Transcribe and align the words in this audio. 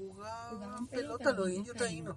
Jugaban 0.00 0.50
Jugaban 0.50 0.86
pelota 0.86 1.18
pelota 1.24 1.32
los 1.32 1.50
indios 1.50 1.76
taínos. 1.76 2.16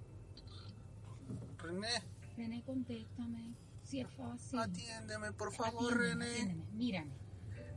René, 1.58 1.88
René, 2.36 2.62
contéstame. 2.64 3.54
Si 3.84 4.00
es 4.00 4.08
fácil. 4.10 4.58
atiéndeme, 4.58 5.32
por 5.32 5.52
favor, 5.52 5.92
Atiéndeme, 5.92 6.24
René. 6.24 6.40
atiéndeme, 6.40 6.72
Mírame. 6.72 7.12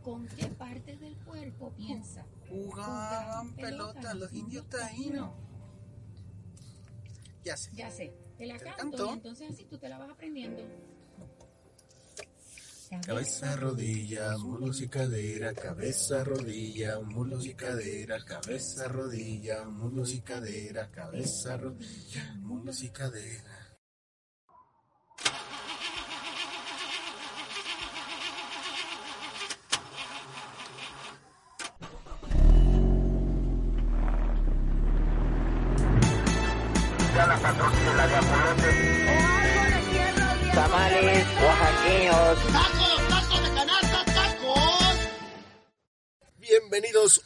¿Con 0.04 0.26
qué 0.28 0.48
parte 0.48 0.96
del 0.98 1.16
cuerpo 1.18 1.72
piensa? 1.72 2.26
Jugaban 2.50 3.54
pelota 3.56 4.14
los 4.14 4.32
indios 4.32 4.66
taínos. 4.70 5.32
Ya 7.44 7.58
sé. 7.58 7.72
Ya 7.74 7.92
sé. 7.92 8.14
Te 8.38 8.46
la 8.46 8.58
¿Te 8.58 8.64
canto 8.66 8.78
canto? 8.78 9.06
y 9.08 9.14
entonces 9.14 9.52
así 9.52 9.66
tú 9.66 9.78
te 9.78 9.90
la 9.90 9.98
vas 9.98 10.10
aprendiendo. 10.10 10.62
Cabeza, 12.90 13.58
rodilla, 13.58 14.38
muslos 14.38 14.80
y 14.82 14.88
cadera, 14.88 15.54
cabeza, 15.54 16.24
rodilla, 16.24 17.00
muslos 17.02 17.46
y 17.46 17.54
cadera, 17.54 18.24
cabeza, 18.24 18.88
rodilla, 18.88 19.66
muslos 19.66 20.14
y 20.14 20.22
cadera, 20.22 20.90
cabeza, 20.90 21.58
rodilla, 21.58 22.36
muslos 22.40 22.84
y 22.84 22.90
cadera. 22.90 23.57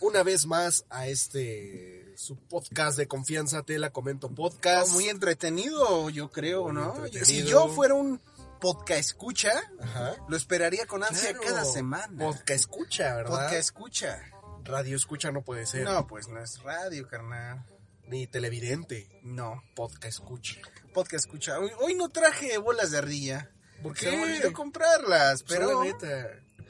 Una 0.01 0.23
vez 0.23 0.45
más 0.45 0.85
a 0.89 1.07
este 1.07 2.13
su 2.17 2.35
podcast 2.35 2.97
de 2.97 3.07
confianza, 3.07 3.63
te 3.63 3.79
la 3.79 3.91
comento 3.91 4.29
podcast. 4.29 4.91
Muy 4.91 5.09
entretenido, 5.09 6.09
yo 6.09 6.29
creo, 6.31 6.65
Muy 6.65 6.73
¿no? 6.73 6.93
Si 7.23 7.43
yo 7.43 7.67
fuera 7.69 7.93
un 7.93 8.19
podcast 8.59 8.99
escucha, 8.99 9.51
Ajá. 9.79 10.15
lo 10.27 10.35
esperaría 10.37 10.85
con 10.85 11.03
ansia 11.03 11.31
Claro. 11.33 11.45
cada 11.47 11.65
semana. 11.65 12.07
Podcast 12.25 12.49
escucha, 12.51 13.15
¿verdad? 13.15 13.29
Podcast 13.31 13.53
escucha. 13.53 14.21
Radio 14.63 14.95
escucha 14.95 15.31
no 15.31 15.41
puede 15.43 15.65
ser. 15.65 15.83
No, 15.83 16.05
pues 16.05 16.27
no 16.27 16.39
es 16.39 16.61
radio, 16.61 17.07
carnal. 17.07 17.65
Ni 18.07 18.27
televidente. 18.27 19.09
No, 19.23 19.63
Podcast 19.75 20.05
escucha. 20.19 20.55
podcast 20.93 21.25
escucha. 21.25 21.57
Hoy, 21.59 21.71
hoy 21.79 21.95
no 21.95 22.09
traje 22.09 22.57
bolas 22.57 22.91
de 22.91 22.97
ardilla. 22.99 23.49
¿Por 23.81 23.97
Se 23.97 24.11
me 24.11 24.17
qué? 24.17 24.23
olvidó 24.23 24.53
comprarlas, 24.53 25.41
Pero 25.43 25.67
pero, 25.67 25.83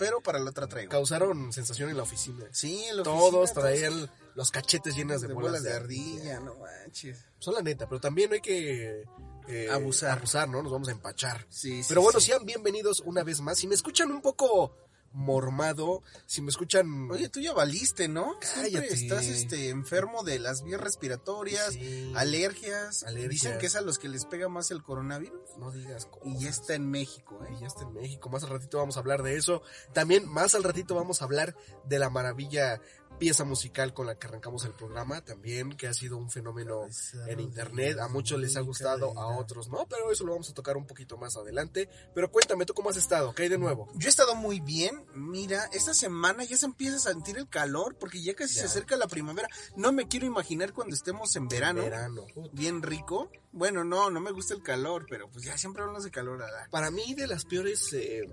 pero 0.02 0.20
para 0.20 0.40
la 0.40 0.50
otra 0.50 0.66
traigo. 0.68 0.90
causaron 0.90 1.54
sensación 1.54 1.92
en 1.92 1.98
la 1.98 2.02
oficina. 2.02 2.44
Sí, 2.52 2.84
en 2.86 2.98
la 2.98 3.04
Todos 3.04 3.36
oficina, 3.52 3.62
traían 3.62 4.10
los 4.34 4.50
cachetes 4.50 4.96
llenas 4.96 5.22
de, 5.22 5.28
de 5.28 5.34
bolas, 5.36 5.52
bolas 5.52 5.64
de 5.64 5.74
ardilla, 5.74 6.40
no 6.40 6.56
manches. 6.56 7.24
Son 7.38 7.54
la 7.54 7.62
neta, 7.62 7.88
pero 7.88 8.02
también 8.02 8.32
no 8.32 8.34
hay 8.34 8.42
que 8.42 9.04
eh, 9.48 9.70
Abusar. 9.70 10.18
abusar, 10.18 10.50
¿no? 10.50 10.64
Nos 10.64 10.72
vamos 10.72 10.88
a 10.88 10.92
empachar. 10.94 11.46
Sí, 11.50 11.84
sí, 11.84 11.90
pero 11.90 12.02
bueno, 12.02 12.20
sí. 12.20 12.32
sean 12.32 12.48
bienvenidos 12.48 13.02
una 13.02 13.24
vez 13.24 13.42
más. 13.42 13.60
Si 13.60 13.68
me 13.68 13.76
escuchan 13.76 14.10
un 14.12 14.24
poco 14.24 14.76
mormado, 15.14 16.02
si 16.26 16.42
me 16.42 16.50
escuchan... 16.50 17.10
Oye, 17.12 17.30
tú 17.30 17.40
ya 17.40 17.54
valiste, 17.54 18.08
¿no? 18.08 18.36
Siempre 18.42 18.72
Cállate. 18.72 18.94
estás 18.94 19.26
este, 19.28 19.70
enfermo 19.70 20.24
de 20.24 20.40
las 20.40 20.64
vías 20.64 20.80
respiratorias, 20.82 21.74
Sí. 21.74 22.12
alergias. 22.16 23.04
Alergias. 23.04 23.30
Dicen 23.30 23.58
que 23.60 23.66
es 23.68 23.76
a 23.76 23.82
los 23.82 24.00
que 24.00 24.10
les 24.10 24.26
pega 24.26 24.48
más 24.50 24.72
el 24.72 24.82
coronavirus. 24.84 25.40
no 25.58 25.72
digas 25.72 26.06
cosas. 26.06 26.28
Y 26.28 26.44
ya 26.44 26.50
está 26.50 26.76
en 26.76 26.90
México, 26.90 27.40
Y 27.50 27.54
¿eh? 27.54 27.58
ya 27.62 27.68
está 27.68 27.84
en 27.84 27.94
México. 27.94 28.30
Más 28.30 28.44
al 28.44 28.50
ratito 28.52 28.78
vamos 28.78 28.96
a 28.98 29.02
hablar 29.02 29.22
de 29.22 29.36
eso. 29.36 29.62
También 29.94 30.28
más 30.28 30.56
al 30.56 30.64
ratito 30.64 30.96
vamos 30.96 31.22
a 31.22 31.26
hablar 31.26 31.56
de 31.86 32.00
la 32.00 32.10
maravilla 32.10 32.82
pieza 33.20 33.44
musical 33.44 33.94
con 33.94 34.08
la 34.08 34.16
que 34.18 34.26
arrancamos 34.28 34.64
el 34.66 34.72
programa. 34.74 35.24
También 35.24 35.74
que 35.74 35.88
ha 35.88 35.94
sido 35.94 36.18
un 36.18 36.32
fenómeno 36.32 36.88
en 37.28 37.40
internet. 37.42 38.00
A 38.00 38.08
muchos 38.08 38.40
les 38.40 38.56
ha 38.58 38.62
gustado, 38.62 39.18
a 39.20 39.38
otros 39.38 39.68
no. 39.70 39.86
Pero 39.90 40.12
eso 40.12 40.24
lo 40.26 40.32
vamos 40.32 40.50
a 40.50 40.54
tocar 40.54 40.78
un 40.78 40.88
poquito 40.88 41.18
más 41.18 41.36
adelante. 41.36 41.90
Pero 42.16 42.32
cuéntame, 42.32 42.66
¿tú 42.66 42.74
cómo 42.74 42.90
has 42.90 42.98
estado? 42.98 43.34
¿Qué 43.36 43.44
hay 43.44 43.50
de 43.50 43.58
nuevo? 43.58 43.88
Yo 43.96 44.08
he 44.08 44.10
estado 44.10 44.34
muy 44.36 44.60
bien. 44.62 45.01
Mira, 45.14 45.66
esta 45.74 45.94
semana 45.94 46.44
ya 46.44 46.58
se 46.58 46.66
empieza 46.66 46.96
a 46.98 47.00
sentir 47.14 47.38
el 47.38 47.48
calor 47.50 47.98
porque 48.00 48.22
ya 48.22 48.34
casi 48.34 48.56
Ya. 48.56 48.62
se 48.62 48.68
acerca 48.68 48.96
la 48.96 49.08
primavera. 49.08 49.48
No 49.76 49.92
me 49.92 50.08
quiero 50.08 50.26
imaginar 50.26 50.74
cuando 50.74 50.96
estemos 50.96 51.36
en 51.36 51.48
verano. 51.48 51.82
Verano. 51.84 52.26
Bien 52.52 52.82
rico. 52.82 53.30
Bueno, 53.52 53.84
no, 53.84 54.10
no 54.10 54.20
me 54.20 54.32
gusta 54.32 54.54
el 54.54 54.64
calor, 54.64 55.06
pero 55.10 55.30
pues 55.30 55.46
ya 55.46 55.58
siempre 55.58 55.82
hablamos 55.82 56.04
de 56.04 56.12
calor. 56.12 56.40
¿verdad? 56.40 56.68
Para 56.72 56.92
mí, 56.92 57.14
de 57.14 57.28
las 57.28 57.46
peores 57.46 57.92
eh, 57.94 58.28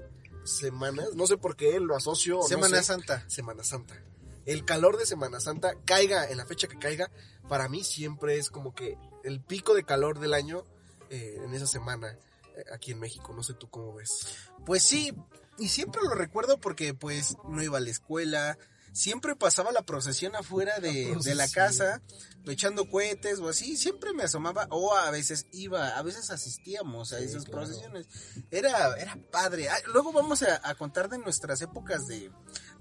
semanas, 0.45 1.09
no 1.15 1.27
sé 1.27 1.37
por 1.37 1.57
qué 1.57 1.79
lo 1.81 1.97
asocio. 1.97 2.37
no 2.37 2.43
Semana 2.43 2.79
sé, 2.79 2.85
Santa. 2.85 3.25
Semana 3.29 3.65
Santa. 3.65 4.03
El 4.47 4.65
calor 4.65 4.97
de 4.97 5.05
Semana 5.07 5.41
Santa, 5.41 5.75
caiga 5.85 6.29
en 6.31 6.39
la 6.39 6.47
fecha 6.47 6.69
que 6.69 6.79
caiga, 6.79 7.11
para 7.49 7.69
mí 7.69 7.85
siempre 7.85 8.39
es 8.39 8.49
como 8.51 8.75
que 8.75 8.97
el 9.25 9.43
pico 9.43 9.75
de 9.75 9.85
calor 9.85 10.21
del 10.21 10.33
año 10.33 10.65
eh, 11.11 11.41
en 11.45 11.53
esa 11.53 11.67
semana 11.67 12.17
eh, 12.57 12.65
aquí 12.73 12.93
en 12.93 13.01
México. 13.01 13.35
No 13.35 13.43
sé 13.43 13.53
tú 13.55 13.69
cómo 13.69 13.95
ves. 13.95 14.27
Pues 14.65 14.83
sí, 14.85 15.13
y 15.59 15.69
siempre 15.69 16.01
lo 16.03 16.15
recuerdo 16.15 16.61
porque 16.61 16.95
pues 16.95 17.37
no 17.49 17.63
iba 17.63 17.79
a 17.79 17.81
la 17.81 17.91
escuela, 17.91 18.59
siempre 18.93 19.37
pasaba 19.37 19.71
la 19.73 19.83
procesión 19.83 20.35
afuera 20.35 20.79
de, 20.81 21.13
La 21.15 21.21
de 21.23 21.35
la 21.35 21.49
casa, 21.49 22.03
echando 22.47 22.89
cohetes 22.89 23.39
o 23.39 23.49
así, 23.49 23.77
siempre 23.77 24.13
me 24.15 24.23
asomaba, 24.25 24.67
o 24.71 24.95
a 24.95 25.11
veces 25.11 25.47
iba, 25.53 25.91
a 25.97 26.03
veces 26.03 26.31
asistíamos 26.31 27.13
a 27.13 27.19
Sí, 27.19 27.25
esas 27.25 27.45
claro. 27.45 27.65
procesiones. 27.67 28.09
Era, 28.51 28.97
era 28.97 29.17
padre. 29.31 29.69
Ah, 29.69 29.77
luego 29.93 30.13
vamos 30.13 30.43
a, 30.43 30.61
a 30.69 30.75
contar 30.75 31.09
de 31.09 31.19
nuestras 31.19 31.61
épocas 31.63 32.07
de, 32.09 32.33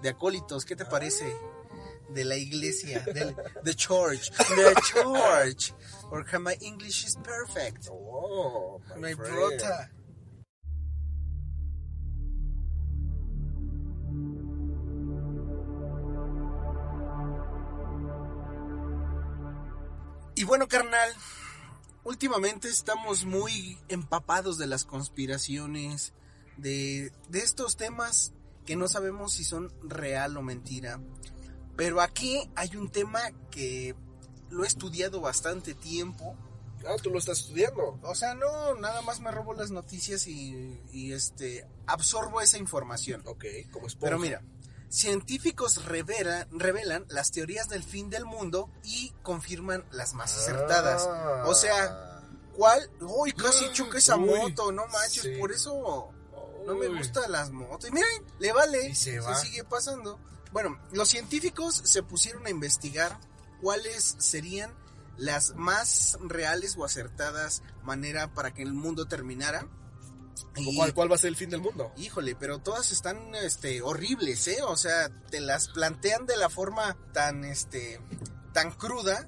de 0.02 0.10
acólitos, 0.10 0.66
¿qué 0.66 0.76
te 0.76 0.86
parece? 0.86 1.36
De 2.10 2.24
la 2.24 2.38
iglesia, 2.38 3.02
del 3.02 3.36
the 3.66 3.76
church, 3.76 4.32
the 4.32 4.74
church. 4.94 5.74
Porque 6.10 6.40
my 6.40 6.56
English 6.62 7.04
is 7.06 7.18
perfect. 7.18 7.90
Oh, 7.92 8.80
My 8.98 9.14
brother. 9.14 9.92
Bueno, 20.48 20.68
carnal, 20.70 21.14
últimamente 22.06 22.70
estamos 22.70 23.26
muy 23.26 23.78
empapados 23.90 24.58
de 24.58 24.66
las 24.66 24.86
conspiraciones, 24.86 26.14
de, 26.56 27.12
de 27.30 27.40
estos 27.40 27.76
temas 27.76 28.34
que 28.66 28.78
no 28.78 28.88
sabemos 28.88 29.34
si 29.34 29.44
son 29.44 29.74
real 29.84 30.38
o 30.38 30.42
mentira. 30.42 31.02
Pero 31.76 32.02
aquí 32.02 32.50
hay 32.56 32.76
un 32.78 32.90
tema 32.90 33.20
que 33.52 33.94
lo 34.50 34.64
he 34.64 34.68
estudiado 34.68 35.20
bastante 35.20 35.76
tiempo. 35.76 36.36
Ah, 36.88 36.96
tú 37.04 37.12
lo 37.12 37.20
estás 37.20 37.42
estudiando. 37.42 38.00
O 38.02 38.16
sea, 38.16 38.34
no, 38.34 38.76
nada 38.76 39.02
más 39.02 39.20
me 39.20 39.32
robo 39.32 39.54
las 39.54 39.72
noticias 39.72 40.28
y, 40.28 40.82
y, 40.92 41.12
este 41.12 41.68
absorbo 41.86 42.40
esa 42.40 42.58
información. 42.58 43.22
Ok, 43.26 43.46
como 43.72 43.88
esponja. 43.88 44.08
Pero 44.08 44.20
mira, 44.20 44.42
científicos 44.90 45.86
revela- 45.86 46.48
revelan 46.52 47.06
las 47.10 47.32
teorías 47.32 47.68
del 47.70 47.84
fin 47.84 48.10
del 48.10 48.26
mundo 48.26 48.70
y 48.84 49.14
confirman 49.24 49.86
las 49.92 50.14
más 50.14 50.36
acertadas. 50.36 51.08
Ah. 51.10 51.44
O 51.48 51.54
sea, 51.54 52.22
¿cuál? 52.56 52.90
Uy, 53.02 53.32
casi 53.34 53.72
choqué 53.74 53.98
esa 54.00 54.16
Uy, 54.18 54.26
moto, 54.28 54.72
no 54.72 54.88
manches, 54.88 55.24
sí. 55.24 55.36
por 55.40 55.52
eso 55.52 56.12
no 56.66 56.76
me 56.76 56.88
gustan 56.88 57.32
las 57.32 57.52
motos. 57.52 57.90
Y 57.90 57.94
miren, 57.94 58.24
le 58.40 58.52
vale, 58.54 58.90
Y 58.90 58.96
se 58.96 59.22
se, 59.22 59.36
sigue 59.36 59.64
pasando. 59.64 60.20
Bueno, 60.52 60.80
los 60.92 61.10
científicos 61.10 61.82
se 61.84 62.04
pusieron 62.04 62.46
a 62.48 62.50
investigar 62.50 63.20
cuáles 63.62 64.16
serían 64.20 64.74
las 65.18 65.56
más 65.56 66.18
reales 66.22 66.76
o 66.78 66.86
acertadas 66.86 67.64
manera 67.84 68.34
para 68.34 68.54
que 68.54 68.62
el 68.64 68.74
mundo 68.74 69.08
terminara. 69.08 69.68
Y- 70.56 70.76
¿Cuál, 70.76 70.94
¿Cuál 70.94 71.12
va 71.12 71.16
a 71.16 71.20
ser 71.20 71.30
el 71.30 71.36
fin 71.36 71.50
del 71.50 71.62
mundo? 71.62 71.92
Híjole, 71.98 72.36
pero 72.36 72.60
todas 72.60 72.92
están 72.92 73.34
este 73.36 73.82
horribles, 73.82 74.48
¿eh? 74.48 74.58
O 74.64 74.76
sea, 74.78 75.10
te 75.30 75.40
las 75.40 75.70
plantean 75.70 76.26
de 76.26 76.38
la 76.38 76.50
forma 76.50 76.96
tan 77.14 77.46
este 77.46 78.02
tan 78.54 78.72
cruda, 78.72 79.28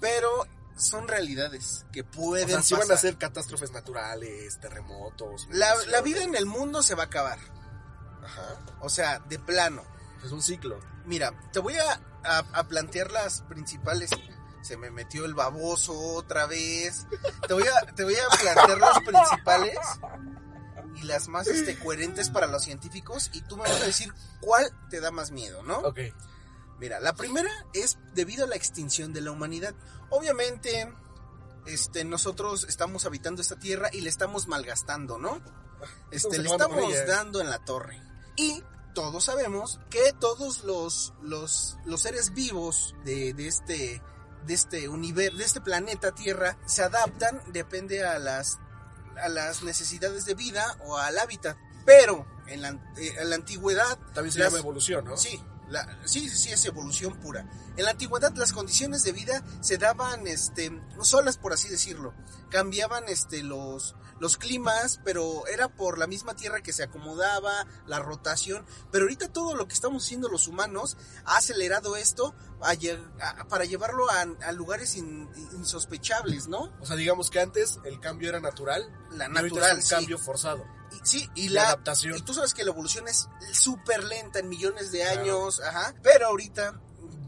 pero 0.00 0.28
son 0.76 1.06
realidades 1.06 1.84
que 1.92 2.00
O 2.00 2.06
pueden 2.10 2.48
sea, 2.48 2.62
si 2.62 2.74
van 2.74 2.90
a 2.90 2.96
ser 2.96 3.18
catástrofes 3.18 3.70
naturales, 3.72 4.58
terremotos. 4.60 5.46
la, 5.50 6.00
vida 6.00 6.22
en 6.24 6.34
el 6.34 6.46
mundo 6.46 6.82
se 6.82 6.94
va 6.94 7.04
a 7.04 7.06
acabar. 7.06 7.38
Ajá. 8.24 8.56
O 8.80 8.88
sea, 8.88 9.18
de 9.20 9.38
plano. 9.38 9.82
Es 10.24 10.32
un 10.32 10.42
ciclo. 10.42 10.78
Mira, 11.04 11.32
te 11.52 11.58
voy 11.58 11.74
a, 11.74 12.00
a- 12.24 12.38
a 12.52 12.68
plantear 12.68 13.10
las 13.10 13.42
principales. 13.42 14.10
Se 14.62 14.76
me 14.76 14.90
metió 14.92 15.24
el 15.24 15.34
baboso 15.34 15.92
otra 15.98 16.46
vez. 16.46 17.04
Te 17.48 17.52
voy 17.52 17.64
a, 17.66 17.92
te 17.94 18.04
voy 18.04 18.14
a 18.14 18.28
plantear 18.40 18.78
las 18.78 18.98
principales 19.00 19.76
y 20.96 21.02
las 21.02 21.28
más 21.28 21.46
este, 21.46 21.78
coherentes 21.78 22.30
para 22.30 22.46
los 22.46 22.62
científicos. 22.62 23.30
Y 23.32 23.42
tú 23.42 23.56
me 23.56 23.64
vas 23.64 23.80
a 23.80 23.86
decir 23.86 24.12
cuál 24.40 24.70
te 24.90 25.00
da 25.00 25.10
más 25.10 25.30
miedo, 25.30 25.62
¿no? 25.62 25.78
Ok. 25.80 26.00
Mira, 26.78 27.00
la 27.00 27.14
primera 27.14 27.50
es 27.72 27.98
debido 28.14 28.44
a 28.44 28.48
la 28.48 28.56
extinción 28.56 29.12
de 29.12 29.20
la 29.20 29.30
humanidad. 29.30 29.74
Obviamente, 30.10 30.92
este, 31.66 32.04
nosotros 32.04 32.66
estamos 32.68 33.06
habitando 33.06 33.40
esta 33.40 33.58
tierra 33.58 33.88
y 33.92 34.00
le 34.00 34.08
estamos 34.08 34.48
malgastando, 34.48 35.18
¿no? 35.18 35.40
Este, 36.10 36.38
le 36.38 36.48
estamos 36.48 36.92
dando 37.06 37.40
en 37.40 37.50
la 37.50 37.64
torre. 37.64 38.02
Y 38.36 38.62
todos 38.94 39.24
sabemos 39.24 39.80
que 39.90 40.12
todos 40.18 40.64
los, 40.64 41.14
los, 41.22 41.78
los 41.84 42.00
seres 42.00 42.34
vivos 42.34 42.94
de, 43.04 43.32
de 43.32 43.48
este 43.48 44.02
de 44.46 44.54
este 44.54 44.88
universo, 44.88 45.38
de 45.38 45.44
este 45.44 45.60
planeta 45.60 46.12
Tierra, 46.12 46.58
se 46.66 46.82
adaptan, 46.82 47.40
depende 47.52 48.04
a 48.04 48.18
las, 48.18 48.58
a 49.22 49.28
las 49.28 49.62
necesidades 49.62 50.24
de 50.24 50.34
vida 50.34 50.76
o 50.86 50.96
al 50.98 51.18
hábitat. 51.18 51.56
Pero 51.84 52.26
en 52.46 52.62
la, 52.62 52.68
eh, 52.96 53.14
en 53.18 53.30
la 53.30 53.36
antigüedad... 53.36 53.98
También 54.14 54.32
se 54.32 54.38
las- 54.38 54.48
llama 54.48 54.58
evolución, 54.58 55.04
¿no? 55.04 55.16
Sí, 55.16 55.42
la, 55.72 55.98
sí, 56.04 56.28
sí, 56.28 56.50
es 56.50 56.64
evolución 56.66 57.14
pura. 57.18 57.44
En 57.76 57.84
la 57.84 57.90
antigüedad 57.92 58.32
las 58.36 58.52
condiciones 58.52 59.02
de 59.02 59.12
vida 59.12 59.42
se 59.60 59.78
daban, 59.78 60.26
este, 60.26 60.70
solas 61.00 61.38
por 61.38 61.52
así 61.52 61.68
decirlo. 61.68 62.14
Cambiaban, 62.50 63.04
este, 63.08 63.42
los, 63.42 63.94
los 64.20 64.36
climas, 64.36 65.00
pero 65.04 65.46
era 65.46 65.68
por 65.68 65.96
la 65.98 66.06
misma 66.06 66.36
tierra 66.36 66.60
que 66.62 66.72
se 66.74 66.82
acomodaba, 66.82 67.66
la 67.86 67.98
rotación. 67.98 68.64
Pero 68.90 69.04
ahorita 69.04 69.32
todo 69.32 69.54
lo 69.54 69.66
que 69.66 69.74
estamos 69.74 70.04
haciendo 70.04 70.28
los 70.28 70.46
humanos 70.48 70.96
ha 71.24 71.38
acelerado 71.38 71.96
esto 71.96 72.34
a 72.60 72.74
lle- 72.74 73.02
a- 73.20 73.48
para 73.48 73.64
llevarlo 73.64 74.10
a, 74.10 74.20
a 74.46 74.52
lugares 74.52 74.94
in- 74.96 75.30
insospechables, 75.52 76.48
¿no? 76.48 76.72
O 76.80 76.86
sea, 76.86 76.96
digamos 76.96 77.30
que 77.30 77.40
antes 77.40 77.80
el 77.84 77.98
cambio 78.00 78.28
era 78.28 78.40
natural. 78.40 78.86
La 79.12 79.28
natural, 79.28 79.70
es 79.78 79.84
un 79.84 79.88
sí. 79.88 79.94
cambio 79.94 80.18
forzado. 80.18 80.64
Y- 80.96 81.00
sí, 81.06 81.30
y 81.34 81.48
La 81.48 81.62
la, 81.62 81.68
adaptación. 81.68 82.16
Y 82.18 82.22
tú 82.22 82.34
sabes 82.34 82.54
que 82.54 82.64
la 82.64 82.70
evolución 82.70 83.08
es 83.08 83.28
súper 83.52 84.04
lenta 84.04 84.38
en 84.40 84.48
millones 84.48 84.92
de 84.92 85.00
Claro. 85.00 85.20
años, 85.20 85.60
ajá. 85.60 85.94
Pero 86.02 86.26
ahorita 86.28 86.80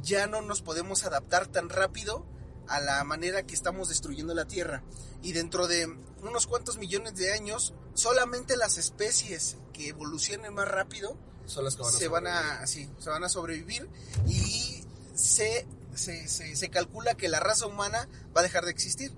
ya 0.02 0.26
no 0.26 0.42
nos 0.42 0.62
podemos 0.62 1.04
adaptar 1.04 1.46
tan 1.46 1.68
rápido 1.68 2.26
a 2.68 2.80
la 2.80 3.02
manera 3.04 3.42
que 3.44 3.54
estamos 3.54 3.88
destruyendo 3.88 4.34
la 4.34 4.46
Tierra. 4.46 4.82
Y 5.22 5.32
dentro 5.32 5.66
de 5.66 5.86
unos 6.22 6.46
cuantos 6.46 6.78
millones 6.78 7.14
de 7.16 7.32
años, 7.32 7.74
solamente 7.94 8.56
las 8.56 8.76
especies 8.78 9.56
que 9.72 9.88
evolucionen 9.88 10.54
más 10.54 10.68
rápido 10.68 11.16
Son 11.46 11.64
las 11.64 11.76
que 11.76 11.82
van 11.82 11.92
a 11.94 11.98
se 11.98 12.08
van 12.08 12.26
a, 12.26 12.66
sí, 12.66 12.90
se 12.98 13.10
van 13.10 13.24
a 13.24 13.28
sobrevivir 13.28 13.88
y 14.26 14.82
se, 15.14 15.66
se, 15.94 16.26
se- 16.28 16.56
se 16.56 16.70
calcula 16.70 17.14
que 17.14 17.28
la 17.28 17.40
raza 17.40 17.66
humana 17.66 18.08
va 18.36 18.40
a 18.40 18.44
dejar 18.44 18.64
de 18.64 18.70
existir. 18.70 19.12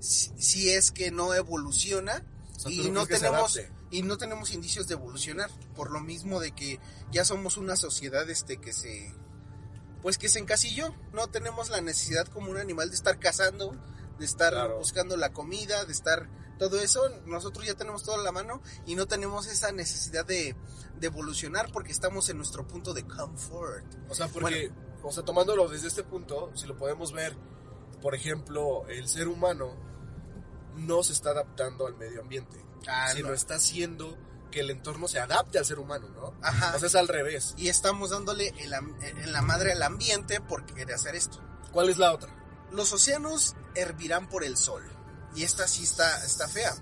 Si, 0.00 0.30
si 0.38 0.70
es 0.70 0.92
que 0.92 1.10
no 1.10 1.34
evoluciona 1.34 2.24
O 2.56 2.60
sea, 2.60 2.64
¿tú 2.64 2.70
y 2.70 2.90
no 2.90 3.06
tenemos? 3.06 3.58
Y 3.90 4.02
no 4.02 4.18
tenemos 4.18 4.52
indicios 4.52 4.86
de 4.88 4.94
evolucionar 4.94 5.50
por 5.74 5.90
lo 5.90 6.00
mismo 6.00 6.40
de 6.40 6.52
que 6.52 6.78
ya 7.10 7.24
somos 7.24 7.56
una 7.56 7.76
sociedad 7.76 8.28
este 8.28 8.58
que 8.58 8.72
se 8.72 9.14
pues 10.02 10.18
que 10.18 10.28
se 10.28 10.38
encasilló 10.38 10.94
no 11.12 11.26
tenemos 11.28 11.70
la 11.70 11.80
necesidad 11.80 12.26
como 12.28 12.50
un 12.50 12.58
animal 12.58 12.88
de 12.90 12.96
estar 12.96 13.18
cazando 13.18 13.74
de 14.18 14.24
estar 14.24 14.52
Claro. 14.52 14.78
buscando 14.78 15.16
la 15.16 15.32
comida 15.32 15.84
de 15.84 15.92
estar 15.92 16.28
todo 16.58 16.80
eso. 16.80 17.00
Nosotros 17.24 17.64
ya 17.64 17.74
tenemos 17.74 18.02
todo 18.02 18.16
a 18.16 18.22
la 18.24 18.32
mano 18.32 18.60
y 18.84 18.96
no 18.96 19.06
tenemos 19.06 19.46
esa 19.46 19.70
necesidad 19.70 20.26
de, 20.26 20.56
de 20.98 21.06
evolucionar 21.06 21.70
porque 21.70 21.92
estamos 21.92 22.28
en 22.30 22.36
nuestro 22.36 22.66
punto 22.66 22.94
de 22.94 23.04
comfort 23.06 23.84
O 24.08 24.14
sea, 24.16 24.26
porque, 24.26 24.72
o 25.04 25.12
sea, 25.12 25.22
tomándolo 25.24 25.68
desde 25.68 25.86
este 25.86 26.02
punto, 26.02 26.50
si 26.56 26.66
lo 26.66 26.76
podemos 26.76 27.12
ver, 27.12 27.36
por 28.02 28.16
ejemplo, 28.16 28.88
el 28.88 29.06
ser 29.06 29.28
humano 29.28 29.76
no 30.74 31.04
se 31.04 31.12
está 31.12 31.30
adaptando 31.30 31.86
al 31.86 31.94
medio 31.96 32.20
ambiente, 32.22 32.56
Ah, 32.86 33.12
sino 33.14 33.28
no. 33.28 33.34
está 33.34 33.56
haciendo 33.56 34.16
que 34.50 34.60
el 34.60 34.70
entorno 34.70 35.08
se 35.08 35.18
adapte 35.18 35.58
al 35.58 35.64
ser 35.66 35.78
humano, 35.78 36.08
¿no? 36.08 36.34
Ajá. 36.42 36.74
O 36.76 36.78
sea, 36.78 36.88
es 36.88 36.94
al 36.94 37.08
revés. 37.08 37.54
y 37.56 37.68
estamos 37.68 38.10
dándole 38.10 38.54
el 38.58 38.70
la 39.32 39.42
madre 39.42 39.72
al 39.72 39.82
ambiente 39.82 40.40
por 40.40 40.64
querer 40.64 40.94
hacer 40.94 41.14
esto 41.14 41.42
¿Cuál 41.72 41.90
es 41.90 41.98
la 41.98 42.12
otra? 42.12 42.34
los 42.70 42.92
océanos 42.92 43.56
hervirán 43.74 44.28
por 44.28 44.44
el 44.44 44.56
sol. 44.56 44.82
Y 45.34 45.44
esta 45.44 45.66
sí 45.68 45.84
está, 45.84 46.24
está 46.24 46.48
fea. 46.48 46.74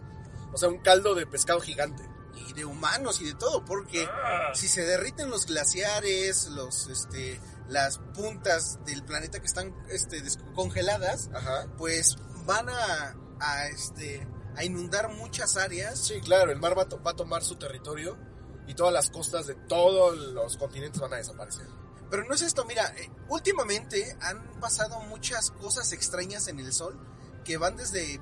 O 0.52 0.58
sea, 0.58 0.68
un 0.68 0.78
caldo 0.78 1.14
de 1.14 1.26
pescado 1.26 1.60
gigante. 1.60 2.08
Y 2.48 2.52
de 2.52 2.64
humanos 2.64 3.20
y 3.20 3.24
de 3.26 3.34
todo, 3.34 3.64
porque 3.64 4.08
si 4.54 4.68
se 4.68 4.82
derriten 4.82 5.30
los 5.30 5.46
glaciares, 5.46 6.46
los, 6.48 6.86
este, 6.88 7.40
las 7.68 7.98
puntas 8.14 8.78
del 8.84 9.02
planeta 9.04 9.40
que 9.40 9.46
están 9.46 9.74
este, 9.88 10.22
congeladas, 10.54 11.30
Ajá. 11.34 11.66
pues 11.78 12.16
van 12.44 12.68
a, 12.68 13.16
a, 13.40 13.66
este, 13.68 14.26
a 14.56 14.64
inundar 14.64 15.12
muchas 15.14 15.56
áreas. 15.56 15.98
Sí, 15.98 16.20
claro, 16.20 16.50
el 16.52 16.58
mar 16.58 16.76
va 16.76 16.82
a, 16.82 16.88
to- 16.88 17.02
va 17.02 17.12
a 17.12 17.16
tomar 17.16 17.42
su 17.44 17.56
territorio 17.56 18.16
y 18.66 18.74
todas 18.74 18.92
las 18.92 19.10
costas 19.10 19.46
de 19.46 19.54
todos 19.54 20.16
los 20.32 20.56
continentes 20.56 21.00
van 21.00 21.12
a 21.14 21.16
desaparecer. 21.16 21.66
Pero 22.10 22.24
no 22.24 22.34
es 22.34 22.42
esto, 22.42 22.64
mira, 22.64 22.86
eh, 22.96 23.10
últimamente 23.28 24.16
han 24.20 24.60
pasado 24.60 25.00
muchas 25.02 25.50
cosas 25.50 25.92
extrañas 25.92 26.46
en 26.48 26.60
el 26.60 26.72
Sol 26.72 26.98
que 27.44 27.56
van 27.58 27.76
desde 27.76 28.20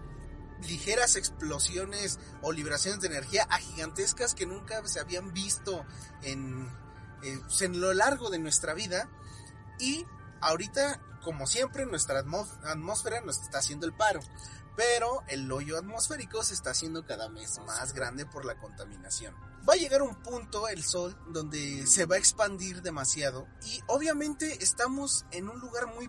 ligeras 0.69 1.16
explosiones 1.16 2.19
o 2.42 2.52
liberaciones 2.52 3.00
de 3.00 3.08
energía 3.08 3.46
a 3.50 3.58
gigantescas 3.58 4.34
que 4.34 4.46
nunca 4.46 4.86
se 4.88 5.00
habían 5.00 5.32
visto 5.34 5.84
en, 6.22 6.66
eh, 7.22 7.38
en 7.60 7.81
lo 7.81 7.92
largo 7.92 8.31
de 8.31 8.38
nuestra 8.38 8.72
vida. 8.72 9.08
Y 9.78 10.06
ahorita, 10.40 11.00
como 11.22 11.46
siempre, 11.46 11.84
nuestra 11.84 12.20
atmós- 12.22 12.58
atmósfera 12.64 13.20
nos 13.20 13.38
está 13.40 13.58
haciendo 13.58 13.86
el 13.86 13.92
paro. 13.94 14.20
Pero 14.76 15.22
el 15.28 15.50
hoyo 15.52 15.78
atmosférico 15.78 16.42
se 16.42 16.54
está 16.54 16.70
haciendo 16.70 17.06
cada 17.06 17.28
vez 17.28 17.58
más 17.60 17.92
grande 17.92 18.26
por 18.26 18.44
la 18.44 18.56
contaminación. 18.58 19.34
Va 19.68 19.74
a 19.74 19.76
llegar 19.76 20.02
un 20.02 20.14
punto, 20.16 20.68
el 20.68 20.84
sol, 20.84 21.16
donde 21.28 21.86
se 21.86 22.04
va 22.06 22.16
a 22.16 22.18
expandir 22.18 22.82
demasiado. 22.82 23.46
Y 23.64 23.80
obviamente 23.86 24.62
estamos 24.62 25.24
en 25.30 25.48
un 25.48 25.58
lugar 25.60 25.86
muy 25.94 26.08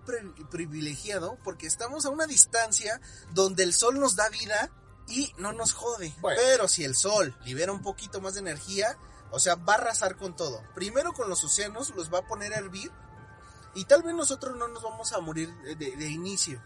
privilegiado 0.49 1.37
porque 1.43 1.67
estamos 1.67 2.05
a 2.05 2.09
una 2.09 2.25
distancia 2.27 2.99
donde 3.31 3.63
el 3.63 3.73
sol 3.73 3.99
nos 3.99 4.15
da 4.15 4.27
vida 4.29 4.71
y 5.07 5.31
no 5.37 5.53
nos 5.53 5.73
jode. 5.73 6.13
Bueno. 6.19 6.41
Pero 6.43 6.67
si 6.67 6.83
el 6.83 6.95
sol 6.95 7.37
libera 7.45 7.71
un 7.71 7.81
poquito 7.81 8.19
más 8.19 8.33
de 8.33 8.39
energía, 8.41 8.97
o 9.31 9.39
sea, 9.39 9.55
va 9.55 9.73
a 9.73 9.77
arrasar 9.77 10.17
con 10.17 10.35
todo. 10.35 10.61
Primero 10.73 11.13
con 11.13 11.29
los 11.29 11.43
océanos, 11.43 11.91
los 11.95 12.13
va 12.13 12.19
a 12.19 12.27
poner 12.27 12.53
a 12.53 12.57
hervir. 12.57 12.91
Y 13.73 13.85
tal 13.85 14.03
vez 14.03 14.15
nosotros 14.15 14.57
no 14.57 14.67
nos 14.67 14.81
vamos 14.83 15.13
a 15.13 15.19
morir 15.19 15.53
de, 15.61 15.75
de- 15.75 15.95
de 15.95 16.09
inicio. 16.09 16.61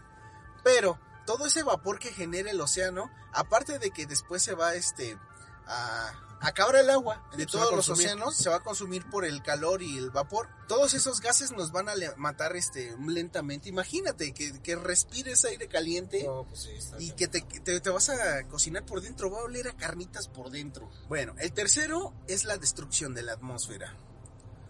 Pero 0.62 0.98
todo 1.30 1.46
ese 1.46 1.62
vapor 1.62 2.00
que 2.00 2.12
genera 2.12 2.50
el 2.50 2.60
océano, 2.60 3.08
aparte 3.32 3.78
de 3.78 3.92
que 3.92 4.04
después 4.04 4.42
se 4.42 4.54
va 4.54 4.74
este 4.74 5.16
a 5.64 6.12
acabar 6.40 6.74
el 6.74 6.90
agua 6.90 7.24
de 7.36 7.44
se 7.44 7.46
todos 7.46 7.72
los 7.72 7.88
océanos, 7.88 8.34
se 8.34 8.48
va 8.50 8.56
a 8.56 8.60
consumir 8.64 9.08
por 9.08 9.24
el 9.24 9.40
calor 9.40 9.80
y 9.80 9.96
el 9.96 10.10
vapor. 10.10 10.48
Todos 10.66 10.92
esos 10.94 11.20
gases 11.20 11.52
nos 11.52 11.70
van 11.70 11.88
a 11.88 11.92
matar 12.16 12.56
este 12.56 12.96
lentamente. 13.06 13.68
Imagínate 13.68 14.32
que, 14.34 14.60
que 14.60 14.74
respires 14.74 15.44
aire 15.44 15.68
caliente 15.68 16.24
No, 16.24 16.44
pues 16.48 16.62
sí, 16.62 16.70
y 16.98 17.04
bien. 17.04 17.16
que 17.16 17.28
te, 17.28 17.42
que 17.42 17.60
te, 17.60 17.80
te 17.80 17.90
vas 17.90 18.08
a 18.08 18.48
cocinar 18.48 18.84
por 18.84 19.00
dentro, 19.00 19.30
va 19.30 19.38
a 19.38 19.44
oler 19.44 19.68
a 19.68 19.76
carnitas 19.76 20.26
por 20.26 20.50
dentro. 20.50 20.90
Bueno, 21.08 21.36
el 21.38 21.52
tercero 21.52 22.12
es 22.26 22.44
la 22.44 22.56
destrucción 22.56 23.14
de 23.14 23.22
la 23.22 23.34
atmósfera. 23.34 23.96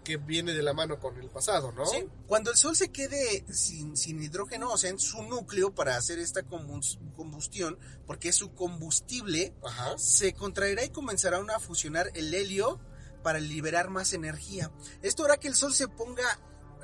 Que 0.05 0.17
viene 0.17 0.53
de 0.55 0.63
la 0.63 0.73
mano 0.73 0.99
con 0.99 1.17
el 1.19 1.29
pasado, 1.29 1.73
¿no? 1.73 1.85
Sí, 1.87 2.07
Cuando 2.27 2.51
el 2.51 2.57
Sol 2.57 2.75
se 2.75 2.91
quede 2.91 3.45
sin, 3.53 3.97
sin 3.97 4.23
hidrógeno, 4.23 4.71
o 4.73 4.79
sea, 4.79 4.91
en 4.91 4.99
su 4.99 5.23
núcleo 5.23 5.75
para 5.75 5.97
hacer 5.97 6.19
esta 6.19 6.43
combus- 6.43 6.99
combustión, 7.15 7.79
porque 8.07 8.31
es 8.31 8.37
su 8.37 8.55
combustible, 8.55 9.55
Ajá. 9.65 9.99
se 9.99 10.33
contraerá 10.33 10.85
y 10.85 10.91
comenzará 10.91 11.39
a 11.39 11.61
fusionar 11.61 12.11
el 12.15 12.33
helio 12.33 12.81
para 13.23 13.39
liberar 13.41 13.91
más 13.91 14.13
energía. 14.15 14.71
Esto 15.03 15.25
hará 15.25 15.37
que 15.37 15.49
el 15.49 15.55
Sol 15.55 15.75
se 15.75 15.87
ponga, 15.89 16.25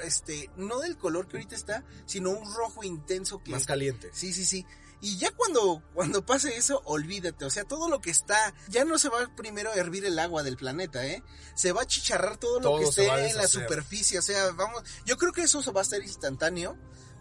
este, 0.05 0.51
no 0.57 0.81
del 0.81 0.99
color 0.99 1.27
que 1.27 1.39
ahorita 1.39 1.55
está, 1.55 1.85
sino 2.05 2.31
un 2.31 2.55
rojo 2.55 2.85
intenso 2.85 3.43
que... 3.43 3.51
Más 3.53 3.65
caliente. 3.67 4.11
Sí, 4.13 4.33
sí, 4.35 4.45
sí. 4.45 4.67
Y 5.01 5.19
ya 5.19 5.31
cuando, 5.33 5.83
cuando 5.95 6.25
pase 6.25 6.57
eso, 6.57 6.81
olvídate. 6.85 7.45
O 7.45 7.51
sea, 7.51 7.65
todo 7.65 7.89
lo 7.89 8.01
que 8.01 8.11
está, 8.11 8.55
ya 8.69 8.85
no 8.85 8.99
se 8.99 9.09
va 9.09 9.31
primero 9.37 9.71
a 9.71 9.75
hervir 9.75 10.05
el 10.05 10.19
agua 10.19 10.43
del 10.43 10.57
planeta, 10.57 11.07
¿eh? 11.07 11.23
Se 11.55 11.73
va 11.73 11.83
a 11.83 11.87
chicharrar 11.87 12.39
todo 12.39 12.61
lo 12.61 12.79
que 12.79 12.85
esté 12.85 13.07
en 13.07 13.37
la 13.37 13.47
superficie. 13.47 14.19
O 14.19 14.23
sea, 14.23 14.53
vamos, 14.53 14.83
yo 15.05 15.17
creo 15.17 15.33
que 15.33 15.43
eso 15.43 15.61
va 15.73 15.81
a 15.81 15.85
estar 15.85 16.03
instantáneo. 16.03 16.77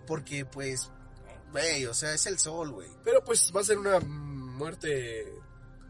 Porque, 0.07 0.45
pues, 0.45 0.91
güey, 1.51 1.85
o 1.85 1.93
sea, 1.93 2.13
es 2.13 2.25
el 2.27 2.37
sol, 2.39 2.71
güey. 2.71 2.89
Pero 3.03 3.23
pues 3.23 3.51
va 3.55 3.61
a 3.61 3.63
ser 3.63 3.77
una 3.77 3.99
muerte 3.99 5.33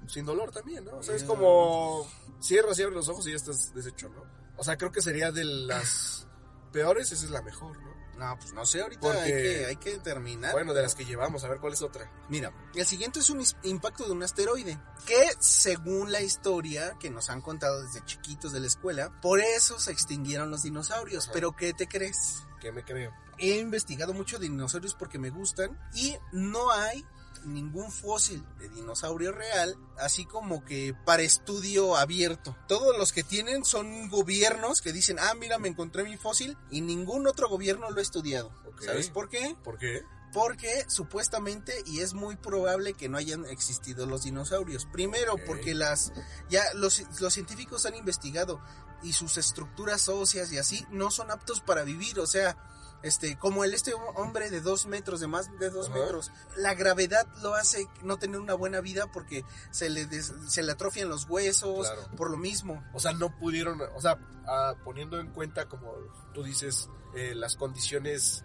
sin 0.08 0.26
dolor 0.26 0.52
también, 0.52 0.86
¿no? 0.86 0.98
O 0.98 1.04
sea, 1.04 1.16
es 1.16 1.24
como 1.24 2.10
cierras 2.40 2.78
y 2.80 2.84
abres 2.84 2.96
los 2.96 3.10
ojos 3.10 3.28
y 3.28 3.32
ya 3.32 3.36
estás 3.36 3.74
deshecho, 3.74 4.10
¿no? 4.10 4.24
O 4.58 4.64
sea, 4.64 4.78
creo 4.78 4.92
que 4.92 5.02
sería 5.02 5.32
de 5.32 5.44
las 5.44 6.28
peores, 6.72 7.12
esa 7.12 7.26
es 7.26 7.32
la 7.32 7.42
mejor, 7.42 7.78
¿no? 7.82 7.95
No, 8.18 8.38
pues 8.38 8.54
no 8.54 8.66
sé, 8.66 8.82
ahorita 8.82 9.02
Porque- 9.02 9.20
hay, 9.20 9.32
que, 9.32 9.66
hay 9.66 9.76
que 9.76 9.92
determinar. 9.92 10.54
Bueno, 10.54 10.74
de 10.74 10.82
las 10.82 10.96
que 10.96 11.04
llevamos, 11.06 11.44
a 11.44 11.50
ver 11.50 11.60
cuál 11.60 11.74
es 11.74 11.82
otra. 11.82 12.10
Mira, 12.30 12.54
el 12.74 12.86
siguiente 12.86 13.20
es 13.20 13.30
un 13.30 13.44
impacto 13.64 14.06
de 14.06 14.12
un 14.12 14.24
asteroide, 14.24 14.80
que 15.06 15.30
según 15.40 16.12
la 16.12 16.22
historia 16.22 16.96
que 17.00 17.10
nos 17.10 17.30
han 17.30 17.42
contado 17.42 17.82
desde 17.82 18.04
chiquitos 18.06 18.54
de 18.54 18.62
la 18.62 18.68
escuela, 18.68 19.12
por 19.22 19.40
eso 19.42 19.80
se 19.80 19.92
extinguieron 19.92 20.50
los 20.50 20.64
dinosaurios. 20.64 21.26
Ajá. 21.26 21.34
Pero 21.34 21.56
¿qué 21.56 21.74
te 21.74 21.88
crees? 21.88 22.44
Que 22.62 22.72
me 22.72 22.84
creo. 22.84 23.12
He 23.38 23.58
investigado 23.60 24.14
mucho 24.14 24.40
de 24.40 24.44
dinosaurios 24.48 24.96
porque 24.96 25.20
me 25.20 25.30
gustan 25.30 25.78
y 25.94 26.18
no 26.32 26.72
hay 26.72 27.06
ningún 27.46 27.92
fósil 27.92 28.44
de 28.60 28.70
dinosaurio 28.70 29.32
real, 29.32 29.78
así 29.98 30.26
como 30.26 30.64
que 30.66 30.96
para 31.06 31.24
estudio 31.24 31.96
abierto. 31.96 32.56
Todos 32.68 32.98
los 32.98 33.14
que 33.14 33.24
tienen 33.24 33.64
son 33.66 34.10
gobiernos 34.10 34.82
que 34.82 34.94
dicen, 34.94 35.18
ah, 35.20 35.34
mira, 35.36 35.58
me 35.60 35.70
encontré 35.70 36.04
mi 36.04 36.18
fósil 36.18 36.58
y 36.70 36.82
ningún 36.82 37.28
otro 37.28 37.50
gobierno 37.50 37.90
lo 37.90 38.00
ha 38.00 38.02
estudiado. 38.02 38.52
¿Sabes 38.80 39.10
por 39.10 39.30
qué? 39.30 39.56
¿Por 39.64 39.78
qué? 39.78 40.04
Porque 40.34 40.84
supuestamente 40.90 41.74
y 41.86 42.02
es 42.02 42.14
muy 42.14 42.36
probable 42.36 42.94
que 42.94 43.08
no 43.08 43.18
hayan 43.18 43.46
existido 43.46 44.06
los 44.06 44.24
dinosaurios. 44.24 44.86
Primero 44.86 45.36
porque 45.46 45.74
las 45.74 46.12
ya 46.50 46.62
los, 46.74 47.04
los 47.22 47.34
científicos 47.34 47.86
han 47.86 47.96
investigado 47.96 48.62
y 49.02 49.14
sus 49.14 49.38
estructuras 49.38 50.10
óseas 50.10 50.52
y 50.52 50.58
así 50.58 50.86
no 50.90 51.12
son 51.12 51.32
aptos 51.32 51.62
para 51.62 51.84
vivir, 51.84 52.20
o 52.20 52.28
sea, 52.28 52.58
este, 53.06 53.38
como 53.38 53.64
el 53.64 53.74
este 53.74 53.94
hombre 54.16 54.50
de 54.50 54.60
dos 54.62 54.86
metros, 54.88 55.20
de 55.20 55.28
más 55.28 55.50
de 55.60 55.70
dos 55.70 55.88
Ajá. 55.90 56.00
metros. 56.00 56.32
La 56.58 56.74
gravedad 56.74 57.28
lo 57.42 57.54
hace 57.56 57.88
no 58.04 58.18
tener 58.18 58.40
una 58.40 58.54
buena 58.56 58.82
vida 58.82 59.08
porque 59.12 59.46
se 59.72 59.90
le, 59.90 60.06
des- 60.06 60.34
se 60.48 60.64
le 60.64 60.72
atrofian 60.72 61.08
los 61.08 61.30
huesos, 61.30 61.88
Claro. 61.90 62.16
por 62.18 62.30
lo 62.32 62.38
mismo. 62.38 62.84
O 62.94 63.00
sea, 63.00 63.14
no 63.14 63.38
pudieron, 63.38 63.80
o 63.96 64.02
sea, 64.02 64.18
ah, 64.48 64.74
poniendo 64.84 65.20
en 65.20 65.28
cuenta, 65.32 65.68
como 65.70 65.94
tú 66.34 66.44
dices, 66.44 66.90
eh, 67.16 67.34
las 67.36 67.56
condiciones 67.56 68.44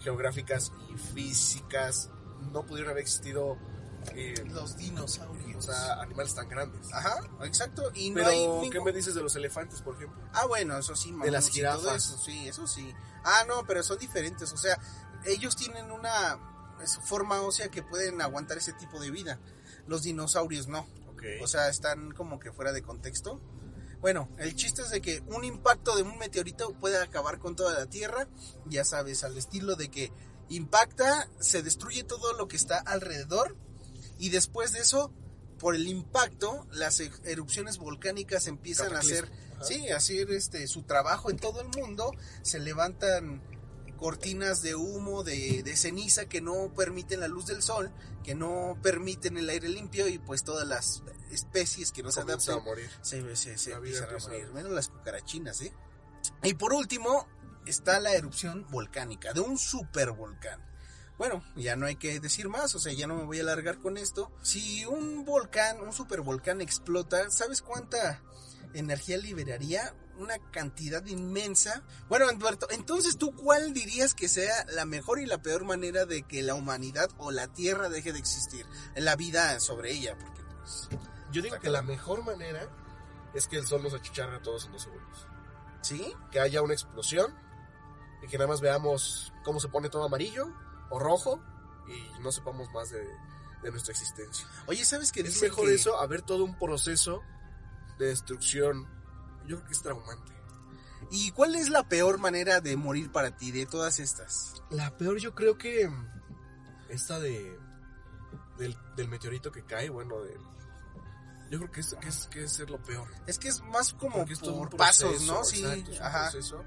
geográficas 0.00 0.72
y 0.90 0.96
físicas, 0.98 2.10
no 2.52 2.66
pudieron 2.66 2.90
haber 2.90 3.02
existido, 3.02 3.56
eh, 4.14 4.34
Los 4.50 4.76
dinosaurios. 4.76 5.56
o 5.56 5.72
sea, 5.72 6.00
animales 6.02 6.34
tan 6.34 6.48
grandes. 6.48 6.92
Ajá, 6.92 7.20
exacto. 7.44 7.90
Y 7.94 8.10
no 8.10 8.16
Pero, 8.16 8.28
hay 8.28 8.36
¿qué 8.68 8.70
ningún- 8.70 8.84
me 8.84 8.92
dices 8.92 9.14
de 9.14 9.22
los 9.22 9.36
elefantes, 9.36 9.80
por 9.80 9.94
ejemplo? 9.94 10.20
Ah, 10.32 10.46
bueno, 10.46 10.76
eso 10.76 10.96
sí, 10.96 11.14
De 11.22 11.30
las 11.30 11.48
jirafas. 11.48 11.94
eso, 12.04 12.18
sí, 12.18 12.48
eso 12.48 12.66
sí. 12.66 12.92
Ah, 13.24 13.44
no, 13.46 13.64
pero 13.66 13.82
son 13.82 13.98
diferentes. 13.98 14.52
O 14.52 14.56
sea, 14.56 14.78
ellos 15.24 15.56
tienen 15.56 15.90
una 15.90 16.38
forma 17.04 17.40
ósea 17.42 17.68
que 17.68 17.82
pueden 17.82 18.20
aguantar 18.20 18.58
ese 18.58 18.72
tipo 18.72 19.00
de 19.00 19.10
vida. 19.10 19.38
Los 19.86 20.02
dinosaurios 20.02 20.68
no. 20.68 20.86
Ok. 21.12 21.22
O 21.42 21.46
sea, 21.46 21.68
están 21.68 22.12
como 22.12 22.38
que 22.38 22.52
fuera 22.52 22.72
de 22.72 22.82
contexto. 22.82 23.40
Bueno, 24.00 24.28
el 24.38 24.56
chiste 24.56 24.82
es 24.82 24.90
de 24.90 25.00
que 25.00 25.22
un 25.28 25.44
impacto 25.44 25.94
de 25.94 26.02
un 26.02 26.18
meteorito 26.18 26.74
puede 26.74 27.00
acabar 27.00 27.38
con 27.38 27.54
toda 27.54 27.78
la 27.78 27.86
Tierra, 27.86 28.26
ya 28.66 28.84
sabes, 28.84 29.22
al 29.22 29.38
estilo 29.38 29.76
de 29.76 29.90
que 29.92 30.12
impacta, 30.48 31.28
se 31.38 31.62
destruye 31.62 32.02
todo 32.02 32.32
lo 32.32 32.48
que 32.48 32.56
está 32.56 32.78
alrededor 32.78 33.56
y 34.18 34.30
después 34.30 34.72
de 34.72 34.80
eso, 34.80 35.12
por 35.58 35.76
el 35.76 35.86
impacto, 35.86 36.66
las 36.72 36.98
e- 36.98 37.12
erupciones 37.24 37.78
volcánicas 37.78 38.48
empiezan 38.48 38.86
a 38.88 39.00
Cataclismo. 39.26 39.28
Ajá. 39.62 39.68
sí, 39.72 39.88
hacer 39.90 40.30
este 40.32 40.66
su 40.66 40.82
trabajo 40.82 41.30
en 41.30 41.38
todo 41.38 41.60
el 41.60 41.68
mundo, 41.68 42.12
se 42.42 42.58
levantan 42.60 43.42
cortinas 43.96 44.62
de 44.62 44.74
humo, 44.74 45.22
de, 45.22 45.62
de 45.62 45.76
ceniza 45.76 46.26
que 46.26 46.40
no 46.40 46.72
permiten 46.74 47.20
la 47.20 47.28
luz 47.28 47.46
del 47.46 47.62
sol, 47.62 47.92
que 48.24 48.34
no 48.34 48.76
permiten 48.82 49.38
el 49.38 49.48
aire 49.48 49.68
limpio 49.68 50.08
y 50.08 50.18
pues 50.18 50.42
todas 50.42 50.66
las 50.66 51.02
especies 51.30 51.92
que 51.92 52.02
no 52.02 52.10
se 52.10 52.20
adaptan 52.20 52.58
a 52.58 52.62
morir. 52.62 52.90
se, 53.00 53.20
se, 53.36 53.50
empiezan 53.52 53.74
a 53.74 53.76
empieza 53.76 54.04
a- 54.06 54.28
morir, 54.28 54.52
menos 54.52 54.72
las 54.72 54.88
cucarachinas, 54.88 55.60
¿eh? 55.62 55.72
Y 56.42 56.54
por 56.54 56.72
último, 56.72 57.28
está 57.64 58.00
la 58.00 58.12
erupción 58.14 58.66
volcánica 58.70 59.32
de 59.32 59.40
un 59.40 59.56
supervolcán. 59.56 60.60
Bueno, 61.18 61.44
ya 61.54 61.76
no 61.76 61.86
hay 61.86 61.94
que 61.94 62.18
decir 62.18 62.48
más, 62.48 62.74
o 62.74 62.80
sea, 62.80 62.92
ya 62.92 63.06
no 63.06 63.14
me 63.14 63.22
voy 63.24 63.38
a 63.38 63.42
alargar 63.42 63.78
con 63.78 63.96
esto. 63.96 64.32
Si 64.42 64.84
un 64.86 65.24
volcán, 65.24 65.80
un 65.80 65.92
supervolcán 65.92 66.60
explota, 66.60 67.30
¿sabes 67.30 67.62
cuánta 67.62 68.20
energía 68.74 69.18
liberaría? 69.18 69.94
Una 70.18 70.38
cantidad 70.50 71.04
inmensa. 71.06 71.82
Bueno, 72.08 72.30
Eduardo, 72.30 72.68
entonces 72.70 73.16
tú 73.16 73.34
cuál 73.34 73.72
dirías 73.72 74.14
que 74.14 74.28
sea 74.28 74.64
la 74.74 74.84
mejor 74.84 75.20
y 75.20 75.26
la 75.26 75.40
peor 75.42 75.64
manera 75.64 76.04
de 76.06 76.22
que 76.22 76.42
la 76.42 76.54
humanidad 76.54 77.10
o 77.18 77.30
la 77.30 77.48
Tierra 77.48 77.88
deje 77.88 78.12
de 78.12 78.18
existir? 78.18 78.66
La 78.94 79.16
vida 79.16 79.58
sobre 79.60 79.92
ella, 79.92 80.16
porque 80.18 80.42
pues... 80.58 80.88
Yo 81.32 81.40
digo 81.42 81.58
que 81.58 81.70
la 81.70 81.80
mejor 81.82 82.24
manera 82.24 82.68
es 83.34 83.48
que 83.48 83.56
el 83.56 83.66
sol 83.66 83.82
nos 83.82 83.94
achicharre 83.94 84.36
a 84.36 84.42
todos 84.42 84.66
en 84.66 84.72
dos 84.72 84.82
segundos. 84.82 85.26
¿Sí? 85.80 86.12
Que 86.30 86.38
haya 86.40 86.60
una 86.62 86.74
explosión 86.74 87.34
y 88.22 88.28
que 88.28 88.36
nada 88.38 88.48
más 88.48 88.60
veamos 88.60 89.32
cómo 89.44 89.58
se 89.58 89.68
pone 89.68 89.88
todo 89.88 90.04
amarillo 90.04 90.52
o 90.90 90.98
rojo 90.98 91.42
y 91.88 92.20
no 92.20 92.30
sepamos 92.30 92.70
más 92.72 92.90
de, 92.90 93.02
de 93.62 93.70
nuestra 93.70 93.92
existencia. 93.92 94.46
Oye, 94.66 94.84
¿sabes 94.84 95.10
qué 95.10 95.20
Es 95.22 95.40
mejor 95.42 95.66
que- 95.68 95.74
eso 95.74 95.98
a 95.98 96.06
ver 96.06 96.20
todo 96.22 96.44
un 96.44 96.56
proceso 96.58 97.22
de 98.02 98.10
destrucción. 98.10 98.86
Yo 99.46 99.56
creo 99.56 99.64
que 99.66 99.72
es 99.72 99.82
traumante. 99.82 100.32
¿Y 101.10 101.30
cuál 101.32 101.56
es 101.56 101.68
la 101.68 101.88
peor 101.88 102.18
manera 102.18 102.60
de 102.60 102.76
morir 102.76 103.10
para 103.10 103.36
ti 103.36 103.50
de 103.50 103.66
todas 103.66 103.98
estas? 103.98 104.62
La 104.70 104.96
peor 104.96 105.18
yo 105.18 105.34
creo 105.34 105.58
que 105.58 105.90
esta 106.88 107.18
de 107.18 107.58
del, 108.58 108.76
del 108.96 109.08
meteorito 109.08 109.50
que 109.50 109.64
cae, 109.64 109.90
bueno, 109.90 110.20
del 110.22 110.40
yo 111.52 111.58
creo 111.58 111.70
que 111.70 111.80
es, 111.80 111.94
que 112.00 112.08
es, 112.08 112.26
que 112.28 112.44
es 112.44 112.52
ser 112.52 112.70
lo 112.70 112.82
peor. 112.82 113.06
Es 113.26 113.38
que 113.38 113.48
es 113.48 113.60
más 113.64 113.92
como 113.92 114.24
Porque 114.24 114.36
por 114.36 114.74
pasos, 114.74 115.20
¿no? 115.24 115.44
Sí, 115.44 115.62
exacto, 115.62 115.90
es 115.90 116.00
un 116.00 116.06
ajá. 116.06 116.30
proceso. 116.30 116.64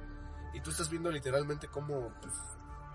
Y 0.54 0.62
tú 0.62 0.70
estás 0.70 0.92
viendo 0.92 1.10
literalmente 1.10 1.68
cómo 1.68 2.14
pues, 2.22 2.34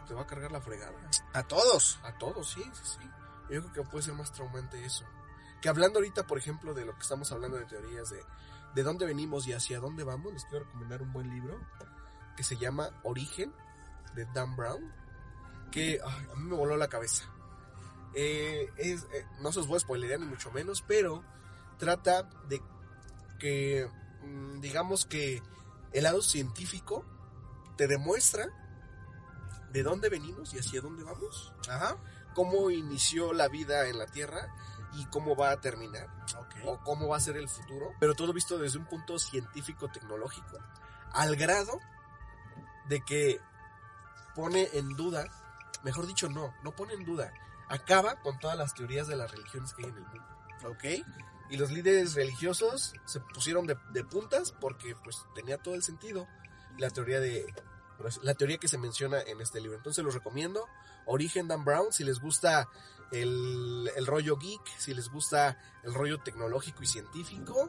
te 0.07 0.15
va 0.15 0.23
a 0.23 0.27
cargar 0.27 0.53
la 0.53 0.61
fregada. 0.61 0.95
A 1.33 1.43
todos. 1.43 1.99
A 2.05 2.17
todos, 2.17 2.49
sí, 2.49 2.63
sí, 2.63 2.83
sí. 2.85 3.11
Yo 3.53 3.61
creo 3.61 3.73
que 3.73 3.83
puede 3.91 4.05
ser 4.05 4.15
más 4.15 4.33
traumante 4.33 4.85
eso. 4.85 5.05
Que 5.61 5.69
hablando 5.69 5.99
ahorita, 5.99 6.27
por 6.27 6.39
ejemplo, 6.39 6.75
de 6.75 6.85
lo 6.85 6.95
que 6.95 7.03
estamos 7.03 7.31
hablando 7.33 7.57
de 7.57 7.67
teorías 7.67 8.11
de 8.11 8.23
de 8.75 8.83
dónde 8.83 9.07
venimos 9.07 9.47
y 9.47 9.53
hacia 9.53 9.81
dónde 9.81 10.05
vamos, 10.05 10.33
les 10.33 10.45
quiero 10.45 10.65
recomendar 10.65 11.03
un 11.03 11.13
buen 11.13 11.29
libro 11.29 11.61
que 12.37 12.45
se 12.45 12.57
llama 12.57 12.91
Origen, 13.03 13.53
de 14.15 14.27
Dan 14.27 14.57
Brown, 14.57 14.93
que 15.71 16.01
ay, 16.05 16.27
a 16.33 16.37
mí 16.37 16.45
me 16.45 16.57
voló 16.57 16.77
la 16.77 16.89
cabeza. 16.89 17.25
Eh, 18.15 18.71
es, 18.77 19.05
eh, 19.13 19.27
no 19.41 19.53
se 19.53 19.61
os 19.61 19.67
voy 19.67 19.81
a 20.13 20.19
ni 20.19 20.27
mucho 20.27 20.51
menos, 20.51 20.83
pero 20.83 21.25
trata 21.79 22.25
de 22.49 22.61
que, 23.39 23.89
mm, 24.23 24.61
digamos 24.61 25.05
que 25.05 25.43
el 25.93 26.05
lado 26.05 26.23
científico 26.23 27.05
te 27.77 27.87
demuestra 27.87 28.49
de 29.73 29.83
dónde 29.83 30.09
venimos 30.09 30.53
y 30.55 30.59
hacia 30.59 30.81
dónde 30.81 31.05
vamos 31.05 31.53
Ajá. 31.69 31.97
cómo 32.35 32.71
inició 32.71 33.33
la 33.33 33.49
vida 33.49 33.89
en 33.89 33.99
la 33.99 34.07
Tierra 34.07 34.53
y 34.95 35.07
cómo 35.07 35.37
va 35.37 35.51
a 35.51 35.61
terminar 35.61 36.09
Ok. 36.37 36.55
o 36.67 36.79
cómo 36.81 37.09
va 37.09 37.17
a 37.17 37.21
ser 37.21 37.37
el 37.37 37.49
futuro, 37.49 37.93
pero 38.01 38.15
todo 38.15 38.33
visto 38.33 38.59
desde 38.59 38.79
un 38.79 38.87
punto 38.87 39.19
científico-tecnológico, 39.19 40.59
al 41.13 41.37
grado 41.37 41.79
de 42.89 43.01
que 43.03 43.41
pone 44.35 44.69
en 44.73 44.89
duda, 44.97 45.27
mejor 45.83 46.07
dicho, 46.07 46.29
no, 46.29 46.55
no 46.63 46.73
pone 46.73 46.95
en 46.95 47.05
duda, 47.05 47.33
acaba 47.69 48.17
con 48.21 48.39
todas 48.39 48.57
las 48.57 48.75
teorías 48.75 49.07
de 49.07 49.17
las 49.17 49.31
religiones 49.31 49.73
que 49.75 49.85
hay 49.85 49.91
en 49.91 49.97
el 49.97 50.03
mundo. 50.03 50.25
Ok. 50.65 50.85
Y 51.51 51.57
los 51.57 51.71
líderes 51.71 52.15
religiosos 52.15 52.95
se 53.07 53.21
pusieron 53.21 53.67
de, 53.67 53.77
de 53.93 54.05
puntas 54.05 54.53
porque 54.53 54.95
pues 55.03 55.25
tenía 55.35 55.59
todo 55.59 55.75
el 55.75 55.83
sentido 55.83 56.29
la 56.79 56.91
teoría 56.91 57.19
de 57.21 57.53
la 58.23 58.35
teoría 58.35 58.59
que 58.59 58.69
se 58.69 58.79
menciona 58.79 59.21
en 59.21 59.41
este 59.41 59.61
libro. 59.61 59.77
Entonces 59.77 60.03
los 60.05 60.15
recomiendo. 60.15 60.67
Origen 61.07 61.49
Dan 61.49 61.65
Brown, 61.65 61.93
si 61.93 62.05
les 62.05 62.21
gusta 62.21 62.69
el, 63.13 63.91
el 63.97 64.07
rollo 64.07 64.37
geek, 64.37 64.61
si 64.79 64.95
les 64.95 65.09
gusta 65.11 65.59
el 65.85 65.95
rollo 65.95 66.23
tecnológico 66.23 66.83
y 66.83 66.87
científico, 66.87 67.69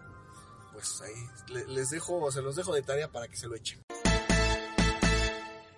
pues 0.74 1.02
ahí 1.02 1.14
le- 1.54 1.68
les 1.68 1.90
dejo, 1.90 2.32
se 2.32 2.42
los 2.42 2.56
dejo 2.56 2.74
de 2.74 2.82
tarea 2.82 3.12
para 3.12 3.28
que 3.28 3.36
se 3.38 3.48
lo 3.48 3.56
echen. 3.56 3.84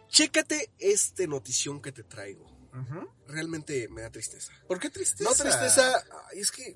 Chécate 0.09 0.71
este 0.77 1.27
notición 1.27 1.81
que 1.81 1.91
te 1.91 2.03
traigo. 2.03 2.51
Realmente 3.27 3.87
me 3.89 4.01
da 4.01 4.09
tristeza. 4.11 4.51
¿Por 4.67 4.79
qué 4.79 4.89
tristeza? 4.89 5.29
No 5.29 5.35
tristeza, 5.35 6.03
ay, 6.31 6.39
es 6.39 6.51
que 6.51 6.73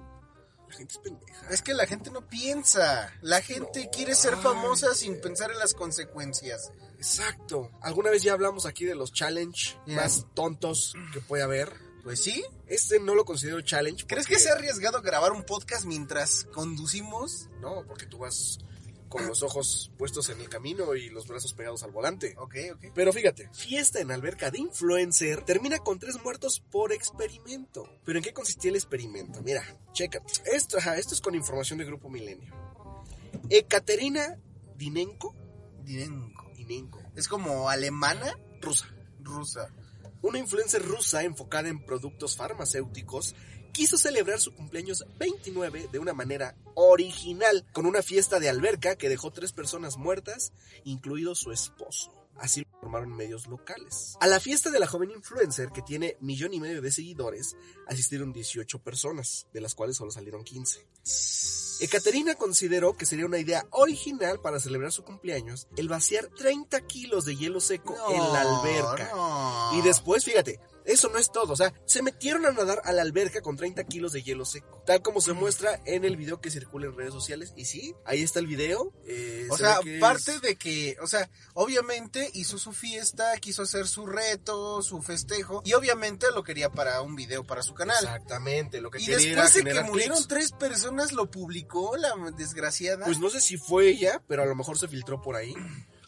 la 0.67 0.75
gente 0.75 0.93
es 0.93 0.99
pendeja. 0.99 1.49
Es 1.49 1.61
que 1.61 1.73
la 1.73 1.85
gente 1.87 2.09
no 2.11 2.27
piensa. 2.27 3.11
La 3.21 3.41
gente 3.41 3.85
No, 3.85 3.91
quiere 3.91 4.13
ser 4.15 4.35
ay, 4.35 4.41
famosa 4.41 4.87
eh. 4.91 4.95
sin 4.95 5.19
pensar 5.21 5.51
en 5.51 5.57
las 5.59 5.73
consecuencias. 5.73 6.71
Exacto. 6.97 7.71
Alguna 7.81 8.09
vez 8.11 8.21
ya 8.23 8.33
hablamos 8.33 8.65
aquí 8.65 8.85
de 8.85 8.95
los 8.95 9.11
challenge 9.13 9.77
más 9.87 10.25
tontos 10.35 10.93
que 11.13 11.21
puede 11.21 11.43
haber. 11.43 11.73
Pues 12.03 12.23
sí. 12.23 12.43
Este 12.67 12.99
no 12.99 13.15
lo 13.15 13.23
considero 13.25 13.61
challenge. 13.61 14.05
¿Crees 14.07 14.27
que 14.27 14.39
sea 14.39 14.53
arriesgado 14.53 15.01
grabar 15.01 15.31
un 15.31 15.43
podcast 15.43 15.85
mientras 15.85 16.45
conducimos? 16.53 17.49
No, 17.61 17.85
porque 17.87 18.05
tú 18.05 18.17
vas 18.19 18.59
con 19.09 19.25
los 19.25 19.41
ojos 19.41 19.89
puestos 19.97 20.27
en 20.29 20.41
el 20.41 20.49
camino 20.49 20.93
y 20.93 21.09
los 21.09 21.27
brazos 21.27 21.53
pegados 21.53 21.81
al 21.83 21.91
volante. 21.91 22.35
Ok, 22.37 22.55
ok. 22.75 22.85
Pero 22.93 23.13
fíjate, 23.13 23.49
fiesta 23.53 24.01
en 24.01 24.11
alberca 24.11 24.51
de 24.51 24.59
influencer 24.59 25.45
termina 25.45 25.79
con 25.79 25.97
tres 25.97 26.21
muertos 26.21 26.59
por 26.59 26.91
experimento. 26.91 27.89
¿Pero 28.03 28.19
en 28.19 28.23
qué 28.23 28.33
consistía 28.33 28.69
el 28.69 28.75
experimento? 28.75 29.41
Mira, 29.43 29.63
checa. 29.93 30.21
Esto, 30.51 30.77
ajá, 30.77 30.97
esto 30.97 31.13
es 31.13 31.21
con 31.21 31.35
información 31.35 31.79
de 31.79 31.85
Grupo 31.85 32.09
Milenio. 32.09 32.53
Ekaterina 33.49 34.37
Dinenko, 34.75 35.33
Dinenko. 35.83 36.51
Dinenko, 36.55 37.01
Es 37.15 37.27
como 37.29 37.69
alemana 37.69 38.37
rusa. 38.61 38.87
rusa. 39.21 39.73
Una 40.21 40.39
influencer 40.39 40.83
rusa 40.83 41.23
enfocada 41.23 41.69
en 41.69 41.83
productos 41.85 42.35
farmacéuticos 42.35 43.35
quiso 43.71 43.97
celebrar 43.97 44.39
su 44.39 44.53
cumpleaños 44.55 45.05
29 45.19 45.89
de 45.91 45.99
una 45.99 46.13
manera 46.13 46.55
original, 46.73 47.63
con 47.73 47.85
una 47.85 48.01
fiesta 48.01 48.39
de 48.39 48.49
alberca 48.49 48.95
que 48.95 49.09
dejó 49.09 49.31
tres 49.31 49.53
personas 49.53 49.97
muertas, 49.97 50.51
incluido 50.83 51.35
su 51.35 51.51
esposo. 51.51 52.11
Así 52.39 52.61
lo 52.61 52.67
informaron 52.73 53.15
medios 53.15 53.47
locales. 53.47 54.17
A 54.19 54.27
la 54.27 54.39
fiesta 54.39 54.69
de 54.71 54.79
la 54.79 54.87
joven 54.87 55.11
influencer, 55.11 55.69
que 55.71 55.81
tiene 55.81 56.17
millón 56.21 56.53
y 56.53 56.59
medio 56.59 56.81
de 56.81 56.91
seguidores, 56.91 57.55
asistieron 57.87 58.33
18 58.33 58.79
personas, 58.79 59.47
de 59.53 59.61
las 59.61 59.75
cuales 59.75 59.97
solo 59.97 60.11
salieron 60.11 60.43
15. 60.43 60.87
Ekaterina 61.79 62.35
consideró 62.35 62.95
que 62.95 63.05
sería 63.05 63.25
una 63.25 63.39
idea 63.39 63.65
original 63.71 64.39
para 64.39 64.59
celebrar 64.59 64.91
su 64.91 65.03
cumpleaños 65.03 65.67
el 65.75 65.87
vaciar 65.87 66.27
30 66.27 66.81
kilos 66.81 67.25
de 67.25 67.35
hielo 67.35 67.59
seco 67.59 67.95
en 68.09 68.19
la 68.19 68.41
alberca. 68.41 69.11
no. 69.13 69.71
Y 69.77 69.81
después, 69.81 70.23
fíjate, 70.25 70.59
Eso 70.87 71.09
no 71.09 71.19
es 71.19 71.31
todo, 71.31 71.53
o 71.53 71.55
sea, 71.55 71.73
se 71.85 72.01
metieron 72.01 72.45
a 72.45 72.51
nadar 72.51 72.81
a 72.85 72.93
la 72.93 73.01
alberca 73.03 73.41
con 73.41 73.57
30 73.57 73.83
kilos 73.83 74.13
de 74.13 74.23
hielo 74.23 74.45
seco, 74.45 74.81
tal 74.85 75.01
como 75.03 75.21
se 75.21 75.33
muestra 75.33 75.79
en 75.85 76.05
el 76.05 76.15
video 76.17 76.41
que 76.41 76.49
circula 76.49 76.87
en 76.87 76.95
redes 76.95 77.13
sociales. 77.13 77.53
Y 77.57 77.65
sí, 77.65 77.93
ahí 78.05 78.23
está 78.23 78.39
el 78.39 78.47
video. 78.47 78.93
eh, 79.05 79.47
O 79.51 79.57
se 79.57 79.63
sea, 79.65 79.79
parte 79.99 80.31
es- 80.35 80.41
de 80.41 80.55
que, 80.55 80.95
o 81.01 81.07
sea, 81.07 81.29
obviamente 81.53 82.29
hizo 82.33 82.57
su 82.57 82.71
fiesta, 82.71 83.35
quiso 83.39 83.63
hacer 83.63 83.87
su 83.87 84.05
reto, 84.05 84.81
su 84.81 85.01
festejo, 85.01 85.61
y 85.65 85.73
obviamente 85.73 86.27
lo 86.33 86.43
quería 86.43 86.71
para 86.71 87.01
un 87.01 87.15
video 87.15 87.43
para 87.43 87.61
su 87.63 87.73
canal. 87.73 87.97
Exactamente, 88.03 88.79
lo 88.79 88.89
que 88.89 88.99
Y 89.01 89.05
quería 89.07 89.31
era 89.33 89.43
después 89.43 89.65
de 89.65 89.71
que 89.73 89.83
murieron 89.83 90.15
clics. 90.17 90.27
tres 90.29 90.51
personas, 90.53 91.11
lo 91.11 91.29
publicó 91.29 91.97
la 91.97 92.13
desgraciada. 92.37 93.05
Pues 93.05 93.19
no 93.19 93.29
sé 93.29 93.41
si 93.41 93.57
fue 93.57 93.89
ella, 93.89 94.23
pero 94.27 94.43
a 94.43 94.45
lo 94.45 94.55
mejor 94.55 94.77
se 94.79 94.87
filtró 94.87 95.21
por 95.21 95.35
ahí. 95.35 95.53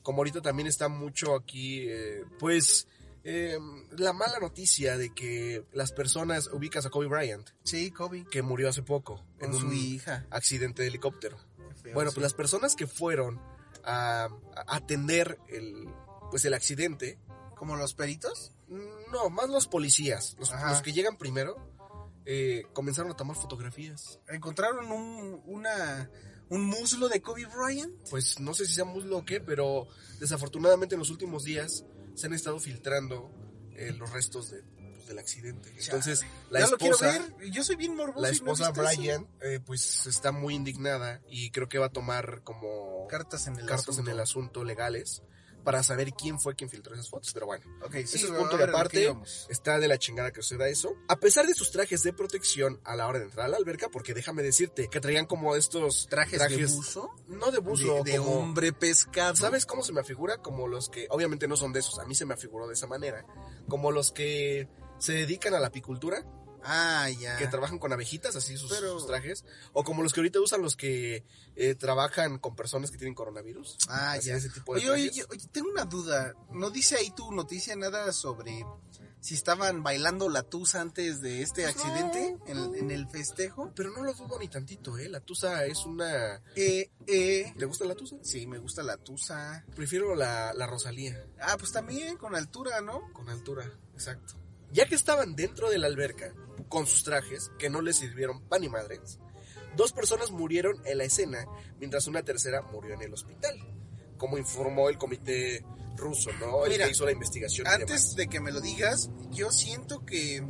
Como 0.03 0.19
ahorita 0.19 0.41
también 0.41 0.67
está 0.67 0.87
mucho 0.87 1.35
aquí, 1.35 1.85
eh, 1.89 2.23
pues, 2.39 2.87
eh, 3.23 3.57
la 3.97 4.13
mala 4.13 4.39
noticia 4.39 4.97
de 4.97 5.13
que 5.13 5.65
las 5.73 5.91
personas 5.91 6.47
ubicas 6.53 6.85
a 6.85 6.89
Kobe 6.89 7.07
Bryant, 7.07 7.49
sí, 7.63 7.91
Kobe, 7.91 8.25
que 8.29 8.41
murió 8.41 8.69
hace 8.69 8.81
poco 8.83 9.25
con 9.39 9.49
en 9.53 9.59
su 9.59 9.67
un 9.67 9.73
hija. 9.75 10.25
accidente 10.29 10.81
de 10.83 10.87
helicóptero. 10.89 11.37
Feo, 11.81 11.93
Bueno, 11.93 12.11
sí. 12.11 12.15
pues 12.15 12.23
las 12.23 12.33
personas 12.33 12.75
que 12.75 12.87
fueron 12.87 13.39
a, 13.83 14.25
a 14.25 14.75
atender 14.75 15.37
el, 15.49 15.87
pues 16.31 16.45
el 16.45 16.53
accidente, 16.53 17.17
¿Como 17.55 17.75
los 17.75 17.93
peritos? 17.93 18.53
no, 18.69 19.29
más 19.29 19.49
los 19.49 19.67
policías, 19.67 20.37
los 20.39 20.81
que 20.81 20.93
llegan 20.93 21.17
primero, 21.17 21.57
eh, 22.25 22.63
comenzaron 22.73 23.11
a 23.11 23.15
tomar 23.17 23.35
fotografías. 23.35 24.19
¿Encontraron 24.29 24.89
un, 24.91 25.41
una, 25.45 26.09
un 26.49 26.63
muslo 26.65 27.09
de 27.09 27.21
Kobe 27.21 27.47
Bryant? 27.47 27.91
Pues 28.09 28.39
no 28.39 28.53
sé 28.53 28.65
si 28.65 28.75
sea 28.75 28.85
muslo 28.85 29.17
o 29.17 29.25
qué, 29.25 29.41
pero 29.41 29.87
desafortunadamente 30.19 30.95
en 30.95 30.99
los 30.99 31.09
últimos 31.09 31.43
días 31.43 31.83
se 32.19 32.27
han 32.27 32.33
estado 32.33 32.59
filtrando 32.59 33.31
eh, 33.75 33.93
los 33.97 34.11
restos 34.11 34.51
de, 34.51 34.61
pues, 34.61 35.07
del 35.07 35.19
accidente. 35.19 35.73
Entonces, 35.77 36.25
la 36.49 36.59
ya 36.59 36.67
lo 36.67 36.77
quiero 36.77 36.95
esposa, 36.95 37.27
ver. 37.37 37.51
Yo 37.51 37.63
soy 37.63 37.77
bien 37.77 37.95
morboso. 37.95 38.21
la 38.21 38.27
no 38.27 38.33
esposa. 38.33 38.71
Brian, 38.71 39.27
eh, 39.41 39.59
pues 39.65 40.05
está 40.05 40.31
muy 40.31 40.55
indignada 40.55 41.21
y 41.29 41.51
creo 41.51 41.69
que 41.69 41.77
va 41.77 41.87
a 41.87 41.91
tomar 41.91 42.41
como 42.43 43.07
Cartas 43.07 43.47
en 43.47 43.57
el 43.57 43.65
cartas 43.65 43.89
asunto. 43.89 44.11
en 44.11 44.15
el 44.15 44.19
asunto 44.21 44.63
legales 44.63 45.23
para 45.63 45.83
saber 45.83 46.11
quién 46.13 46.39
fue 46.39 46.55
quien 46.55 46.69
filtró 46.69 46.93
esas 46.93 47.09
fotos. 47.09 47.31
Pero 47.33 47.45
bueno, 47.45 47.63
sí, 47.91 47.99
ese 47.99 48.17
es 48.17 48.23
punto 48.31 48.57
de 48.57 48.63
¿a 48.63 48.67
qué 48.67 48.71
aparte. 48.71 49.15
Está 49.49 49.79
de 49.79 49.87
la 49.87 49.97
chingada 49.97 50.31
que 50.31 50.41
suceda 50.41 50.67
eso. 50.67 50.95
A 51.07 51.17
pesar 51.19 51.45
de 51.45 51.53
sus 51.53 51.71
trajes 51.71 52.03
de 52.03 52.13
protección 52.13 52.79
a 52.83 52.95
la 52.95 53.07
hora 53.07 53.19
de 53.19 53.25
entrar 53.25 53.45
a 53.45 53.49
la 53.49 53.57
alberca, 53.57 53.89
porque 53.89 54.13
déjame 54.13 54.41
decirte 54.43 54.87
que 54.89 54.99
traían 54.99 55.25
como 55.25 55.55
estos 55.55 56.07
¿Trajes, 56.09 56.39
de 56.49 56.65
buzo? 56.65 57.09
No 57.27 57.51
de 57.51 57.59
buzo, 57.59 58.03
de, 58.03 58.11
de 58.11 58.17
como- 58.17 58.39
hombre 58.39 58.73
pescado. 58.73 59.35
¿Sabes 59.35 59.65
cómo 59.65 59.83
se 59.83 59.93
me 59.93 60.01
afigura? 60.01 60.37
Como 60.37 60.67
los 60.67 60.89
que, 60.89 61.07
obviamente 61.09 61.47
no 61.47 61.55
son 61.57 61.73
de 61.73 61.79
esos, 61.81 61.99
a 61.99 62.05
mí 62.05 62.15
se 62.15 62.25
me 62.25 62.33
afiguró 62.33 62.67
de 62.67 62.73
esa 62.73 62.87
manera. 62.87 63.25
Como 63.67 63.91
los 63.91 64.11
que 64.11 64.67
se 64.97 65.13
dedican 65.13 65.53
a 65.53 65.59
la 65.59 65.67
apicultura, 65.67 66.25
Ah, 66.63 67.09
ya. 67.09 67.37
que 67.37 67.47
trabajan 67.47 67.79
con 67.79 67.93
abejitas, 67.93 68.35
así 68.35 68.57
sus, 68.57 68.69
Pero- 68.71 68.99
sus 68.99 69.07
trajes. 69.07 69.45
O 69.73 69.83
como 69.83 70.03
los 70.03 70.13
que 70.13 70.19
ahorita 70.19 70.39
usan 70.41 70.61
los 70.61 70.75
que 70.75 71.23
eh, 71.55 71.75
trabajan 71.75 72.37
con 72.39 72.55
personas 72.55 72.91
que 72.91 72.97
tienen 72.97 73.13
coronavirus. 73.15 73.77
Ah, 73.89 74.13
Así, 74.13 74.27
ya. 74.29 74.35
ese 74.35 74.49
tipo 74.49 74.73
de 74.75 74.81
Oye, 74.81 74.89
oye, 74.89 75.09
trajes. 75.11 75.27
oye, 75.29 75.47
tengo 75.51 75.69
una 75.69 75.85
duda. 75.85 76.33
¿No 76.51 76.69
dice 76.69 76.95
ahí 76.97 77.11
tu 77.11 77.31
noticia 77.31 77.75
nada 77.75 78.11
sobre 78.13 78.65
si 79.21 79.35
estaban 79.35 79.83
bailando 79.83 80.29
la 80.29 80.43
tusa 80.43 80.79
antes 80.79 81.19
de 81.19 81.41
este 81.41 81.63
Pues 81.63 81.75
accidente 81.75 82.37
no, 82.39 82.45
en, 82.47 82.57
no. 82.57 82.75
en 82.75 82.91
el 82.91 83.07
festejo? 83.09 83.71
Pero 83.75 83.91
no 83.91 84.01
lo 84.03 84.13
dudo 84.13 84.39
ni 84.39 84.47
tantito, 84.47 84.97
¿eh? 84.97 85.09
La 85.09 85.19
tusa 85.19 85.65
es 85.65 85.85
una... 85.85 86.41
Eh, 86.55 86.89
eh. 87.05 87.53
¿Te 87.57 87.65
gusta 87.65 87.83
la 87.83 87.95
tusa? 87.95 88.15
Sí, 88.21 88.47
me 88.47 88.57
gusta 88.59 88.81
la 88.81 88.95
tusa. 88.95 89.65
Prefiero 89.75 90.15
la, 90.15 90.53
la 90.53 90.67
Rosalía, 90.67 91.21
Ah, 91.41 91.57
pues 91.59 91.71
también 91.73 92.15
con 92.15 92.33
altura, 92.35 92.79
¿no? 92.79 93.11
con 93.11 93.27
altura, 93.29 93.69
exacto. 93.93 94.35
Ya 94.71 94.85
que 94.85 94.95
estaban 94.95 95.35
dentro 95.35 95.69
de 95.69 95.77
la 95.77 95.87
alberca, 95.87 96.33
con 96.67 96.85
sus 96.85 97.03
trajes, 97.03 97.51
que 97.57 97.69
no 97.69 97.81
les 97.81 97.97
sirvieron 97.97 98.41
pan 98.47 98.61
ni 98.61 98.69
madres, 98.69 99.19
dos 99.75 99.91
personas 99.91 100.31
murieron 100.31 100.81
en 100.85 100.97
la 100.97 101.05
escena, 101.05 101.45
mientras 101.79 102.07
una 102.07 102.23
tercera 102.23 102.61
murió 102.61 102.93
en 102.93 103.01
el 103.01 103.13
hospital, 103.13 103.57
como 104.17 104.37
informó 104.37 104.89
el 104.89 104.97
comité 104.97 105.63
ruso, 105.95 106.31
¿no? 106.39 106.65
El 106.65 106.77
que 106.77 106.89
hizo 106.89 107.05
la 107.05 107.11
investigación. 107.11 107.67
y 107.67 107.69
Antes 107.69 107.87
demás. 107.87 108.15
de 108.15 108.27
que 108.27 108.39
me 108.39 108.51
lo 108.51 108.61
digas, 108.61 109.09
yo 109.31 109.51
siento 109.51 110.05
que 110.05 110.41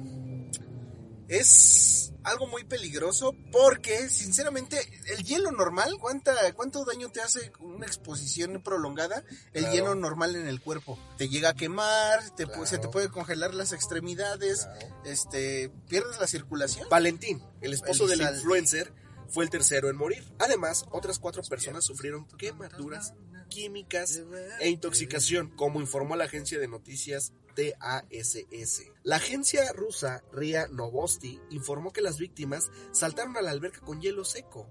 es 1.29 2.11
algo 2.23 2.47
muy 2.47 2.63
peligroso 2.65 3.33
porque, 3.51 4.09
sinceramente, 4.09 4.77
el 5.07 5.23
hielo 5.23 5.51
normal, 5.51 5.95
¿cuánta, 5.99 6.33
¿cuánto 6.53 6.83
daño 6.85 7.09
te 7.09 7.21
hace 7.21 7.51
una 7.59 7.85
exposición 7.85 8.61
prolongada? 8.61 9.23
El 9.53 9.61
Claro. 9.63 9.73
hielo 9.73 9.95
normal 9.95 10.35
en 10.35 10.47
el 10.47 10.59
cuerpo. 10.59 10.99
Te 11.17 11.29
llega 11.29 11.49
a 11.49 11.53
quemar, 11.55 12.35
te, 12.35 12.45
Claro. 12.45 12.65
se 12.65 12.77
te 12.79 12.87
puede 12.89 13.09
congelar 13.09 13.53
las 13.53 13.71
extremidades, 13.71 14.65
Claro. 14.65 15.03
este, 15.05 15.71
pierdes 15.87 16.19
la 16.19 16.27
circulación. 16.27 16.87
Valentín, 16.89 17.41
el 17.61 17.73
esposo 17.73 18.07
del 18.07 18.21
influencer, 18.21 18.91
fue 19.29 19.43
el 19.43 19.49
tercero 19.51 19.89
en 19.89 19.95
morir. 19.95 20.25
Además, 20.39 20.85
otras 20.91 21.19
cuatro 21.19 21.43
personas 21.43 21.85
sufrieron 21.85 22.27
quemaduras 22.37 23.13
químicas 23.49 24.19
e 24.59 24.69
intoxicación, 24.69 25.49
como 25.55 25.79
informó 25.81 26.15
la 26.15 26.25
agencia 26.25 26.59
de 26.59 26.67
noticias 26.67 27.31
TASS. 27.79 28.83
La 29.03 29.17
agencia 29.17 29.71
rusa 29.73 30.23
RIA 30.31 30.67
Novosti 30.67 31.39
informó 31.49 31.91
que 31.91 32.01
las 32.01 32.17
víctimas 32.17 32.69
saltaron 32.91 33.35
a 33.37 33.41
la 33.41 33.51
alberca 33.51 33.81
con 33.81 34.01
hielo 34.01 34.23
seco 34.25 34.67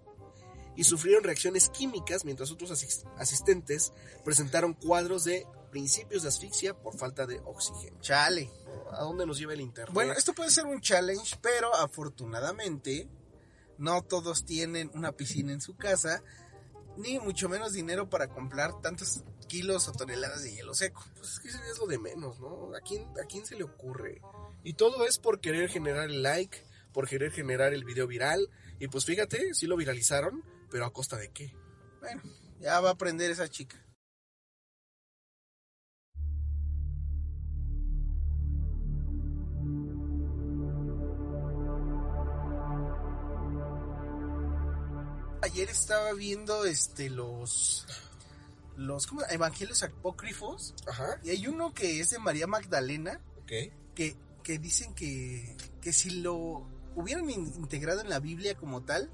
y 0.76 0.84
sufrieron 0.84 1.24
reacciones 1.24 1.68
químicas 1.70 2.24
mientras 2.24 2.50
otros 2.50 2.70
asis- 2.70 3.04
asistentes 3.16 3.92
presentaron 4.24 4.74
cuadros 4.74 5.24
de 5.24 5.46
principios 5.70 6.22
de 6.22 6.28
asfixia 6.28 6.74
por 6.74 6.96
falta 6.96 7.26
de 7.26 7.40
oxígeno. 7.40 8.00
Chale. 8.00 8.50
¿A 8.92 9.02
dónde 9.02 9.26
nos 9.26 9.38
lleva 9.38 9.52
el 9.52 9.60
internet? 9.60 9.92
Bueno, 9.92 10.12
esto 10.14 10.32
puede 10.34 10.50
ser 10.50 10.64
un 10.66 10.80
challenge, 10.80 11.36
pero 11.42 11.74
afortunadamente 11.74 13.06
no 13.76 14.02
todos 14.02 14.44
tienen 14.44 14.90
una 14.94 15.12
piscina 15.12 15.52
en 15.52 15.60
su 15.60 15.76
casa, 15.76 16.22
ni 16.96 17.18
mucho 17.18 17.48
menos 17.48 17.72
dinero 17.74 18.08
para 18.08 18.28
comprar 18.28 18.80
tantos 18.80 19.22
kilos 19.48 19.88
o 19.88 19.92
toneladas 19.92 20.44
de 20.44 20.54
hielo 20.54 20.74
seco. 20.74 21.04
Pues 21.16 21.32
es 21.32 21.40
que 21.40 21.48
eso 21.48 21.58
es 21.70 21.78
lo 21.78 21.86
de 21.86 21.98
menos, 21.98 22.38
¿no? 22.38 22.74
¿A 22.76 22.80
quién, 22.80 23.02
¿A 23.22 23.26
quién 23.26 23.44
se 23.44 23.56
le 23.56 23.64
ocurre? 23.64 24.20
Y 24.62 24.74
todo 24.74 25.04
es 25.06 25.18
por 25.18 25.40
querer 25.40 25.68
generar 25.68 26.08
el 26.08 26.22
like, 26.22 26.64
por 26.92 27.08
querer 27.08 27.32
generar 27.32 27.72
el 27.72 27.84
video 27.84 28.06
viral. 28.06 28.48
Y 28.78 28.88
pues 28.88 29.04
fíjate, 29.04 29.54
sí 29.54 29.66
lo 29.66 29.76
viralizaron, 29.76 30.44
pero 30.70 30.84
a 30.84 30.92
costa 30.92 31.16
de 31.16 31.30
qué. 31.30 31.52
Bueno, 32.00 32.22
ya 32.60 32.80
va 32.80 32.90
a 32.90 32.92
aprender 32.92 33.30
esa 33.30 33.48
chica. 33.48 33.84
Ayer 45.40 45.70
estaba 45.70 46.12
viendo 46.12 46.66
este 46.66 47.08
los 47.08 47.86
los 48.78 49.06
¿cómo? 49.06 49.22
evangelios 49.28 49.82
apócrifos 49.82 50.74
Ajá, 50.86 51.20
y 51.24 51.30
hay 51.30 51.46
uno 51.46 51.74
que 51.74 52.00
es 52.00 52.10
de 52.10 52.18
María 52.18 52.46
Magdalena 52.46 53.20
ok. 53.42 53.52
que, 53.94 54.16
que 54.42 54.58
dicen 54.58 54.94
que, 54.94 55.56
que 55.82 55.92
si 55.92 56.10
lo 56.10 56.66
hubieran 56.94 57.28
in- 57.28 57.52
integrado 57.56 58.00
en 58.00 58.08
la 58.08 58.20
Biblia 58.20 58.56
como 58.56 58.82
tal, 58.84 59.10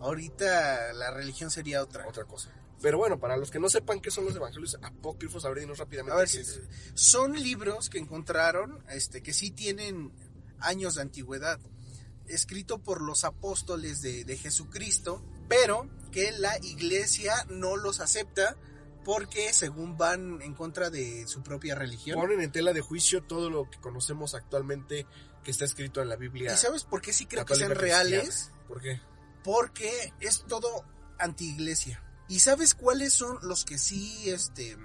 ahorita 0.00 0.92
la 0.94 1.10
religión 1.10 1.50
sería 1.50 1.82
otra. 1.82 2.06
Otra 2.06 2.24
cosa. 2.24 2.50
Pero 2.82 2.98
bueno, 2.98 3.18
para 3.18 3.36
los 3.36 3.50
que 3.50 3.58
no 3.58 3.68
sepan 3.68 4.00
qué 4.00 4.10
son 4.10 4.26
los 4.26 4.36
evangelios 4.36 4.76
apócrifos, 4.82 5.44
a 5.44 5.48
ver, 5.48 5.60
dinos 5.60 5.78
rápidamente. 5.78 6.12
A 6.14 6.18
ver, 6.18 6.28
qué 6.28 6.44
si- 6.44 6.58
es. 6.60 6.60
son 6.94 7.32
libros 7.40 7.88
que 7.88 7.98
encontraron, 7.98 8.82
este, 8.90 9.22
que 9.22 9.32
sí 9.32 9.50
tienen 9.50 10.12
años 10.58 10.94
de 10.96 11.02
antigüedad, 11.02 11.58
escrito 12.26 12.78
por 12.78 13.00
los 13.00 13.24
apóstoles 13.24 14.02
de, 14.02 14.24
de 14.24 14.36
Jesucristo, 14.36 15.22
pero 15.48 15.88
que 16.12 16.32
la 16.32 16.58
iglesia 16.58 17.34
no 17.48 17.76
los 17.76 18.00
acepta 18.00 18.56
porque 19.06 19.52
según 19.52 19.96
van 19.96 20.42
en 20.42 20.52
contra 20.54 20.90
de 20.90 21.26
su 21.28 21.42
propia 21.42 21.74
religión. 21.76 22.18
Ponen 22.20 22.40
en 22.40 22.50
tela 22.52 22.72
de 22.72 22.80
juicio 22.80 23.22
todo 23.22 23.48
lo 23.48 23.70
que 23.70 23.78
conocemos 23.80 24.34
actualmente 24.34 25.06
que 25.44 25.50
está 25.52 25.64
escrito 25.64 26.02
en 26.02 26.08
la 26.08 26.16
Biblia. 26.16 26.52
¿Y 26.52 26.56
sabes 26.56 26.82
por 26.84 27.00
qué 27.00 27.12
sí 27.12 27.26
creo 27.26 27.46
que 27.46 27.54
sean 27.54 27.70
reales? 27.74 28.50
¿Por 28.68 28.82
qué? 28.82 29.00
porque 29.44 30.12
es 30.18 30.44
todo 30.48 30.84
anti-iglesia. 31.20 32.02
¿Y 32.28 32.40
sabes 32.40 32.74
cuáles 32.74 33.12
son 33.12 33.38
los 33.42 33.64
que 33.64 33.78
sí, 33.78 34.28
este, 34.28 34.76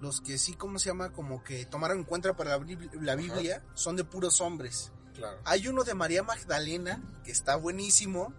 los 0.00 0.20
que 0.20 0.38
sí, 0.38 0.54
¿cómo 0.54 0.78
se 0.78 0.90
llama? 0.90 1.12
Como 1.12 1.42
que 1.42 1.66
tomaron 1.66 1.98
en 1.98 2.04
cuenta 2.04 2.36
para 2.36 2.50
la, 2.50 2.58
Biblia- 2.58 2.90
la 3.00 3.16
Biblia, 3.16 3.64
son 3.74 3.96
de 3.96 4.04
puros 4.04 4.40
hombres. 4.40 4.92
Claro. 5.14 5.40
Hay 5.44 5.66
uno 5.66 5.82
de 5.82 5.94
María 5.94 6.22
Magdalena, 6.22 7.02
que 7.24 7.32
está 7.32 7.56
buenísimo, 7.56 8.32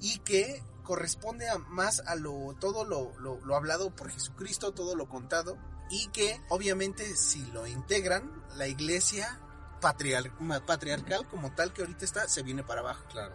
y 0.00 0.18
que 0.20 0.62
corresponde 0.86 1.48
a 1.48 1.58
más 1.58 2.00
a 2.06 2.14
lo, 2.14 2.54
todo 2.58 2.84
lo, 2.84 3.12
lo- 3.18 3.40
lo 3.44 3.56
hablado 3.56 3.94
por 3.94 4.10
Jesucristo, 4.10 4.72
todo 4.72 4.94
lo 4.96 5.08
contado, 5.08 5.58
y 5.90 6.08
que 6.08 6.40
obviamente 6.48 7.16
si 7.16 7.44
lo 7.52 7.66
integran, 7.66 8.42
la 8.54 8.66
iglesia 8.68 9.38
patriar- 9.80 10.32
patriarcal 10.64 11.26
como 11.28 11.54
tal 11.54 11.72
que 11.72 11.82
ahorita 11.82 12.04
está, 12.04 12.28
se 12.28 12.42
viene 12.42 12.62
para 12.64 12.80
abajo 12.80 13.04
Claro. 13.10 13.34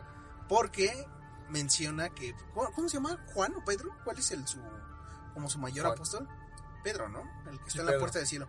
porque 0.50 1.08
menciona 1.50 2.10
que 2.10 2.34
¿cómo, 2.54 2.90
se 2.90 2.96
llama? 2.98 3.20
Juan 3.34 3.54
o 3.56 3.64
Pedro? 3.64 3.90
¿Cuál 4.04 4.18
es 4.18 4.32
el 4.32 4.48
su 4.48 4.60
como 5.34 5.50
su 5.50 5.60
mayor 5.60 5.86
Juan. 5.86 5.96
apóstol? 5.98 6.28
Pedro, 6.84 7.10
¿no? 7.10 7.22
El 7.50 7.60
que 7.60 7.68
está 7.68 7.82
en 7.82 7.86
la 7.88 8.00
puerta 8.00 8.18
del 8.20 8.28
cielo. 8.28 8.48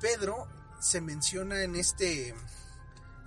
Pedro 0.00 0.48
se 0.80 1.00
menciona 1.00 1.62
en 1.62 1.76
este, 1.76 2.28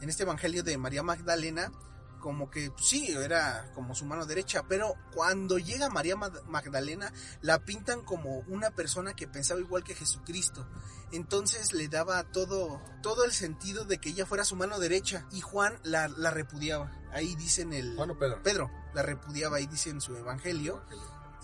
en 0.02 0.10
este 0.10 0.24
evangelio 0.24 0.64
de 0.64 0.78
María 0.78 1.02
Magdalena 1.02 1.72
como 2.19 2.49
que 2.49 2.71
sí, 2.77 3.08
era 3.12 3.71
como 3.73 3.95
su 3.95 4.06
mano 4.06 4.25
derecha, 4.25 4.63
pero 4.67 4.95
cuando 5.13 5.58
llega 5.58 5.89
María 5.89 6.15
Mag- 6.15 6.43
Magdalena 6.45 7.12
la 7.41 7.60
pintan 7.60 8.01
como 8.03 8.39
una 8.47 8.71
persona 8.71 9.15
que 9.15 9.27
pensaba 9.27 9.60
igual 9.60 9.84
que 9.84 9.95
Jesucristo. 9.95 10.67
Entonces 11.12 11.73
le 11.73 11.88
daba 11.88 12.23
todo, 12.25 12.82
todo 13.01 13.23
el 13.23 13.32
sentido 13.32 13.86
de 13.86 13.97
que 13.99 14.10
ella 14.10 14.25
fuera 14.25 14.43
su 14.43 14.56
mano 14.56 14.77
derecha 14.80 15.25
y 15.32 15.41
Juan 15.41 15.80
la, 15.84 16.08
la 16.10 16.32
repudiaba. 16.32 16.91
Ahí 17.13 17.36
dicen 17.36 17.71
el... 17.71 17.95
Juan 17.95 18.12
o 18.12 18.17
Pedro. 18.19 18.43
Pedro 18.43 18.71
la 18.93 19.03
repudiaba, 19.03 19.58
ahí 19.58 19.67
dice 19.67 19.89
en 19.89 20.01
su 20.01 20.15
evangelio, 20.17 20.84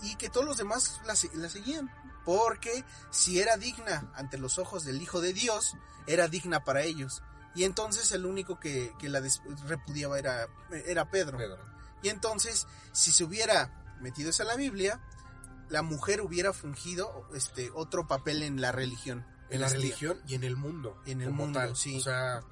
y 0.02 0.16
que 0.16 0.28
todos 0.28 0.44
los 0.44 0.58
demás 0.58 1.00
la 1.06 1.14
seguían, 1.16 1.90
porque 2.24 2.84
si 3.10 3.40
era 3.40 3.56
digna 3.56 4.10
ante 4.14 4.38
los 4.38 4.58
ojos 4.58 4.84
del 4.84 5.00
Hijo 5.00 5.20
de 5.20 5.32
Dios, 5.32 5.76
era 6.06 6.28
digna 6.28 6.64
para 6.64 6.82
ellos. 6.82 7.22
Y 7.54 7.64
entonces 7.64 8.10
el 8.12 8.26
único 8.26 8.58
que, 8.58 8.92
que 8.98 9.08
la 9.08 9.22
repudiaba 9.66 10.18
era, 10.18 10.48
era 10.86 11.10
Pedro. 11.10 11.38
Pedro. 11.38 11.58
Y 12.02 12.08
entonces, 12.08 12.66
si 12.92 13.12
se 13.12 13.24
hubiera 13.24 13.96
metido 14.00 14.30
eso 14.30 14.42
a 14.42 14.46
la 14.46 14.56
Biblia, 14.56 15.00
la 15.68 15.82
mujer 15.82 16.20
hubiera 16.20 16.52
fungido 16.52 17.28
este 17.34 17.70
otro 17.74 18.06
papel 18.06 18.42
en 18.42 18.60
la 18.60 18.72
religión. 18.72 19.24
En 19.50 19.60
la 19.60 19.66
este- 19.68 19.78
religión 19.78 20.20
y 20.26 20.34
en 20.34 20.44
el 20.44 20.56
mundo. 20.56 21.00
En 21.06 21.22
el 21.22 21.30
mundo, 21.30 21.60
tal. 21.60 21.76
sí. 21.76 21.96
O 21.98 22.00
sea, 22.00 22.42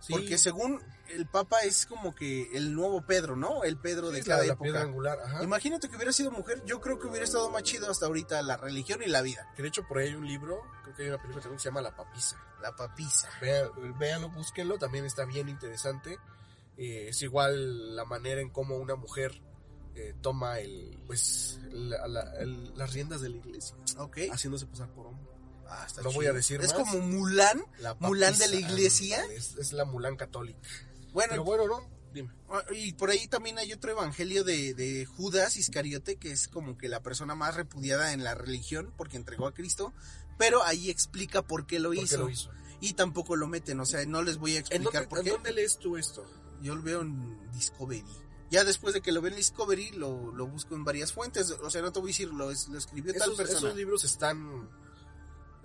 sí, 0.00 0.12
Porque 0.12 0.38
según 0.38 0.82
el 1.08 1.26
Papa 1.26 1.60
es 1.60 1.86
como 1.86 2.14
que 2.14 2.50
el 2.56 2.74
nuevo 2.74 3.02
Pedro, 3.02 3.36
¿no? 3.36 3.62
El 3.62 3.76
Pedro 3.78 4.10
de 4.10 4.22
cada 4.24 4.44
la 4.44 4.54
época. 4.54 4.80
angular. 4.80 5.18
Ajá. 5.24 5.42
Imagínate 5.44 5.88
que 5.88 5.96
hubiera 5.96 6.12
sido 6.12 6.30
mujer, 6.32 6.62
yo 6.64 6.80
creo 6.80 6.98
que 6.98 7.06
hubiera 7.06 7.24
estado 7.24 7.50
más 7.50 7.62
chido 7.62 7.90
hasta 7.90 8.06
ahorita 8.06 8.42
la 8.42 8.56
religión 8.56 9.02
y 9.04 9.06
la 9.08 9.22
vida. 9.22 9.52
Que 9.54 9.62
de 9.62 9.68
hecho 9.68 9.86
por 9.86 9.98
ahí 9.98 10.08
hay 10.08 10.14
un 10.14 10.26
libro, 10.26 10.62
creo 10.82 10.96
que 10.96 11.02
hay 11.02 11.08
una 11.10 11.18
película 11.18 11.42
también 11.42 11.58
que 11.58 11.62
se 11.62 11.68
llama 11.68 11.82
La 11.82 11.94
Papisa. 11.94 12.40
La 12.66 12.74
papisa. 12.74 13.28
Véanlo, 13.40 14.28
búsquenlo, 14.30 14.76
también 14.78 15.04
está 15.04 15.24
bien 15.24 15.48
interesante. 15.48 16.18
Eh, 16.76 17.06
es 17.10 17.22
igual 17.22 17.94
la 17.94 18.04
manera 18.04 18.40
en 18.40 18.50
cómo 18.50 18.76
una 18.76 18.96
mujer 18.96 19.40
eh, 19.94 20.14
toma 20.20 20.58
el, 20.58 20.98
pues, 21.06 21.58
la- 21.70 22.06
la- 22.08 22.32
el- 22.40 22.76
las 22.76 22.92
riendas 22.92 23.20
de 23.22 23.30
la 23.30 23.36
iglesia, 23.36 23.74
Ok. 23.96 24.18
haciéndose 24.30 24.66
pasar 24.66 24.90
por 24.92 25.06
hombre. 25.06 25.24
Ah, 25.68 25.84
está 25.86 26.02
No 26.02 26.10
chido. 26.10 26.18
voy 26.20 26.26
a 26.26 26.32
decir 26.34 26.60
Es 26.60 26.74
más. 26.74 26.82
como 26.90 27.00
Mulan. 27.00 27.64
La 27.78 27.94
¿Mulán 27.94 28.36
de 28.36 28.48
la 28.48 28.56
iglesia? 28.56 29.24
Es, 29.32 29.56
es 29.56 29.72
la 29.72 29.84
Mulán 29.86 30.16
católica. 30.16 30.60
Bueno, 31.14 31.30
Pero 31.30 31.44
bueno, 31.44 31.66
¿no? 31.66 31.88
Dime. 32.12 32.30
ah, 32.50 32.62
y 32.74 32.92
por 32.92 33.08
ahí 33.10 33.26
también 33.26 33.58
hay 33.58 33.72
otro 33.72 33.90
evangelio 33.90 34.44
de, 34.44 34.74
de 34.74 35.06
Judas 35.06 35.56
Iscariote, 35.56 36.16
que 36.16 36.30
es 36.30 36.46
como 36.46 36.76
que 36.76 36.88
la 36.88 37.00
persona 37.02 37.34
más 37.34 37.54
repudiada 37.54 38.12
en 38.12 38.22
la 38.22 38.34
religión 38.34 38.92
porque 38.98 39.16
entregó 39.16 39.46
a 39.46 39.54
Cristo. 39.54 39.94
Pero 40.38 40.62
ahí 40.62 40.90
explica 40.90 41.42
por 41.42 41.66
qué 41.66 41.78
lo, 41.78 41.88
¿Por 41.90 41.96
qué 41.98 42.02
hizo. 42.04 42.18
lo 42.18 42.30
hizo? 42.30 42.50
Y 42.80 42.92
tampoco 42.92 43.36
lo 43.36 43.46
meten, 43.48 43.80
o 43.80 43.86
sea, 43.86 44.04
no 44.06 44.22
les 44.22 44.36
voy 44.36 44.52
a 44.52 44.58
¿En 44.58 44.60
explicar 44.60 44.92
dónde, 44.92 45.08
por 45.08 45.18
en 45.20 45.24
qué. 45.24 45.30
dónde 45.30 45.52
lees 45.52 45.78
tú 45.78 45.96
esto? 45.96 46.24
Yo 46.60 46.74
lo 46.74 46.82
veo 46.82 47.00
en 47.02 47.50
Discovery. 47.52 48.04
Ya 48.50 48.62
después 48.64 48.94
de 48.94 49.00
que 49.00 49.12
lo 49.12 49.20
veo 49.22 49.30
en 49.30 49.36
Discovery, 49.38 49.90
lo, 49.92 50.30
lo 50.32 50.46
busco 50.46 50.74
en 50.74 50.84
varias 50.84 51.12
fuentes. 51.12 51.50
O 51.50 51.70
sea, 51.70 51.82
no 51.82 51.90
te 51.92 52.00
voy 52.00 52.10
a 52.10 52.12
decir, 52.12 52.28
lo, 52.28 52.46
lo 52.46 52.52
escribió 52.78 53.12
tal 53.14 53.22
¿Esos, 53.32 53.36
persona. 53.36 53.58
esos 53.58 53.76
libros 53.76 54.04
están 54.04 54.68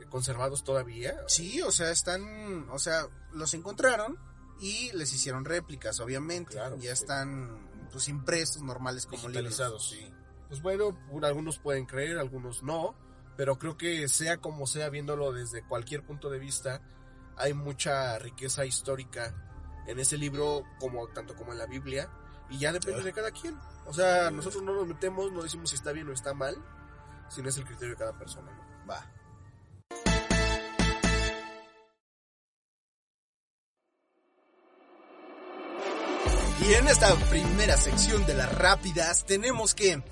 conservados 0.09 0.63
todavía? 0.63 1.15
Sí, 1.27 1.61
o 1.61 1.71
sea, 1.71 1.91
están, 1.91 2.67
o 2.69 2.79
sea, 2.79 3.07
los 3.33 3.53
encontraron 3.53 4.17
y 4.59 4.91
les 4.93 5.13
hicieron 5.13 5.45
réplicas, 5.45 5.99
obviamente. 5.99 6.53
Claro, 6.53 6.75
ya 6.77 6.95
sí. 6.95 7.03
están, 7.03 7.69
pues, 7.91 8.07
impresos 8.09 8.61
normales 8.61 9.05
como 9.05 9.29
libros. 9.29 9.89
Sí. 9.89 10.11
Pues 10.49 10.61
bueno, 10.61 10.97
un- 11.11 11.23
algunos 11.23 11.59
pueden 11.59 11.85
creer, 11.85 12.17
algunos 12.17 12.63
no, 12.63 12.95
pero 13.37 13.57
creo 13.57 13.77
que 13.77 14.07
sea 14.07 14.37
como 14.37 14.67
sea, 14.67 14.89
viéndolo 14.89 15.31
desde 15.31 15.63
cualquier 15.63 16.03
punto 16.03 16.29
de 16.29 16.39
vista, 16.39 16.81
hay 17.37 17.53
mucha 17.53 18.17
riqueza 18.19 18.65
histórica 18.65 19.33
en 19.87 19.99
ese 19.99 20.17
libro, 20.17 20.63
como 20.79 21.07
tanto 21.07 21.35
como 21.35 21.51
en 21.51 21.57
la 21.57 21.65
Biblia, 21.65 22.09
y 22.49 22.59
ya 22.59 22.71
depende 22.71 23.03
de 23.03 23.13
cada 23.13 23.31
quien. 23.31 23.57
O 23.85 23.93
sea, 23.93 24.29
nosotros 24.29 24.63
no 24.63 24.73
nos 24.73 24.87
metemos, 24.87 25.31
no 25.31 25.41
decimos 25.41 25.69
si 25.69 25.75
está 25.75 25.91
bien 25.91 26.07
o 26.09 26.13
está 26.13 26.33
mal, 26.33 26.55
sino 27.29 27.49
es 27.49 27.57
el 27.57 27.65
criterio 27.65 27.91
de 27.91 27.99
cada 27.99 28.17
persona. 28.17 28.51
¿no? 28.51 28.87
Va. 28.87 29.05
Y 36.61 36.73
en 36.75 36.87
esta 36.87 37.15
primera 37.29 37.75
sección 37.75 38.23
de 38.27 38.35
las 38.35 38.53
rápidas 38.55 39.25
tenemos 39.25 39.73
que 39.73 40.03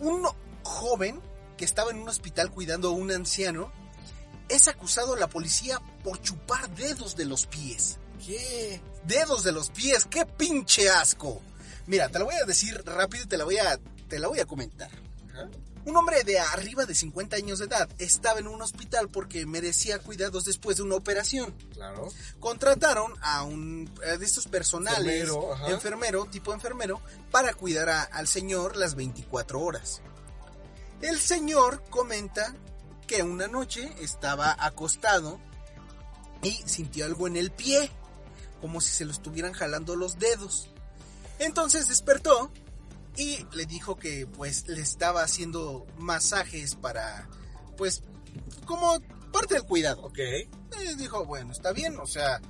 un 0.00 0.28
joven 0.62 1.18
que 1.58 1.66
estaba 1.66 1.90
en 1.90 1.98
un 1.98 2.08
hospital 2.08 2.50
cuidando 2.50 2.88
a 2.88 2.92
un 2.92 3.10
anciano 3.10 3.70
es 4.48 4.66
acusado 4.68 5.12
a 5.12 5.18
la 5.18 5.28
policía 5.28 5.78
por 6.02 6.22
chupar 6.22 6.70
dedos 6.74 7.14
de 7.16 7.26
los 7.26 7.44
pies. 7.46 7.98
¿Qué? 8.24 8.80
Dedos 9.04 9.44
de 9.44 9.52
los 9.52 9.68
pies, 9.68 10.06
qué 10.06 10.24
pinche 10.24 10.88
asco. 10.88 11.42
Mira, 11.86 12.08
te 12.08 12.18
la 12.18 12.24
voy 12.24 12.34
a 12.42 12.46
decir 12.46 12.82
rápido 12.86 13.24
y 13.24 13.26
te 13.26 13.36
la 13.36 13.44
voy 13.44 13.58
a, 13.58 13.78
te 14.08 14.18
la 14.18 14.28
voy 14.28 14.40
a 14.40 14.46
comentar. 14.46 14.90
Un 15.84 15.96
hombre 15.96 16.22
de 16.24 16.38
arriba 16.38 16.84
de 16.84 16.94
50 16.94 17.36
años 17.36 17.60
de 17.60 17.64
edad 17.66 17.88
estaba 17.98 18.40
en 18.40 18.48
un 18.48 18.60
hospital 18.60 19.08
porque 19.08 19.46
merecía 19.46 19.98
cuidados 19.98 20.44
después 20.44 20.76
de 20.76 20.82
una 20.82 20.96
operación. 20.96 21.54
Claro. 21.72 22.08
Contrataron 22.40 23.14
a 23.22 23.42
un 23.44 23.90
eh, 24.04 24.18
de 24.18 24.26
estos 24.26 24.48
personales, 24.48 25.00
Enfermero, 25.68 26.26
tipo 26.26 26.52
enfermero, 26.52 27.00
para 27.30 27.54
cuidar 27.54 27.88
a- 27.88 28.02
al 28.02 28.26
señor 28.28 28.76
las 28.76 28.96
24 28.96 29.60
horas. 29.60 30.02
El 31.00 31.18
señor 31.18 31.84
comenta 31.90 32.54
que 33.06 33.22
una 33.22 33.46
noche 33.46 33.92
estaba 34.00 34.56
acostado 34.58 35.40
y 36.42 36.52
sintió 36.66 37.04
algo 37.04 37.26
en 37.26 37.36
el 37.36 37.50
pie, 37.50 37.90
como 38.60 38.80
si 38.80 38.90
se 38.90 39.04
lo 39.04 39.12
estuvieran 39.12 39.52
jalando 39.52 39.96
los 39.96 40.18
dedos. 40.18 40.70
Entonces 41.38 41.88
despertó 41.88 42.50
y 43.16 43.44
le 43.52 43.66
dijo 43.66 43.96
que 43.96 44.26
pues 44.26 44.66
le 44.68 44.80
estaba 44.80 45.22
haciendo 45.22 45.86
masajes 45.98 46.74
para 46.74 47.28
pues 47.76 48.02
como 48.64 49.00
parte 49.32 49.54
del 49.54 49.64
cuidado. 49.64 50.02
Ok. 50.02 50.18
Dijo, 50.96 51.24
bueno, 51.24 51.52
está 51.52 51.72
bien, 51.72 51.98
o 51.98 52.06
sea, 52.06 52.40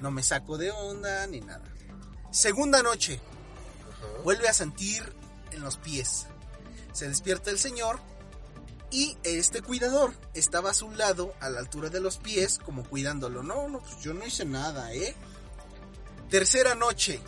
no 0.00 0.10
me 0.10 0.22
saco 0.22 0.58
de 0.58 0.70
onda 0.70 1.26
ni 1.26 1.40
nada. 1.40 1.64
Segunda 2.30 2.82
noche, 2.82 3.20
vuelve 4.24 4.48
a 4.48 4.52
sentir 4.52 5.12
en 5.52 5.60
los 5.60 5.76
pies. 5.76 6.26
Se 6.96 7.06
despierta 7.06 7.50
el 7.50 7.58
señor 7.58 7.98
y 8.90 9.18
este 9.22 9.60
cuidador 9.60 10.14
estaba 10.32 10.70
a 10.70 10.74
su 10.74 10.90
lado, 10.92 11.34
a 11.40 11.50
la 11.50 11.60
altura 11.60 11.90
de 11.90 12.00
los 12.00 12.16
pies, 12.16 12.58
como 12.64 12.84
cuidándolo. 12.88 13.42
No, 13.42 13.68
no, 13.68 13.80
pues 13.80 13.98
yo 14.00 14.14
no 14.14 14.24
hice 14.24 14.46
nada, 14.46 14.94
¿eh? 14.94 15.14
Tercera 16.30 16.74
noche, 16.74 17.20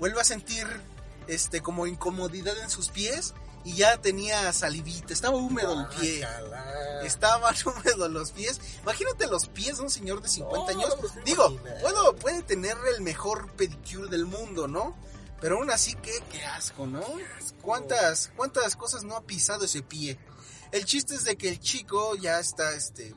vuelve 0.00 0.20
a 0.20 0.24
sentir 0.24 0.66
este 1.28 1.62
como 1.62 1.86
incomodidad 1.86 2.58
en 2.58 2.68
sus 2.68 2.88
pies 2.88 3.34
y 3.64 3.74
ya 3.76 3.98
tenía 3.98 4.52
salivita, 4.52 5.12
estaba 5.12 5.36
húmedo 5.36 5.80
el 5.80 5.86
pie. 5.96 6.26
Estaban 7.04 7.54
húmedos 7.66 8.10
los 8.10 8.32
pies. 8.32 8.60
Imagínate 8.82 9.28
los 9.28 9.46
pies 9.46 9.76
de 9.76 9.84
un 9.84 9.90
señor 9.90 10.22
de 10.22 10.28
50 10.28 10.72
No, 10.72 10.78
años. 10.80 10.92
estoy 11.04 11.22
Digo, 11.24 11.56
puedo, 11.80 12.16
puede 12.16 12.42
tener 12.42 12.76
el 12.96 13.00
mejor 13.00 13.52
pedicure 13.52 14.08
del 14.08 14.26
mundo, 14.26 14.66
¿no? 14.66 14.96
Pero 15.40 15.58
aún 15.58 15.70
así, 15.70 15.94
qué, 16.02 16.12
qué 16.30 16.44
asco, 16.44 16.86
¿no? 16.86 17.02
¿Cuántas, 17.60 18.30
¿Cuántas 18.36 18.76
cosas 18.76 19.04
no 19.04 19.16
ha 19.16 19.22
pisado 19.24 19.64
ese 19.64 19.82
pie? 19.82 20.18
El 20.72 20.84
chiste 20.84 21.14
es 21.14 21.24
de 21.24 21.36
que 21.36 21.48
el 21.48 21.60
chico 21.60 22.16
ya 22.16 22.40
está, 22.40 22.72
este, 22.74 23.14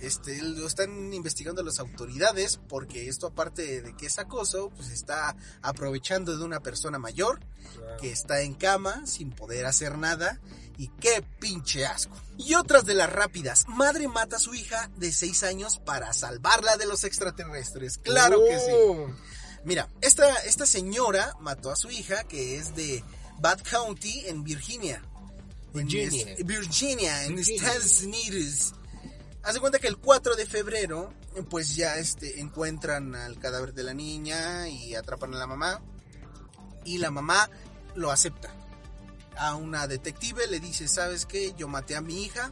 este, 0.00 0.40
lo 0.42 0.66
están 0.66 1.12
investigando 1.12 1.62
las 1.62 1.78
autoridades 1.78 2.60
porque 2.68 3.08
esto 3.08 3.26
aparte 3.28 3.82
de 3.82 3.96
que 3.96 4.06
es 4.06 4.18
acoso, 4.18 4.70
pues 4.70 4.90
está 4.90 5.34
aprovechando 5.62 6.36
de 6.36 6.44
una 6.44 6.60
persona 6.60 6.98
mayor 6.98 7.40
Claro. 7.76 7.96
que 7.98 8.10
está 8.10 8.40
en 8.40 8.54
cama 8.54 9.06
sin 9.06 9.30
poder 9.30 9.64
hacer 9.66 9.96
nada 9.98 10.40
y 10.76 10.88
qué 11.00 11.22
pinche 11.38 11.86
asco. 11.86 12.16
Y 12.38 12.54
otras 12.54 12.84
de 12.84 12.94
las 12.94 13.12
rápidas, 13.12 13.64
madre 13.68 14.08
mata 14.08 14.36
a 14.36 14.40
su 14.40 14.54
hija 14.54 14.90
de 14.96 15.12
6 15.12 15.42
años 15.44 15.78
para 15.78 16.12
salvarla 16.12 16.76
de 16.78 16.86
los 16.86 17.04
extraterrestres. 17.04 17.98
Claro 17.98 18.40
que 18.48 18.58
sí. 18.58 19.14
Mira, 19.64 19.88
esta, 20.00 20.34
esta 20.42 20.66
señora 20.66 21.36
mató 21.40 21.70
a 21.70 21.76
su 21.76 21.90
hija 21.90 22.24
que 22.24 22.56
es 22.56 22.74
de 22.74 23.04
Bad 23.40 23.60
County 23.62 24.24
en 24.26 24.42
Virginia. 24.44 25.02
En 25.74 25.86
Virginia. 25.86 26.32
es- 26.34 26.46
Virginia, 26.46 27.24
en 27.24 27.36
Virginia. 27.36 27.66
Estados 27.68 28.02
Unidos. 28.02 28.72
Haz 29.42 29.54
de 29.54 29.60
cuenta 29.60 29.78
que 29.78 29.86
el 29.88 29.96
4 29.98 30.34
de 30.36 30.46
febrero, 30.46 31.12
pues 31.48 31.74
ya 31.76 31.96
este, 31.96 32.40
encuentran 32.40 33.14
al 33.14 33.38
cadáver 33.38 33.72
de 33.74 33.82
la 33.84 33.94
niña 33.94 34.68
y 34.68 34.94
atrapan 34.94 35.34
a 35.34 35.38
la 35.38 35.46
mamá. 35.46 35.80
Y 36.84 36.98
la 36.98 37.10
mamá 37.10 37.48
lo 37.94 38.10
acepta. 38.10 38.54
A 39.36 39.54
una 39.54 39.86
detective 39.86 40.46
le 40.48 40.60
dice, 40.60 40.88
¿sabes 40.88 41.24
qué? 41.26 41.54
Yo 41.56 41.68
maté 41.68 41.96
a 41.96 42.00
mi 42.02 42.22
hija, 42.24 42.50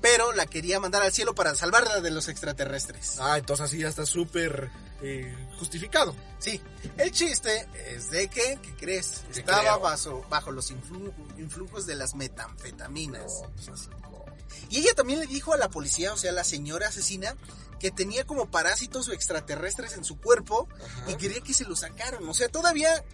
pero 0.00 0.32
la 0.32 0.46
quería 0.46 0.80
mandar 0.80 1.02
al 1.02 1.12
cielo 1.12 1.34
para 1.34 1.54
salvarla 1.54 2.00
de 2.00 2.10
los 2.10 2.28
extraterrestres. 2.28 3.16
Ah, 3.20 3.38
entonces 3.38 3.66
así 3.66 3.78
ya 3.78 3.88
está 3.88 4.06
súper 4.06 4.70
eh, 5.02 5.34
justificado. 5.58 6.14
Sí, 6.38 6.60
el 6.96 7.10
chiste 7.12 7.68
es 7.88 8.10
de 8.10 8.28
que, 8.28 8.58
¿qué 8.62 8.74
crees? 8.76 9.24
Estaba 9.34 9.76
bajo, 9.78 10.24
bajo 10.30 10.50
los 10.52 10.72
influ- 10.72 11.12
influjos 11.38 11.86
de 11.86 11.94
las 11.96 12.14
metanfetaminas. 12.14 13.40
No, 13.42 13.50
pues 13.50 13.68
así 13.68 13.88
no. 14.02 14.24
Y 14.68 14.78
ella 14.78 14.94
también 14.94 15.20
le 15.20 15.26
dijo 15.26 15.52
a 15.52 15.56
la 15.56 15.68
policía, 15.68 16.12
o 16.12 16.16
sea, 16.16 16.32
la 16.32 16.44
señora 16.44 16.88
asesina, 16.88 17.36
que 17.78 17.90
tenía 17.90 18.24
como 18.26 18.50
parásitos 18.50 19.08
o 19.08 19.12
extraterrestres 19.12 19.94
en 19.94 20.04
su 20.04 20.18
cuerpo 20.20 20.68
Ajá. 20.84 21.10
y 21.10 21.14
quería 21.16 21.40
que 21.40 21.54
se 21.54 21.64
lo 21.64 21.76
sacaran. 21.76 22.26
O 22.28 22.34
sea, 22.34 22.48
todavía 22.48 23.04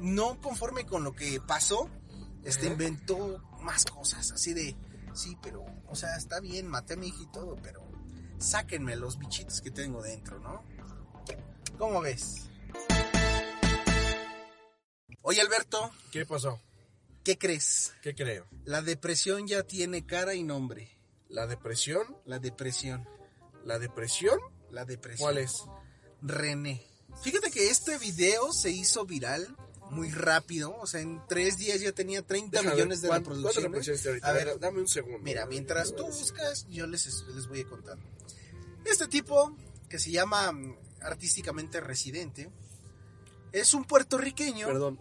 no 0.00 0.40
conforme 0.40 0.84
con 0.86 1.02
lo 1.04 1.14
que 1.14 1.40
pasó, 1.40 1.88
este 2.44 2.66
inventó 2.66 3.42
más 3.62 3.84
cosas, 3.86 4.30
así 4.30 4.54
de, 4.54 4.76
sí, 5.16 5.36
pero, 5.42 5.64
o 5.88 5.94
sea, 5.94 6.16
está 6.16 6.40
bien, 6.40 6.66
maté 6.68 6.94
a 6.94 6.96
mi 6.96 7.08
hija 7.08 7.22
y 7.22 7.32
todo, 7.32 7.56
pero 7.62 7.86
sáquenme 8.38 8.96
los 8.96 9.18
bichitos 9.18 9.60
que 9.60 9.70
tengo 9.70 10.02
dentro, 10.02 10.38
¿no? 10.38 10.64
¿Cómo 11.78 12.00
ves? 12.00 12.48
Oye, 15.22 15.40
Alberto, 15.40 15.90
¿Qué 16.10 16.24
pasó? 16.24 16.60
¿qué 17.24 17.36
crees? 17.36 17.92
¿Qué 18.02 18.14
creo? 18.14 18.46
La 18.64 18.82
depresión 18.82 19.46
ya 19.46 19.64
tiene 19.64 20.06
cara 20.06 20.34
y 20.34 20.44
nombre. 20.44 20.96
¿La 21.28 21.46
depresión? 21.46 22.16
La 22.24 22.38
depresión. 22.38 23.08
¿La 23.64 23.78
depresión? 23.78 24.38
La 24.70 24.84
depresión. 24.84 25.26
¿Cuál 25.26 25.38
es? 25.38 25.64
René. 26.22 26.86
Fíjate 27.22 27.50
que 27.50 27.70
este 27.70 27.98
video 27.98 28.52
se 28.52 28.70
hizo 28.70 29.04
viral 29.04 29.56
muy 29.90 30.10
rápido. 30.10 30.74
O 30.78 30.86
sea, 30.86 31.00
en 31.00 31.22
tres 31.28 31.56
días 31.58 31.80
ya 31.80 31.92
tenía 31.92 32.22
30 32.26 32.58
Déjame 32.58 32.74
millones 32.74 33.00
de 33.02 33.08
ver, 33.10 33.22
¿cuán- 33.22 33.42
¿Cuántas 33.42 33.62
reproducciones. 33.62 34.24
A 34.24 34.32
ver, 34.32 34.58
dame 34.58 34.80
un 34.80 34.88
segundo. 34.88 35.18
Mira, 35.20 35.46
mientras 35.46 35.94
tú 35.94 36.04
buscas, 36.06 36.66
yo 36.68 36.86
les, 36.86 37.24
les 37.34 37.46
voy 37.48 37.60
a 37.60 37.66
contar. 37.66 37.98
Este 38.84 39.08
tipo, 39.08 39.56
que 39.88 39.98
se 39.98 40.10
llama 40.10 40.52
mm, 40.52 40.76
artísticamente 41.02 41.80
Residente, 41.80 42.50
es 43.52 43.74
un 43.74 43.84
puertorriqueño. 43.84 44.66
Perdón, 44.66 45.00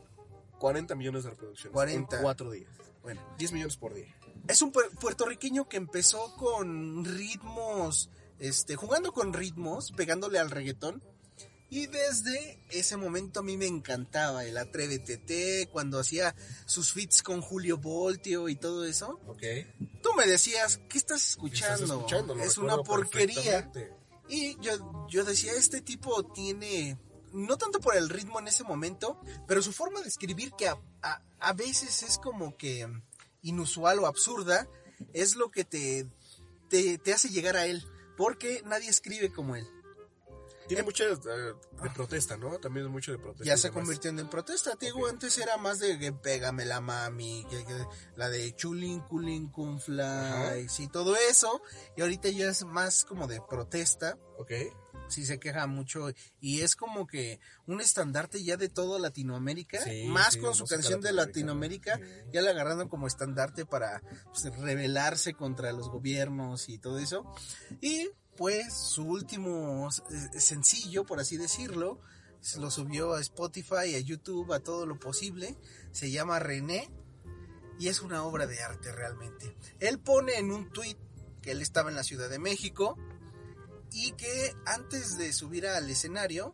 40 0.60 0.95
millones 0.95 1.24
de 1.24 1.32
reproducciones. 1.32 1.74
40. 1.74 2.15
En 2.17 2.21
cuatro 2.21 2.52
días. 2.52 2.69
Bueno, 3.04 3.21
10 3.38 3.52
millones 3.52 3.78
por 3.78 3.93
día. 3.93 4.08
es 4.48 4.62
un 4.62 4.71
puer- 4.71 4.89
puertorriqueño 5.00 5.67
que 5.67 5.78
empezó 5.78 6.36
con 6.38 7.04
ritmos, 7.06 8.10
este, 8.39 8.76
jugando 8.76 9.12
con 9.12 9.34
ritmos, 9.34 9.91
pegándole 9.91 10.39
al 10.39 10.50
reggaetón. 10.52 11.04
Y 11.69 11.88
desde 11.88 12.60
ese 12.69 12.95
momento 12.95 13.39
a 13.39 13.43
mí 13.43 13.58
me 13.58 13.65
encantaba 13.65 14.45
el 14.45 14.58
Atrévete 14.58 15.17
T, 15.17 15.67
cuando 15.71 15.99
hacía 15.99 16.36
sus 16.65 16.93
feats 16.93 17.23
con 17.23 17.41
Julio 17.41 17.78
Voltio 17.78 18.47
y 18.49 18.56
todo 18.56 18.86
eso. 18.86 19.19
Ok. 19.28 19.41
Tú 20.01 20.13
me 20.15 20.25
decías, 20.28 20.80
¿qué 20.89 20.97
estás 20.97 21.21
¿Qué 21.23 21.30
escuchando? 21.32 21.73
estás 21.84 21.89
escuchando? 21.97 22.36
Es 22.39 22.58
una 22.58 22.78
porquería. 22.78 23.71
Y 24.30 24.60
yo, 24.62 25.08
yo 25.10 25.23
decía, 25.23 25.54
este 25.54 25.82
tipo 25.82 26.23
tiene, 26.34 26.97
no 27.34 27.58
tanto 27.58 27.80
por 27.80 27.95
el 27.95 28.10
ritmo 28.10 28.39
en 28.39 28.47
ese 28.47 28.63
momento, 28.63 29.19
pero 29.47 29.62
su 29.62 29.73
forma 29.73 30.01
de 30.01 30.08
escribir 30.08 30.51
que 30.58 30.67
a, 30.67 30.78
a- 31.01 31.21
a 31.39 31.54
veces 31.54 32.04
es 32.04 32.17
como 32.17 32.56
que 32.58 32.88
inusual 33.41 33.99
o 33.99 34.08
absurda, 34.08 34.67
es 35.13 35.36
lo 35.36 35.51
que 35.51 35.63
te, 35.65 36.08
te, 36.69 36.97
te 36.99 37.13
hace 37.13 37.30
llegar 37.30 37.58
a 37.58 37.65
él, 37.67 37.86
porque 38.17 38.62
nadie 38.65 38.89
escribe 38.89 39.32
como 39.32 39.56
él. 39.56 39.67
Tiene 40.67 40.84
mucha 40.84 41.04
eh, 41.06 41.15
de 41.15 41.89
protesta, 41.93 42.38
¿no? 42.38 42.58
También 42.60 42.86
es 42.88 42.91
mucho 42.91 43.12
de 43.12 43.17
protesta. 43.19 43.45
Ya 43.45 43.56
y 43.56 43.58
se 43.58 43.71
convirtiendo 43.71 44.21
en 44.21 44.30
protesta. 44.30 44.75
Te 44.75 44.88
digo, 44.88 45.08
antes 45.08 45.38
era 45.38 45.58
más 45.58 45.80
de 45.80 45.97
que 45.99 46.12
pégame 46.12 46.65
la 46.65 46.82
mami, 46.82 47.45
que, 47.49 47.63
que- 47.65 47.86
la 48.15 48.30
de 48.30 48.56
chulin, 48.56 49.01
culin, 49.01 49.49
cunfly, 49.49 50.01
Ajá. 50.01 50.54
sí, 50.67 50.88
todo 50.88 51.15
eso. 51.15 51.62
Y 51.95 52.01
ahorita 52.01 52.30
ya 52.30 52.49
es 52.49 52.63
más 52.65 53.06
como 53.06 53.28
de 53.28 53.41
protesta. 53.47 54.17
Ok. 54.38 54.51
sí 55.08 55.23
se 55.23 55.39
queja 55.39 55.67
mucho 55.67 56.08
y 56.41 56.62
es 56.62 56.75
como 56.75 57.06
que 57.06 57.39
un 57.67 57.80
estandarte 57.80 58.43
ya 58.43 58.58
de 58.58 58.69
todo 58.69 58.97
Latinoamérica, 58.97 59.80
Sí, 59.84 60.06
más 60.08 60.34
sí, 60.34 60.39
con 60.39 60.56
su 60.56 60.65
canción 60.65 60.99
de. 60.99 61.13
Latinoamérica, 61.13 61.99
ya 62.34 62.41
la 62.41 62.49
agarrando 62.49 62.89
como 62.89 63.06
estandarte 63.06 63.67
para 63.67 64.01
pues, 64.25 64.43
rebelarse 64.58 65.36
contra 65.36 65.71
los 65.73 65.89
gobiernos 65.89 66.69
y 66.69 66.80
todo 66.80 66.97
eso. 66.97 67.23
Y 67.82 68.10
pues 68.38 68.74
su 68.74 69.04
último 69.06 69.89
eh, 69.89 70.39
sencillo, 70.39 71.06
por 71.06 71.19
así 71.19 71.38
decirlo, 71.38 72.00
lo 72.58 72.69
subió 72.69 73.13
a 73.13 73.21
Spotify, 73.21 73.95
a 73.95 74.00
YouTube, 74.00 74.54
a 74.54 74.60
todo 74.60 74.86
lo 74.86 75.00
posible, 75.00 75.56
se 75.91 76.12
llama 76.12 76.39
René 76.39 76.89
y 77.80 77.88
es 77.88 78.02
una 78.02 78.24
obra 78.24 78.48
de 78.48 78.62
arte 78.62 78.91
realmente. 78.91 79.56
Él 79.80 80.00
pone 80.00 80.38
en 80.38 80.52
un 80.52 80.69
tweet 80.71 80.98
que 81.41 81.52
él 81.52 81.62
estaba 81.62 81.89
en 81.89 81.95
la 81.95 82.04
Ciudad 82.04 82.30
de 82.30 82.39
México, 82.39 82.98
y 83.95 84.12
que 84.12 84.54
antes 84.65 85.17
de 85.17 85.32
subir 85.32 85.65
al 85.67 85.89
escenario 85.89 86.54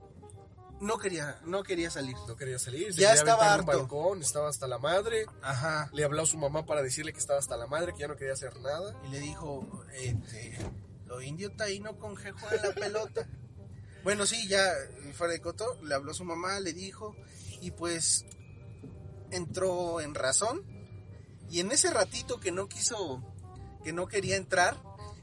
no 0.79 0.97
quería 0.97 1.39
no 1.45 1.63
quería 1.63 1.89
salir. 1.89 2.15
No 2.27 2.35
quería 2.35 2.59
salir. 2.59 2.91
Ya 2.93 3.13
estaba 3.13 3.53
aventar 3.53 3.59
en 3.59 3.63
un 3.63 3.69
harto. 3.69 3.79
balcón, 3.79 4.21
estaba 4.21 4.49
hasta 4.49 4.67
la 4.67 4.77
madre. 4.77 5.25
Ajá. 5.41 5.89
Le 5.91 6.03
habló 6.03 6.21
a 6.21 6.25
su 6.25 6.37
mamá 6.37 6.65
para 6.65 6.81
decirle 6.83 7.13
que 7.13 7.19
estaba 7.19 7.39
hasta 7.39 7.57
la 7.57 7.65
madre, 7.65 7.93
que 7.93 7.99
ya 7.99 8.07
no 8.07 8.15
quería 8.15 8.33
hacer 8.33 8.59
nada. 8.61 8.95
Y 9.05 9.09
le 9.09 9.19
dijo, 9.19 9.67
este, 9.93 10.57
lo 11.11 11.21
indio 11.21 11.51
taíno 11.51 11.99
con 11.99 12.15
jejo 12.15 12.39
en 12.51 12.61
la 12.61 12.73
pelota. 12.73 13.27
bueno, 14.03 14.25
sí, 14.25 14.47
ya 14.47 14.71
fuera 15.13 15.33
de 15.33 15.41
coto, 15.41 15.77
le 15.83 15.93
habló 15.93 16.11
a 16.11 16.13
su 16.13 16.23
mamá, 16.23 16.57
le 16.61 16.71
dijo, 16.71 17.17
y 17.59 17.71
pues 17.71 18.25
entró 19.29 19.99
en 19.99 20.15
razón. 20.15 20.63
Y 21.49 21.59
en 21.59 21.71
ese 21.73 21.91
ratito 21.91 22.39
que 22.39 22.53
no 22.53 22.69
quiso, 22.69 23.21
que 23.83 23.91
no 23.91 24.07
quería 24.07 24.37
entrar, 24.37 24.77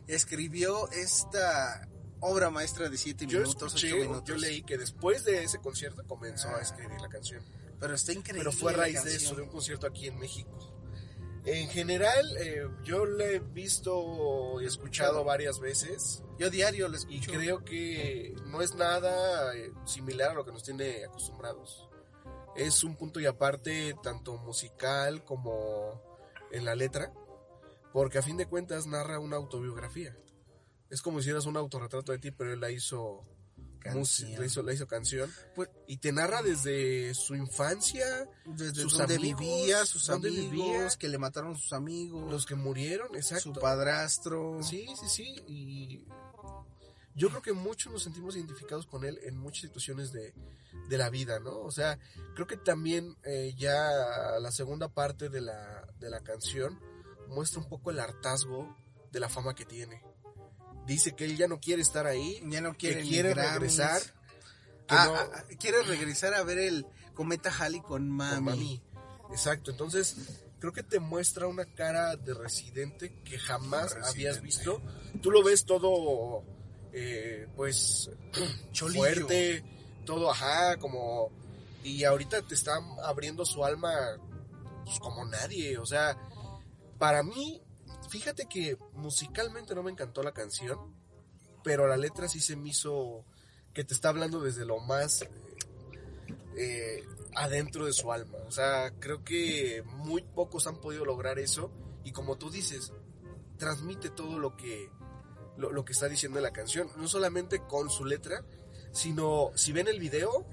escribió 0.06 0.90
esta 0.90 1.88
obra 2.20 2.50
maestra 2.50 2.90
de 2.90 2.98
siete 2.98 3.26
Yo 3.26 3.40
minutos, 3.40 3.74
escuché, 3.74 3.94
ocho 3.94 4.02
minutos. 4.10 4.24
yo 4.28 4.36
leí 4.36 4.62
que 4.62 4.76
después 4.76 5.24
de 5.24 5.42
ese 5.44 5.58
concierto 5.58 6.04
comenzó 6.06 6.48
Ah. 6.48 6.58
a 6.58 6.60
escribir 6.60 7.00
la 7.00 7.08
canción. 7.08 7.42
Pero 7.80 7.94
está 7.94 8.12
increíble. 8.12 8.40
Pero 8.50 8.52
fue 8.52 8.74
a 8.74 8.76
raíz 8.76 9.02
de 9.04 9.14
eso, 9.16 9.34
de 9.36 9.42
un 9.42 9.48
concierto 9.48 9.86
aquí 9.86 10.08
en 10.08 10.18
México. 10.18 10.77
En 11.50 11.66
general, 11.68 12.36
eh, 12.38 12.68
yo 12.84 13.06
le 13.06 13.36
he 13.36 13.38
visto 13.38 14.60
y 14.60 14.66
escuchado 14.66 15.24
varias 15.24 15.58
veces 15.60 16.22
Yo 16.38 16.50
diario 16.50 16.90
y 16.92 16.94
escucho. 16.94 17.32
creo 17.32 17.64
que 17.64 18.36
no 18.44 18.60
es 18.60 18.74
nada 18.74 19.56
eh, 19.56 19.72
similar 19.86 20.32
a 20.32 20.34
lo 20.34 20.44
que 20.44 20.52
nos 20.52 20.62
tiene 20.62 21.06
acostumbrados. 21.06 21.88
Es 22.54 22.84
un 22.84 22.96
punto 22.96 23.18
y 23.18 23.24
aparte 23.24 23.94
tanto 24.02 24.36
musical 24.36 25.24
como 25.24 26.02
en 26.52 26.66
la 26.66 26.74
letra, 26.74 27.14
porque 27.94 28.18
a 28.18 28.22
fin 28.22 28.36
de 28.36 28.44
cuentas 28.44 28.86
narra 28.86 29.18
una 29.18 29.36
autobiografía. 29.36 30.14
Es 30.90 31.00
como 31.00 31.18
si 31.18 31.22
hicieras 31.22 31.46
un 31.46 31.56
autorretrato 31.56 32.12
de 32.12 32.18
ti, 32.18 32.30
pero 32.30 32.52
él 32.52 32.60
la 32.60 32.70
hizo 32.70 33.24
música, 33.86 34.40
la 34.40 34.46
hizo, 34.46 34.62
la 34.62 34.72
hizo 34.72 34.86
canción. 34.86 35.32
Pues- 35.54 35.70
y 35.86 35.96
te 35.98 36.12
narra 36.12 36.42
desde 36.42 37.14
su 37.14 37.34
infancia, 37.34 38.28
desde 38.44 38.82
sus 38.82 38.98
donde 38.98 39.16
amigos, 39.16 39.40
vivía, 39.40 39.86
sus 39.86 40.06
dónde 40.06 40.28
amigos, 40.28 40.50
vivía. 40.50 40.88
que 40.98 41.08
le 41.08 41.18
mataron 41.18 41.56
sus 41.56 41.72
amigos, 41.72 42.30
los 42.30 42.46
que 42.46 42.54
murieron, 42.54 43.08
su 43.22 43.52
padrastro. 43.52 44.62
Sí, 44.62 44.86
sí, 45.00 45.08
sí. 45.08 45.42
Y 45.46 46.06
yo 47.14 47.30
creo 47.30 47.42
que 47.42 47.52
muchos 47.52 47.92
nos 47.92 48.02
sentimos 48.04 48.36
identificados 48.36 48.86
con 48.86 49.04
él 49.04 49.18
en 49.22 49.36
muchas 49.36 49.62
situaciones 49.62 50.12
de, 50.12 50.34
de 50.88 50.98
la 50.98 51.10
vida, 51.10 51.40
¿no? 51.40 51.58
O 51.60 51.70
sea, 51.70 51.98
creo 52.34 52.46
que 52.46 52.56
también 52.56 53.16
eh, 53.24 53.54
ya 53.56 54.38
la 54.40 54.52
segunda 54.52 54.88
parte 54.88 55.28
de 55.28 55.40
la, 55.40 55.86
de 55.98 56.10
la 56.10 56.20
canción 56.20 56.78
muestra 57.28 57.60
un 57.60 57.68
poco 57.68 57.90
el 57.90 57.98
hartazgo 58.00 58.76
de 59.10 59.20
la 59.20 59.28
fama 59.28 59.54
que 59.54 59.64
tiene. 59.64 60.02
Dice 60.88 61.14
que 61.14 61.24
él 61.26 61.36
ya 61.36 61.46
no 61.46 61.60
quiere 61.60 61.82
estar 61.82 62.06
ahí, 62.06 62.42
Ya 62.46 62.60
no 62.60 62.72
que 62.72 62.78
quiere, 62.78 63.02
ni 63.04 63.08
quiere 63.10 63.34
regresar. 63.34 64.00
que 64.02 64.10
Ah, 64.96 65.04
no- 65.06 65.14
ah, 65.14 65.28
ah, 65.34 65.44
quiere 65.60 65.82
regresar 65.82 66.34
a 66.34 66.42
ver 66.42 66.58
el 66.58 66.84
cometa 67.14 67.50
Halley 67.56 67.80
con 67.80 67.88
con 67.88 68.08
mami. 68.10 68.40
mami. 68.42 68.82
Exacto, 69.30 69.70
entonces 69.70 70.16
creo 70.58 70.72
que 70.72 70.82
te 70.82 70.98
muestra 70.98 71.46
una 71.46 71.66
cara 71.66 72.16
de 72.16 72.32
residente 72.34 73.22
que 73.22 73.38
jamás 73.38 73.90
Residente. 73.94 74.08
habías 74.08 74.40
visto. 74.42 74.82
Tú 75.22 75.30
lo 75.30 75.44
ves 75.44 75.64
todo, 75.66 76.42
eh, 76.92 77.46
pues, 77.54 78.10
Cholillo. 78.72 78.98
fuerte, 79.00 79.62
todo, 80.06 80.30
ajá, 80.30 80.76
como... 80.78 81.30
Y 81.84 82.02
ahorita 82.04 82.42
te 82.42 82.54
está 82.54 82.76
abriendo 83.04 83.44
su 83.44 83.64
alma 83.64 83.92
pues, 84.84 84.98
como 84.98 85.24
nadie, 85.26 85.78
o 85.78 85.86
sea, 85.86 86.16
para 86.98 87.22
mí, 87.22 87.62
fíjate 88.08 88.46
que 88.46 88.76
musicalmente 88.92 89.74
no 89.74 89.82
me 89.82 89.90
encantó 89.90 90.22
la 90.22 90.32
canción, 90.32 90.94
pero 91.62 91.86
la 91.86 91.96
letra 91.96 92.28
sí 92.28 92.40
se 92.40 92.56
me 92.56 92.70
hizo 92.70 93.24
que 93.72 93.84
te 93.84 93.94
está 93.94 94.08
hablando 94.08 94.40
desde 94.40 94.64
lo 94.64 94.80
más 94.80 95.22
eh, 95.22 95.28
eh, 96.56 97.04
adentro 97.34 97.86
de 97.86 97.92
su 97.92 98.12
alma. 98.12 98.38
O 98.46 98.50
sea, 98.50 98.92
creo 98.98 99.22
que 99.24 99.82
muy 99.84 100.22
pocos 100.22 100.66
han 100.66 100.80
podido 100.80 101.04
lograr 101.04 101.38
eso 101.38 101.70
y 102.04 102.12
como 102.12 102.36
tú 102.36 102.50
dices, 102.50 102.92
transmite 103.58 104.10
todo 104.10 104.38
lo 104.38 104.56
que 104.56 104.90
lo, 105.56 105.84
que 105.84 105.92
está 105.92 106.08
diciendo 106.08 106.40
la 106.40 106.52
canción, 106.52 106.88
no 106.96 107.08
solamente 107.08 107.60
con 107.66 107.90
su 107.90 108.04
letra, 108.04 108.44
sino 108.92 109.50
si 109.56 109.72
ven 109.72 109.88
el 109.88 109.98
video, 109.98 110.46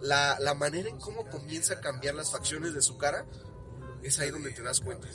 la, 0.00 0.38
la 0.38 0.54
manera 0.54 0.88
en 0.88 0.98
cómo 0.98 1.28
comienza 1.28 1.74
a 1.74 1.80
cambiar 1.80 2.14
las 2.14 2.30
facciones 2.30 2.72
de 2.72 2.80
su 2.80 2.96
cara, 2.96 3.26
es 4.02 4.18
ahí 4.20 4.30
donde 4.30 4.52
te 4.52 4.62
das 4.62 4.80
cuenta. 4.80 5.08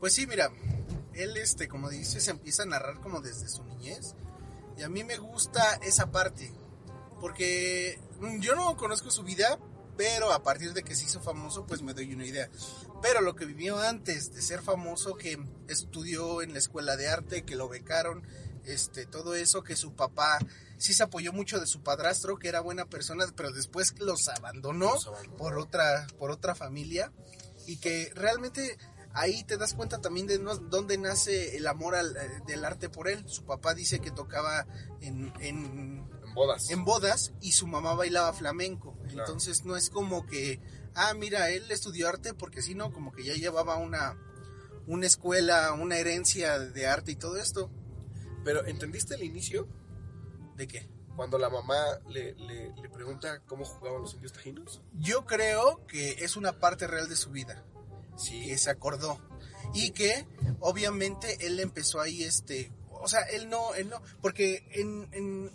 Pues 0.00 0.12
sí, 0.12 0.26
mira, 0.26 0.50
él, 1.14 1.36
este, 1.36 1.68
como 1.68 1.88
dices, 1.88 2.28
empieza 2.28 2.64
a 2.64 2.66
narrar 2.66 3.00
como 3.00 3.20
desde 3.20 3.48
su 3.48 3.64
niñez. 3.64 4.14
Y 4.76 4.82
a 4.82 4.88
mí 4.88 5.04
me 5.04 5.16
gusta 5.16 5.74
esa 5.82 6.10
parte. 6.10 6.52
Porque 7.20 7.98
mm, 8.20 8.40
yo 8.40 8.54
no 8.54 8.76
conozco 8.76 9.10
su 9.10 9.22
vida, 9.22 9.58
pero 9.96 10.32
a 10.32 10.42
partir 10.42 10.72
de 10.72 10.82
que 10.82 10.96
se 10.96 11.04
hizo 11.04 11.20
famoso, 11.20 11.66
pues 11.66 11.82
me 11.82 11.94
doy 11.94 12.12
una 12.12 12.26
idea. 12.26 12.50
Pero 13.00 13.20
lo 13.20 13.34
que 13.36 13.46
vivió 13.46 13.78
antes 13.78 14.34
de 14.34 14.42
ser 14.42 14.62
famoso, 14.62 15.14
que 15.14 15.38
estudió 15.68 16.42
en 16.42 16.52
la 16.52 16.58
escuela 16.58 16.96
de 16.96 17.08
arte, 17.08 17.44
que 17.44 17.56
lo 17.56 17.68
becaron, 17.68 18.26
este, 18.64 19.06
todo 19.06 19.34
eso, 19.34 19.62
que 19.62 19.76
su 19.76 19.94
papá 19.94 20.38
sí 20.78 20.92
se 20.92 21.02
apoyó 21.02 21.32
mucho 21.32 21.60
de 21.60 21.66
su 21.66 21.82
padrastro, 21.82 22.38
que 22.38 22.48
era 22.48 22.60
buena 22.60 22.86
persona, 22.86 23.26
pero 23.36 23.52
después 23.52 23.94
los 24.00 24.28
abandonó, 24.28 24.94
Los 24.94 25.06
abandonó. 25.06 25.36
por 25.36 25.58
otra, 25.58 26.06
por 26.18 26.30
otra 26.30 26.54
familia, 26.54 27.12
y 27.66 27.76
que 27.76 28.10
realmente 28.14 28.76
ahí 29.14 29.44
te 29.44 29.56
das 29.56 29.74
cuenta 29.74 30.00
también 30.00 30.26
de 30.26 30.38
no- 30.38 30.56
dónde 30.56 30.98
nace 30.98 31.56
el 31.56 31.66
amor 31.66 31.94
al- 31.94 32.16
eh, 32.16 32.40
del 32.46 32.64
arte 32.64 32.88
por 32.88 33.08
él. 33.08 33.24
Su 33.28 33.44
papá 33.44 33.74
dice 33.74 34.00
que 34.00 34.10
tocaba 34.10 34.66
en, 35.00 35.32
en 35.40 36.06
En 36.24 36.34
bodas. 36.34 36.70
en 36.70 36.84
bodas 36.84 37.32
y 37.40 37.52
su 37.52 37.66
mamá 37.66 37.94
bailaba 37.94 38.32
flamenco. 38.32 38.96
Claro. 39.08 39.20
Entonces 39.20 39.64
no 39.64 39.76
es 39.76 39.88
como 39.90 40.26
que, 40.26 40.60
ah, 40.94 41.14
mira, 41.14 41.50
él 41.50 41.70
estudió 41.70 42.08
arte 42.08 42.34
porque 42.34 42.60
si 42.62 42.74
no, 42.74 42.92
como 42.92 43.12
que 43.12 43.24
ya 43.24 43.34
llevaba 43.34 43.76
una, 43.76 44.18
una 44.86 45.06
escuela, 45.06 45.72
una 45.72 45.96
herencia 45.96 46.58
de 46.58 46.86
arte 46.86 47.12
y 47.12 47.16
todo 47.16 47.36
esto. 47.36 47.70
Pero 48.44 48.66
¿entendiste 48.66 49.14
el 49.14 49.22
inicio? 49.22 49.66
¿De 50.56 50.66
qué? 50.66 50.88
Cuando 51.16 51.38
la 51.38 51.48
mamá 51.48 51.76
le, 52.08 52.34
le, 52.34 52.74
le 52.74 52.88
pregunta 52.90 53.40
cómo 53.46 53.64
jugaban 53.64 54.02
los 54.02 54.14
indios 54.14 54.32
tajinos. 54.32 54.82
Yo 54.94 55.24
creo 55.24 55.86
que 55.86 56.24
es 56.24 56.36
una 56.36 56.58
parte 56.58 56.86
real 56.88 57.08
de 57.08 57.14
su 57.16 57.30
vida, 57.30 57.64
Sí. 58.16 58.46
que 58.46 58.58
se 58.58 58.70
acordó. 58.70 59.18
Y 59.72 59.90
que 59.90 60.26
obviamente 60.60 61.46
él 61.46 61.58
empezó 61.60 62.00
ahí, 62.00 62.22
este, 62.22 62.72
o 62.90 63.08
sea, 63.08 63.20
él 63.22 63.48
no, 63.48 63.74
él 63.74 63.88
no, 63.90 64.00
porque 64.20 64.66
en, 64.72 65.08
en, 65.12 65.50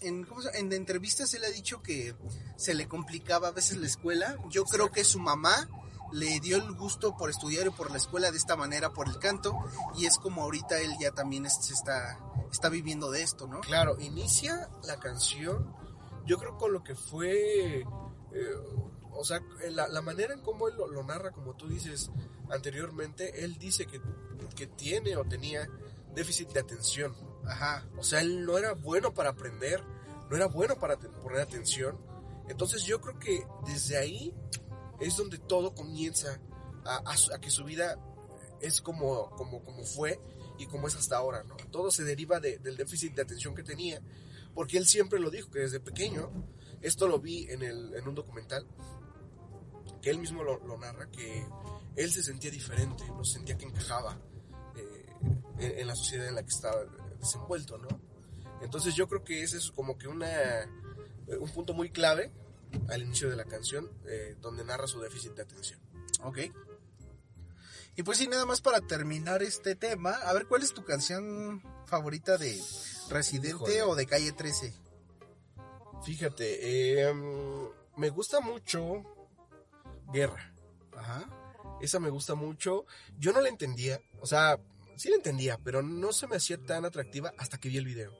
en, 0.00 0.24
¿cómo 0.24 0.42
se- 0.42 0.58
en 0.58 0.72
entrevistas 0.72 1.32
él 1.34 1.44
ha 1.44 1.50
dicho 1.50 1.82
que 1.82 2.14
se 2.56 2.74
le 2.74 2.88
complicaba 2.88 3.48
a 3.48 3.52
veces 3.52 3.76
la 3.78 3.86
escuela. 3.86 4.36
Yo 4.50 4.64
creo 4.64 4.90
que 4.90 5.04
su 5.04 5.18
mamá 5.20 5.68
le 6.12 6.40
dio 6.40 6.56
el 6.56 6.72
gusto 6.72 7.16
por 7.16 7.30
estudiar 7.30 7.66
y 7.68 7.70
por 7.70 7.90
la 7.92 7.96
escuela 7.98 8.30
de 8.32 8.36
esta 8.38 8.56
manera, 8.56 8.92
por 8.92 9.06
el 9.08 9.18
canto, 9.20 9.56
y 9.96 10.06
es 10.06 10.18
como 10.18 10.42
ahorita 10.42 10.80
él 10.80 10.92
ya 11.00 11.12
también 11.12 11.46
es- 11.46 11.58
se 11.64 11.72
está, 11.72 12.18
está 12.50 12.68
viviendo 12.68 13.10
de 13.12 13.22
esto, 13.22 13.46
¿no? 13.46 13.60
Claro, 13.60 13.96
inicia 14.00 14.68
la 14.82 14.98
canción, 14.98 15.72
yo 16.26 16.38
creo 16.38 16.56
con 16.58 16.72
lo 16.72 16.82
que 16.82 16.96
fue, 16.96 17.80
eh, 17.80 17.84
o 19.12 19.24
sea, 19.24 19.42
la, 19.70 19.88
la 19.88 20.02
manera 20.02 20.34
en 20.34 20.40
cómo 20.40 20.68
él 20.68 20.74
lo, 20.76 20.86
lo 20.88 21.02
narra, 21.02 21.30
como 21.32 21.54
tú 21.56 21.68
dices 21.68 22.10
anteriormente, 22.50 23.44
él 23.44 23.58
dice 23.58 23.86
que, 23.86 24.00
que 24.56 24.66
tiene 24.66 25.16
o 25.16 25.24
tenía 25.24 25.68
déficit 26.14 26.50
de 26.52 26.60
atención. 26.60 27.14
Ajá. 27.44 27.88
O 27.96 28.02
sea, 28.02 28.20
él 28.20 28.44
no 28.44 28.58
era 28.58 28.72
bueno 28.74 29.14
para 29.14 29.30
aprender, 29.30 29.82
no 30.28 30.36
era 30.36 30.46
bueno 30.46 30.76
para 30.78 30.98
poner 30.98 31.40
atención. 31.40 31.98
Entonces 32.48 32.82
yo 32.84 33.00
creo 33.00 33.18
que 33.18 33.46
desde 33.66 33.96
ahí 33.96 34.34
es 35.00 35.16
donde 35.16 35.38
todo 35.38 35.74
comienza 35.74 36.40
a, 36.84 36.96
a 37.10 37.34
a 37.34 37.40
que 37.40 37.50
su 37.50 37.64
vida 37.64 37.96
es 38.60 38.80
como, 38.82 39.30
como, 39.30 39.62
como 39.64 39.84
fue 39.84 40.20
y 40.58 40.66
como 40.66 40.88
es 40.88 40.94
hasta 40.96 41.16
ahora, 41.16 41.42
¿no? 41.44 41.56
Todo 41.70 41.90
se 41.90 42.04
deriva 42.04 42.40
de- 42.40 42.58
del 42.58 42.76
déficit 42.76 43.14
de 43.14 43.22
atención 43.22 43.54
que 43.54 43.62
tenía, 43.62 44.02
porque 44.54 44.76
él 44.76 44.86
siempre 44.86 45.18
lo 45.18 45.30
dijo, 45.30 45.50
que 45.50 45.60
desde 45.60 45.80
pequeño, 45.80 46.30
esto 46.82 47.08
lo 47.08 47.18
vi 47.18 47.46
en, 47.50 47.62
el, 47.62 47.94
en 47.94 48.06
un 48.06 48.14
documental, 48.14 48.66
que 50.00 50.10
él 50.10 50.18
mismo 50.18 50.42
lo, 50.42 50.58
lo 50.66 50.78
narra, 50.78 51.10
que 51.10 51.46
él 51.96 52.10
se 52.10 52.22
sentía 52.22 52.50
diferente, 52.50 53.04
no 53.08 53.24
sentía 53.24 53.56
que 53.56 53.66
encajaba 53.66 54.18
eh, 54.76 55.06
en, 55.58 55.78
en 55.80 55.86
la 55.86 55.94
sociedad 55.94 56.28
en 56.28 56.34
la 56.34 56.42
que 56.42 56.48
estaba 56.48 56.84
desenvuelto, 57.18 57.78
¿no? 57.78 57.88
Entonces 58.62 58.94
yo 58.94 59.08
creo 59.08 59.24
que 59.24 59.42
ese 59.42 59.58
es 59.58 59.70
como 59.70 59.96
que 59.96 60.08
una, 60.08 60.62
eh, 60.62 61.36
un 61.38 61.50
punto 61.50 61.74
muy 61.74 61.90
clave 61.90 62.30
al 62.88 63.02
inicio 63.02 63.30
de 63.30 63.36
la 63.36 63.44
canción, 63.44 63.90
eh, 64.06 64.36
donde 64.40 64.64
narra 64.64 64.86
su 64.86 65.00
déficit 65.00 65.32
de 65.32 65.42
atención. 65.42 65.80
Ok. 66.22 66.38
Y 67.96 68.02
pues 68.02 68.18
sí, 68.18 68.28
nada 68.28 68.46
más 68.46 68.60
para 68.60 68.80
terminar 68.80 69.42
este 69.42 69.74
tema, 69.74 70.12
a 70.12 70.32
ver, 70.32 70.46
¿cuál 70.46 70.62
es 70.62 70.72
tu 70.72 70.84
canción 70.84 71.62
favorita 71.86 72.38
de 72.38 72.58
Residente 73.08 73.82
o 73.82 73.94
de 73.94 74.06
Calle 74.06 74.32
13? 74.32 74.72
Fíjate, 76.04 77.00
eh, 77.02 77.12
me 77.96 78.08
gusta 78.10 78.40
mucho 78.40 79.04
Guerra. 80.12 80.54
Ajá. 80.96 81.28
Esa 81.80 81.98
me 81.98 82.10
gusta 82.10 82.34
mucho. 82.34 82.86
Yo 83.18 83.32
no 83.32 83.40
la 83.40 83.48
entendía. 83.48 84.00
O 84.20 84.26
sea, 84.26 84.58
sí 84.96 85.08
la 85.08 85.16
entendía, 85.16 85.58
pero 85.62 85.82
no 85.82 86.12
se 86.12 86.26
me 86.26 86.36
hacía 86.36 86.58
tan 86.58 86.84
atractiva 86.84 87.32
hasta 87.38 87.58
que 87.58 87.68
vi 87.68 87.78
el 87.78 87.86
video. 87.86 88.12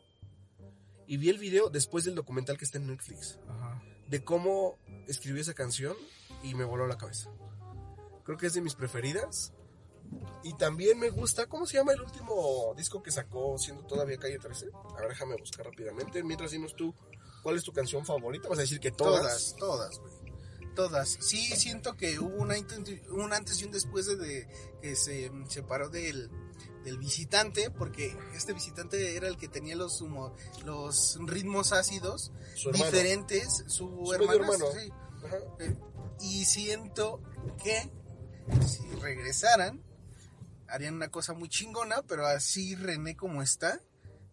Y 1.07 1.17
vi 1.17 1.29
el 1.29 1.39
video 1.39 1.69
después 1.69 2.05
del 2.05 2.15
documental 2.15 2.57
que 2.57 2.65
está 2.65 2.79
en 2.79 2.87
Netflix. 2.87 3.39
Ajá. 3.49 3.83
De 4.09 4.25
cómo 4.25 4.79
escribió 5.07 5.41
esa 5.41 5.55
canción 5.55 5.97
y 6.43 6.55
me 6.55 6.65
voló 6.65 6.87
la 6.87 6.97
cabeza. 6.97 7.31
Creo 8.25 8.39
que 8.39 8.47
es 8.47 8.55
de 8.55 8.61
mis 8.61 8.75
preferidas. 8.75 9.53
Y 10.43 10.55
también 10.55 10.99
me 10.99 11.11
gusta, 11.11 11.47
¿cómo 11.47 11.67
se 11.67 11.77
llama 11.77 11.93
el 11.93 12.01
último 12.01 12.75
disco 12.77 13.03
que 13.03 13.13
sacó 13.13 13.59
siendo 13.59 13.85
todavía 13.85 14.17
Calle 14.17 14.39
13? 14.39 14.71
A 14.97 15.01
ver, 15.01 15.11
déjame 15.11 15.37
buscar 15.37 15.67
rápidamente. 15.67 16.23
Mientras 16.25 16.51
dinos 16.51 16.75
tú, 16.75 16.95
¿cuál 17.43 17.57
es 17.57 17.63
tu 17.63 17.73
canción 17.73 18.05
favorita? 18.05 18.49
Vas 18.49 18.59
a 18.59 18.63
decir 18.63 18.81
que 18.81 18.91
todas. 18.91 19.55
Todas, 19.57 19.57
todas, 19.57 19.99
güey. 19.99 20.20
Todas. 20.75 21.09
Sí, 21.21 21.39
siento 21.57 21.97
que 21.97 22.19
hubo 22.19 22.37
una 22.37 22.55
un 23.11 23.33
antes 23.33 23.61
y 23.61 23.65
un 23.65 23.71
después 23.73 24.07
de, 24.07 24.17
de 24.17 24.49
que 24.81 24.95
se 24.97 25.31
separó 25.49 25.89
del, 25.89 26.31
del 26.85 26.97
visitante, 26.99 27.71
porque 27.71 28.17
este 28.35 28.53
visitante 28.53 29.17
era 29.17 29.29
el 29.29 29.37
que 29.37 29.49
tenía 29.49 29.75
los, 29.77 30.01
humo- 30.01 30.35
los 30.65 31.19
ritmos 31.27 31.73
ácidos 31.73 32.33
Su 32.55 32.71
diferentes, 32.71 33.65
su, 33.67 33.89
Su 34.07 34.13
hermano. 34.15 34.67
sí. 34.73 34.91
Eh, 35.59 35.77
Y 36.21 36.45
siento 36.45 37.21
que 37.63 37.91
si 38.67 38.83
regresaran, 39.01 39.83
harían 40.69 40.95
una 40.95 41.11
cosa 41.11 41.35
muy 41.35 41.49
chingona, 41.49 42.03
pero 42.03 42.27
así 42.27 42.75
René 42.77 43.17
como 43.17 43.43
está, 43.43 43.81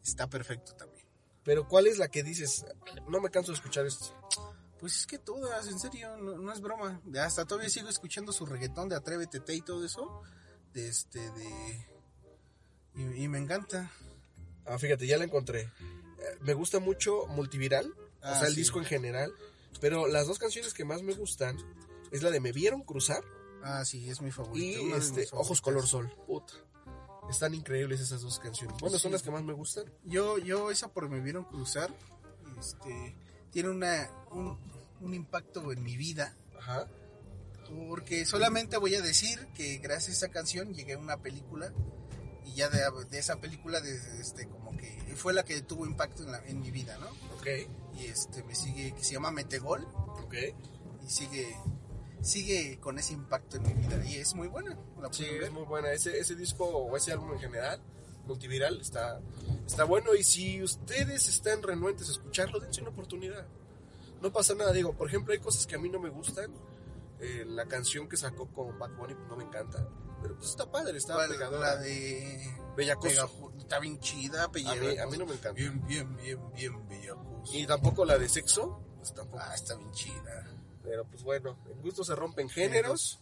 está 0.04 0.28
perfecto 0.30 0.74
también. 0.76 1.06
Pero 1.44 1.68
¿cuál 1.68 1.88
es 1.88 1.98
la 1.98 2.10
que 2.10 2.24
dices? 2.24 2.66
No 3.10 3.20
me 3.22 3.30
canso 3.32 3.52
de 3.52 3.56
escuchar 3.58 3.86
esto. 3.86 4.14
Pues 4.80 4.96
es 4.96 5.08
que 5.08 5.18
todas, 5.18 5.68
en 5.68 5.80
serio, 5.80 6.18
no, 6.18 6.38
no 6.38 6.52
es 6.54 6.62
broma. 6.62 7.02
Hasta 7.20 7.46
todavía 7.46 7.70
sigo 7.70 7.90
escuchando 7.90 8.32
su 8.32 8.46
reggaetón 8.46 8.90
de 8.90 8.96
Atrévete 8.96 9.40
Te 9.40 9.56
y 9.56 9.62
todo 9.62 9.84
eso. 9.86 10.22
De 10.74 10.88
este, 10.88 11.20
de... 11.32 11.88
Y, 12.96 13.24
y 13.24 13.28
me 13.28 13.40
encanta. 13.40 13.92
Ah, 14.66 14.78
fíjate, 14.78 15.08
ya 15.08 15.18
la 15.18 15.24
encontré. 15.24 15.62
Eh, 15.62 16.38
Me 16.42 16.54
gusta 16.54 16.80
mucho 16.80 17.26
Multiviral, 17.28 17.88
o 17.92 17.96
Ah, 18.22 18.38
sea, 18.40 18.48
el 18.48 18.54
sí. 18.54 18.60
disco 18.62 18.80
en 18.80 18.86
general. 18.86 19.32
Pero 19.82 20.08
las 20.08 20.28
dos 20.28 20.38
canciones 20.40 20.74
que 20.74 20.86
más 20.86 21.02
me 21.04 21.14
gustan 21.14 21.58
es 22.12 22.22
la 22.24 22.30
de 22.32 22.40
Me 22.40 22.52
Vieron 22.52 22.82
Cruzar 22.84 23.24
Ah, 23.64 23.84
sí, 23.86 24.10
es 24.10 24.22
mi 24.22 24.32
favorita. 24.32 24.80
y 24.82 24.92
este, 24.94 25.28
Ojos. 25.32 25.62
Color 25.62 25.88
Sol. 25.88 26.14
Puta. 26.28 26.54
Están 27.30 27.54
increíbles 27.54 28.00
esas 28.00 28.22
dos 28.22 28.40
canciones. 28.40 28.78
Bueno, 28.80 28.98
son 29.00 29.12
las 29.12 29.22
que 29.24 29.32
más 29.32 29.44
me 29.44 29.54
gustan. 29.54 29.86
Yo, 30.04 30.38
yo 30.38 30.72
esa 30.72 30.94
por 30.94 31.10
me 31.10 31.20
vieron 31.20 31.44
cruzar, 31.44 31.94
este, 32.58 33.18
tiene 33.58 33.70
una, 33.72 34.08
un, 34.30 34.56
un 35.02 35.14
impacto 35.16 35.72
en 35.72 35.82
mi 35.82 35.98
vida. 35.98 36.38
Ajá. 36.60 36.88
Porque 37.90 38.24
solamente 38.28 38.78
voy 38.78 38.94
a 38.94 39.02
decir 39.02 39.48
que 39.56 39.80
gracias 39.80 40.10
a 40.10 40.26
esa 40.26 40.30
canción 40.30 40.76
llegué 40.76 40.94
a 40.94 41.00
una 41.00 41.18
película 41.18 41.74
y 42.46 42.54
ya 42.54 42.70
de, 42.70 42.82
de 43.10 43.18
esa 43.18 43.38
película 43.38 43.82
de, 43.82 43.96
este 44.22 44.48
como 44.48 44.78
que 44.78 44.92
fue 45.16 45.34
la 45.34 45.44
que 45.44 45.60
tuvo 45.64 45.88
impacto 45.88 46.22
en, 46.24 46.34
la- 46.34 46.46
en 46.46 46.62
mi 46.62 46.70
vida, 46.70 47.00
¿no? 47.00 47.08
Ok, 47.36 47.48
Y 48.00 48.06
este 48.06 48.44
me 48.44 48.54
sigue 48.54 48.94
que 48.94 49.04
se 49.04 49.14
llama 49.14 49.32
Metegol 49.32 49.86
ok. 50.24 50.36
y 51.04 51.10
sigue 51.10 51.58
sigue 52.22 52.80
con 52.80 53.00
ese 53.00 53.14
impacto 53.14 53.58
en 53.58 53.64
mi 53.64 53.74
vida 53.74 54.06
y 54.06 54.18
es 54.18 54.36
muy 54.36 54.48
buena. 54.50 54.78
La 55.02 55.12
Sí, 55.12 55.26
es 55.26 55.52
muy 55.52 55.64
buena. 55.64 55.92
Ese, 55.94 56.20
ese 56.20 56.36
disco 56.36 56.64
o 56.66 56.96
ese 56.96 57.12
álbum 57.12 57.34
en 57.34 57.40
general, 57.40 57.82
Multiviral, 58.28 58.80
está, 58.82 59.20
está 59.66 59.84
bueno. 59.86 60.14
Y 60.16 60.24
si 60.24 60.62
ustedes 60.62 61.28
están 61.28 61.64
renuentes 61.64 62.10
a 62.10 62.12
escucharlo, 62.12 62.60
dense 62.60 62.82
una 62.82 62.90
oportunidad. 62.92 63.46
No 64.22 64.32
pasa 64.32 64.54
nada. 64.56 64.72
Digo, 64.74 64.94
por 64.94 65.08
ejemplo, 65.08 65.34
hay 65.34 65.40
cosas 65.40 65.66
que 65.66 65.76
a 65.76 65.80
mí 65.80 65.90
no 65.90 66.00
me 66.00 66.10
gustan. 66.10 66.52
Eh, 67.20 67.46
la 67.48 67.66
canción 67.66 68.08
que 68.08 68.16
sacó 68.18 68.48
con 68.48 68.78
Bad 68.78 68.92
Bunny 68.92 69.16
pues, 69.16 69.28
no 69.28 69.36
me 69.38 69.44
encanta. 69.44 69.88
Pero 70.22 70.36
pues 70.36 70.50
está 70.50 70.70
padre, 70.70 70.98
está 70.98 71.14
¿Cuál? 71.14 71.30
pegadora. 71.30 71.76
la 71.76 71.82
de 71.82 72.56
Bellacoso. 72.76 73.08
Pegajo- 73.10 73.54
está 73.58 73.80
bien 73.80 74.00
chida, 74.00 74.44
A 74.44 74.48
mí, 74.50 74.98
a 74.98 75.06
mí 75.08 75.18
no 75.18 75.26
me 75.26 75.34
encanta. 75.34 75.52
Bien, 75.52 75.86
bien, 75.88 76.16
bien, 76.18 76.54
bien 76.54 76.88
bellacoso. 76.88 77.54
Y 77.54 77.66
tampoco 77.66 78.04
la 78.06 78.18
de 78.18 78.28
sexo, 78.30 78.82
pues 78.98 79.14
tampoco. 79.14 79.42
Ah, 79.46 79.54
está 79.56 79.76
bien 79.76 79.92
chida. 79.94 80.48
Pero 80.84 81.06
pues 81.06 81.24
bueno, 81.24 81.58
en 81.70 81.82
gusto 81.82 82.04
se 82.04 82.16
rompen 82.16 82.50
géneros 82.50 83.20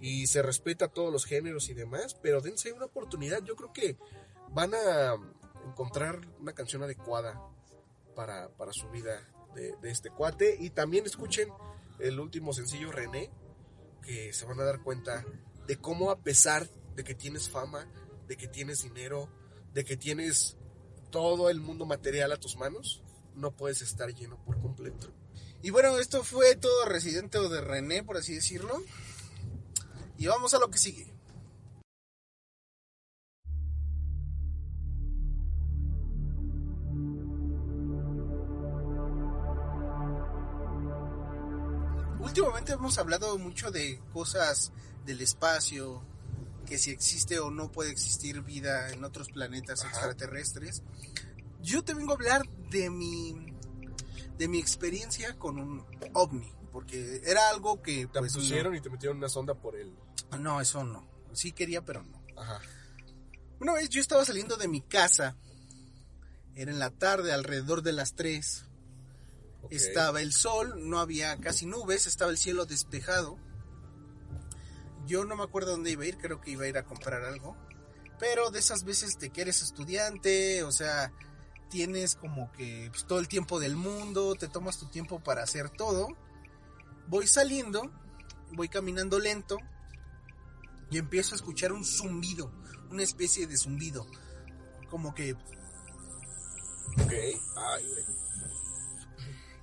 y 0.00 0.26
se 0.26 0.42
respeta 0.42 0.88
todos 0.88 1.12
los 1.12 1.24
géneros 1.24 1.68
y 1.68 1.74
demás, 1.74 2.14
pero 2.22 2.40
dense 2.40 2.72
una 2.72 2.86
oportunidad. 2.86 3.42
Yo 3.42 3.56
creo 3.56 3.72
que 3.72 3.96
van 4.50 4.74
a 4.74 5.14
encontrar 5.66 6.20
una 6.40 6.52
canción 6.52 6.82
adecuada 6.82 7.40
para, 8.14 8.48
para 8.56 8.72
su 8.72 8.88
vida 8.90 9.28
de, 9.54 9.74
de 9.76 9.90
este 9.90 10.10
cuate. 10.10 10.56
Y 10.58 10.70
también 10.70 11.06
escuchen 11.06 11.48
el 11.98 12.20
último 12.20 12.52
sencillo 12.52 12.92
René, 12.92 13.30
que 14.02 14.32
se 14.32 14.44
van 14.46 14.60
a 14.60 14.64
dar 14.64 14.82
cuenta 14.82 15.24
de 15.66 15.76
cómo 15.76 16.10
a 16.10 16.20
pesar 16.20 16.68
de 16.94 17.04
que 17.04 17.14
tienes 17.14 17.48
fama, 17.48 17.86
de 18.28 18.36
que 18.36 18.48
tienes 18.48 18.82
dinero, 18.82 19.28
de 19.72 19.84
que 19.84 19.96
tienes 19.96 20.56
todo 21.10 21.50
el 21.50 21.60
mundo 21.60 21.86
material 21.86 22.32
a 22.32 22.36
tus 22.36 22.56
manos, 22.56 23.02
no 23.34 23.50
puedes 23.50 23.82
estar 23.82 24.12
lleno 24.14 24.42
por 24.44 24.60
completo. 24.60 25.12
Y 25.62 25.70
bueno, 25.70 25.98
esto 25.98 26.22
fue 26.22 26.56
todo 26.56 26.86
Residente 26.86 27.38
o 27.38 27.48
de 27.48 27.60
René, 27.60 28.02
por 28.02 28.16
así 28.16 28.34
decirlo. 28.34 28.82
Y 30.16 30.26
vamos 30.26 30.54
a 30.54 30.58
lo 30.58 30.70
que 30.70 30.78
sigue. 30.78 31.12
Últimamente 42.36 42.74
hemos 42.74 42.98
hablado 42.98 43.38
mucho 43.38 43.70
de 43.70 43.98
cosas 44.12 44.70
del 45.06 45.22
espacio, 45.22 46.02
que 46.66 46.76
si 46.76 46.90
existe 46.90 47.38
o 47.38 47.50
no 47.50 47.72
puede 47.72 47.90
existir 47.90 48.42
vida 48.42 48.90
en 48.90 49.04
otros 49.04 49.30
planetas 49.30 49.80
Ajá. 49.80 49.88
extraterrestres. 49.88 50.82
Yo 51.62 51.82
te 51.82 51.94
vengo 51.94 52.12
a 52.12 52.16
hablar 52.16 52.46
de 52.70 52.90
mi 52.90 53.54
de 54.36 54.48
mi 54.48 54.58
experiencia 54.58 55.38
con 55.38 55.58
un 55.58 55.86
ovni, 56.12 56.52
porque 56.72 57.22
era 57.24 57.48
algo 57.48 57.80
que 57.80 58.06
Te 58.06 58.18
pues, 58.18 58.34
pusieron 58.34 58.74
y 58.74 58.82
te 58.82 58.90
metieron 58.90 59.16
una 59.16 59.30
sonda 59.30 59.54
por 59.54 59.74
el... 59.74 59.94
no, 60.32 60.38
no, 60.38 60.60
eso 60.60 60.84
no. 60.84 61.08
Sí 61.32 61.52
quería, 61.52 61.86
pero 61.86 62.02
no. 62.02 62.22
Ajá. 62.36 62.60
Una 63.60 63.72
vez 63.72 63.88
yo 63.88 63.98
estaba 63.98 64.26
saliendo 64.26 64.58
de 64.58 64.68
mi 64.68 64.82
casa, 64.82 65.36
era 66.54 66.70
en 66.70 66.78
la 66.78 66.90
tarde, 66.90 67.32
alrededor 67.32 67.80
de 67.80 67.92
las 67.92 68.14
3. 68.14 68.65
Estaba 69.70 70.20
el 70.20 70.32
sol, 70.32 70.88
no 70.88 70.98
había 71.00 71.36
casi 71.38 71.66
nubes, 71.66 72.06
estaba 72.06 72.30
el 72.30 72.38
cielo 72.38 72.66
despejado. 72.66 73.38
Yo 75.06 75.24
no 75.24 75.36
me 75.36 75.44
acuerdo 75.44 75.72
dónde 75.72 75.90
iba 75.90 76.04
a 76.04 76.06
ir, 76.06 76.18
creo 76.18 76.40
que 76.40 76.50
iba 76.50 76.64
a 76.64 76.68
ir 76.68 76.78
a 76.78 76.84
comprar 76.84 77.24
algo. 77.24 77.56
Pero 78.18 78.50
de 78.50 78.58
esas 78.58 78.84
veces 78.84 79.18
de 79.18 79.30
que 79.30 79.42
eres 79.42 79.62
estudiante, 79.62 80.62
o 80.62 80.72
sea, 80.72 81.12
tienes 81.70 82.16
como 82.16 82.50
que 82.52 82.88
pues, 82.90 83.06
todo 83.06 83.18
el 83.18 83.28
tiempo 83.28 83.60
del 83.60 83.76
mundo, 83.76 84.34
te 84.34 84.48
tomas 84.48 84.78
tu 84.78 84.86
tiempo 84.86 85.20
para 85.22 85.42
hacer 85.42 85.70
todo. 85.70 86.08
Voy 87.08 87.26
saliendo, 87.26 87.90
voy 88.52 88.68
caminando 88.68 89.18
lento 89.18 89.58
y 90.90 90.98
empiezo 90.98 91.34
a 91.34 91.36
escuchar 91.36 91.72
un 91.72 91.84
zumbido, 91.84 92.52
una 92.90 93.02
especie 93.02 93.46
de 93.46 93.56
zumbido. 93.56 94.06
Como 94.90 95.14
que 95.14 95.36
Ok. 97.02 97.12
Ay, 97.56 97.84
güey. 97.84 98.15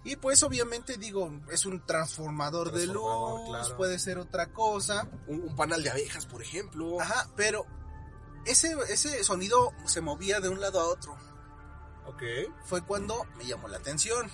Y 0.04 0.18
pues 0.18 0.44
obviamente 0.44 0.98
digo, 0.98 1.32
es 1.50 1.66
un 1.66 1.86
transformador, 1.86 2.72
de 2.72 2.88
luz, 2.88 3.50
claro. 3.50 3.78
puede 3.78 4.00
ser 4.00 4.18
otra 4.18 4.52
cosa. 4.52 5.08
Un, 5.28 5.44
un 5.44 5.56
panal 5.56 5.82
de 5.82 5.90
abejas, 5.90 6.26
por 6.26 6.42
ejemplo. 6.42 7.00
Ajá, 7.00 7.30
pero 7.36 7.66
ese, 8.46 8.76
ese 8.90 9.24
sonido 9.24 9.72
se 9.86 10.02
movía 10.02 10.42
de 10.42 10.50
un 10.50 10.60
lado 10.60 10.80
a 10.80 10.88
otro. 10.88 11.18
Ok. 12.06 12.22
Fue 12.66 12.82
cuando 12.84 13.26
me 13.38 13.46
llamó 13.46 13.68
la 13.70 13.78
atención. 13.78 14.30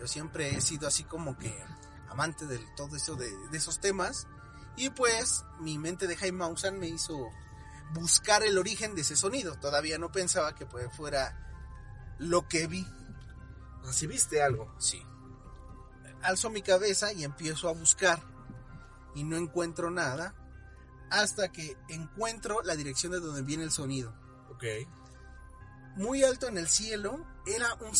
Yo 0.00 0.06
siempre 0.06 0.56
he 0.56 0.60
sido 0.60 0.88
así 0.88 1.04
como 1.04 1.38
que 1.38 1.56
amante 2.08 2.46
de 2.46 2.58
todo 2.76 2.96
eso 2.96 3.14
de, 3.14 3.30
de 3.48 3.58
esos 3.58 3.80
temas. 3.80 4.26
Y 4.76 4.90
pues 4.90 5.44
mi 5.60 5.78
mente 5.78 6.06
de 6.06 6.16
Jaime 6.16 6.38
Maussan 6.38 6.78
me 6.78 6.88
hizo 6.88 7.30
buscar 7.92 8.42
el 8.42 8.58
origen 8.58 8.94
de 8.94 9.02
ese 9.02 9.16
sonido. 9.16 9.56
Todavía 9.56 9.98
no 9.98 10.10
pensaba 10.10 10.54
que 10.54 10.66
pues, 10.66 10.92
fuera 10.94 11.36
lo 12.18 12.48
que 12.48 12.66
vi. 12.66 12.86
Así 13.86 14.06
viste 14.06 14.42
algo. 14.42 14.72
Sí. 14.78 15.02
Alzo 16.22 16.50
mi 16.50 16.62
cabeza 16.62 17.12
y 17.12 17.24
empiezo 17.24 17.68
a 17.68 17.72
buscar 17.72 18.20
y 19.14 19.24
no 19.24 19.36
encuentro 19.36 19.90
nada 19.90 20.34
hasta 21.10 21.50
que 21.50 21.76
encuentro 21.88 22.60
la 22.62 22.76
dirección 22.76 23.12
de 23.12 23.20
donde 23.20 23.42
viene 23.42 23.64
el 23.64 23.70
sonido. 23.70 24.12
Ok. 24.50 24.64
Muy 25.96 26.22
alto 26.24 26.48
en 26.48 26.58
el 26.58 26.68
cielo 26.68 27.24
era 27.46 27.74
un 27.74 27.92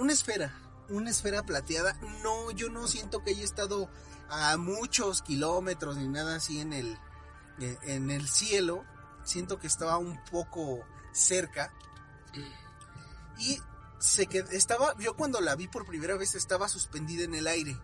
una 0.00 0.12
esfera, 0.12 0.52
una 0.88 1.10
esfera 1.10 1.42
plateada. 1.44 1.94
No, 2.22 2.50
yo 2.50 2.68
no 2.70 2.86
siento 2.88 3.22
que 3.22 3.30
haya 3.30 3.44
estado 3.44 3.88
a 4.28 4.56
muchos 4.56 5.22
kilómetros 5.22 5.96
ni 5.96 6.08
nada 6.08 6.36
así 6.36 6.60
en 6.60 6.72
el 6.72 6.98
en- 7.60 7.78
en 7.82 8.10
el 8.10 8.26
cielo. 8.28 8.84
Siento 9.22 9.58
que 9.58 9.66
estaba 9.66 9.96
un 9.98 10.22
poco 10.24 10.84
cerca 11.12 11.72
y 13.38 13.60
se 13.98 14.28
qued- 14.28 14.50
estaba 14.52 14.94
yo 14.98 15.16
cuando 15.16 15.40
la 15.40 15.54
vi 15.56 15.68
por 15.68 15.86
primera 15.86 16.16
vez 16.16 16.34
estaba 16.34 16.68
suspendida 16.68 17.24
en 17.24 17.34
el 17.34 17.46
aire. 17.46 17.76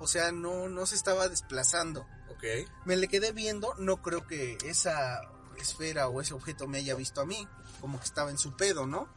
O 0.00 0.06
sea, 0.06 0.30
no 0.32 0.68
no 0.68 0.86
se 0.86 0.94
estaba 0.94 1.28
desplazando. 1.28 2.06
Ok. 2.30 2.44
Me 2.84 2.96
le 2.96 3.08
quedé 3.08 3.32
viendo, 3.32 3.74
no 3.78 4.00
creo 4.02 4.26
que 4.26 4.58
esa 4.64 5.20
esfera 5.56 6.08
o 6.08 6.20
ese 6.20 6.34
objeto 6.34 6.68
me 6.68 6.78
haya 6.78 6.94
visto 6.94 7.20
a 7.20 7.26
mí, 7.26 7.48
como 7.80 7.98
que 7.98 8.04
estaba 8.04 8.30
en 8.30 8.38
su 8.38 8.56
pedo, 8.56 8.86
¿no? 8.86 9.08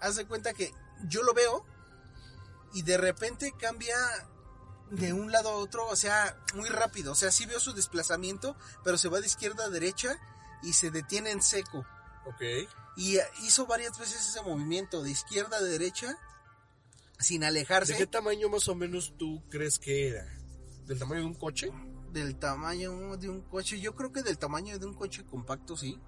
Haz 0.00 0.16
de 0.16 0.26
cuenta 0.26 0.52
que 0.52 0.74
yo 1.04 1.22
lo 1.22 1.32
veo 1.32 1.64
y 2.72 2.82
de 2.82 2.96
repente 2.96 3.52
cambia 3.56 3.96
de 4.90 5.12
un 5.12 5.30
lado 5.30 5.50
a 5.50 5.54
otro, 5.54 5.86
o 5.86 5.94
sea, 5.96 6.36
muy 6.54 6.68
rápido, 6.68 7.12
o 7.12 7.14
sea, 7.14 7.30
sí 7.30 7.46
veo 7.46 7.60
su 7.60 7.72
desplazamiento, 7.72 8.56
pero 8.82 8.98
se 8.98 9.08
va 9.08 9.20
de 9.20 9.26
izquierda 9.26 9.64
a 9.66 9.68
derecha 9.68 10.18
y 10.62 10.72
se 10.72 10.90
detiene 10.90 11.30
en 11.30 11.40
seco. 11.40 11.86
Ok. 12.26 12.42
Y 12.96 13.18
hizo 13.44 13.66
varias 13.66 13.98
veces 13.98 14.28
ese 14.28 14.42
movimiento 14.42 15.02
de 15.02 15.10
izquierda 15.10 15.56
a 15.56 15.62
derecha 15.62 16.18
sin 17.18 17.44
alejarse 17.44 17.92
¿De 17.92 17.98
qué 17.98 18.06
tamaño 18.06 18.48
más 18.48 18.68
o 18.68 18.74
menos 18.74 19.14
tú 19.16 19.42
crees 19.48 19.78
que 19.78 20.08
era? 20.08 20.26
¿Del 20.86 20.98
tamaño 20.98 21.20
de 21.20 21.26
un 21.26 21.34
coche? 21.34 21.70
del 22.12 22.36
tamaño 22.36 23.16
de 23.16 23.28
un 23.28 23.40
coche, 23.42 23.80
yo 23.80 23.94
creo 23.94 24.12
que 24.12 24.22
del 24.22 24.38
tamaño 24.38 24.78
de 24.78 24.86
un 24.86 24.94
coche 24.94 25.24
compacto, 25.24 25.76
sí. 25.76 25.98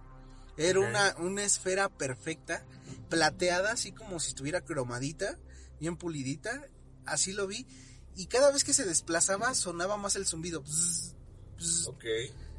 Era 0.57 0.81
una, 0.81 1.17
una 1.19 1.43
esfera 1.43 1.89
perfecta, 1.89 2.65
plateada, 3.09 3.73
así 3.73 3.91
como 3.91 4.21
si 4.21 4.29
estuviera 4.29 4.61
cromadita, 4.61 5.39
bien 5.81 5.97
pulidita, 5.97 6.69
así 7.07 7.33
lo 7.33 7.49
vi. 7.49 7.67
Y 8.15 8.27
cada 8.27 8.53
vez 8.53 8.63
que 8.63 8.73
se 8.73 8.85
desplazaba 8.85 9.53
sonaba 9.55 9.97
más 9.97 10.15
el 10.15 10.27
zumbido. 10.27 10.63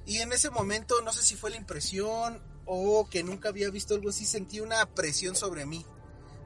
Y 0.06 0.18
en 0.18 0.34
ese 0.34 0.50
momento, 0.50 1.02
no 1.04 1.14
sé 1.14 1.24
si 1.24 1.36
fue 1.36 1.52
la 1.52 1.56
impresión 1.56 2.42
o 2.66 3.08
que 3.10 3.24
nunca 3.24 3.50
había 3.50 3.70
visto 3.70 3.94
algo 3.96 4.10
así, 4.10 4.26
sentí 4.26 4.60
una 4.60 4.86
presión 4.88 5.36
sobre 5.36 5.66
mí. 5.66 5.86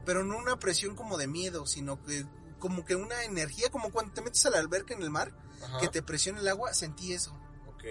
Pero 0.05 0.23
no 0.23 0.37
una 0.37 0.57
presión 0.59 0.95
como 0.95 1.17
de 1.17 1.27
miedo, 1.27 1.65
sino 1.67 2.01
que 2.03 2.25
como 2.59 2.83
que 2.83 2.95
una 2.95 3.23
energía, 3.23 3.69
como 3.69 3.91
cuando 3.91 4.11
te 4.13 4.21
metes 4.21 4.45
a 4.45 4.49
la 4.49 4.59
alberca 4.59 4.93
en 4.93 5.01
el 5.01 5.09
mar, 5.09 5.31
Ajá. 5.63 5.79
que 5.79 5.87
te 5.87 6.01
presiona 6.01 6.39
el 6.39 6.47
agua, 6.47 6.73
sentí 6.73 7.13
eso. 7.13 7.31
Ok. 7.67 7.83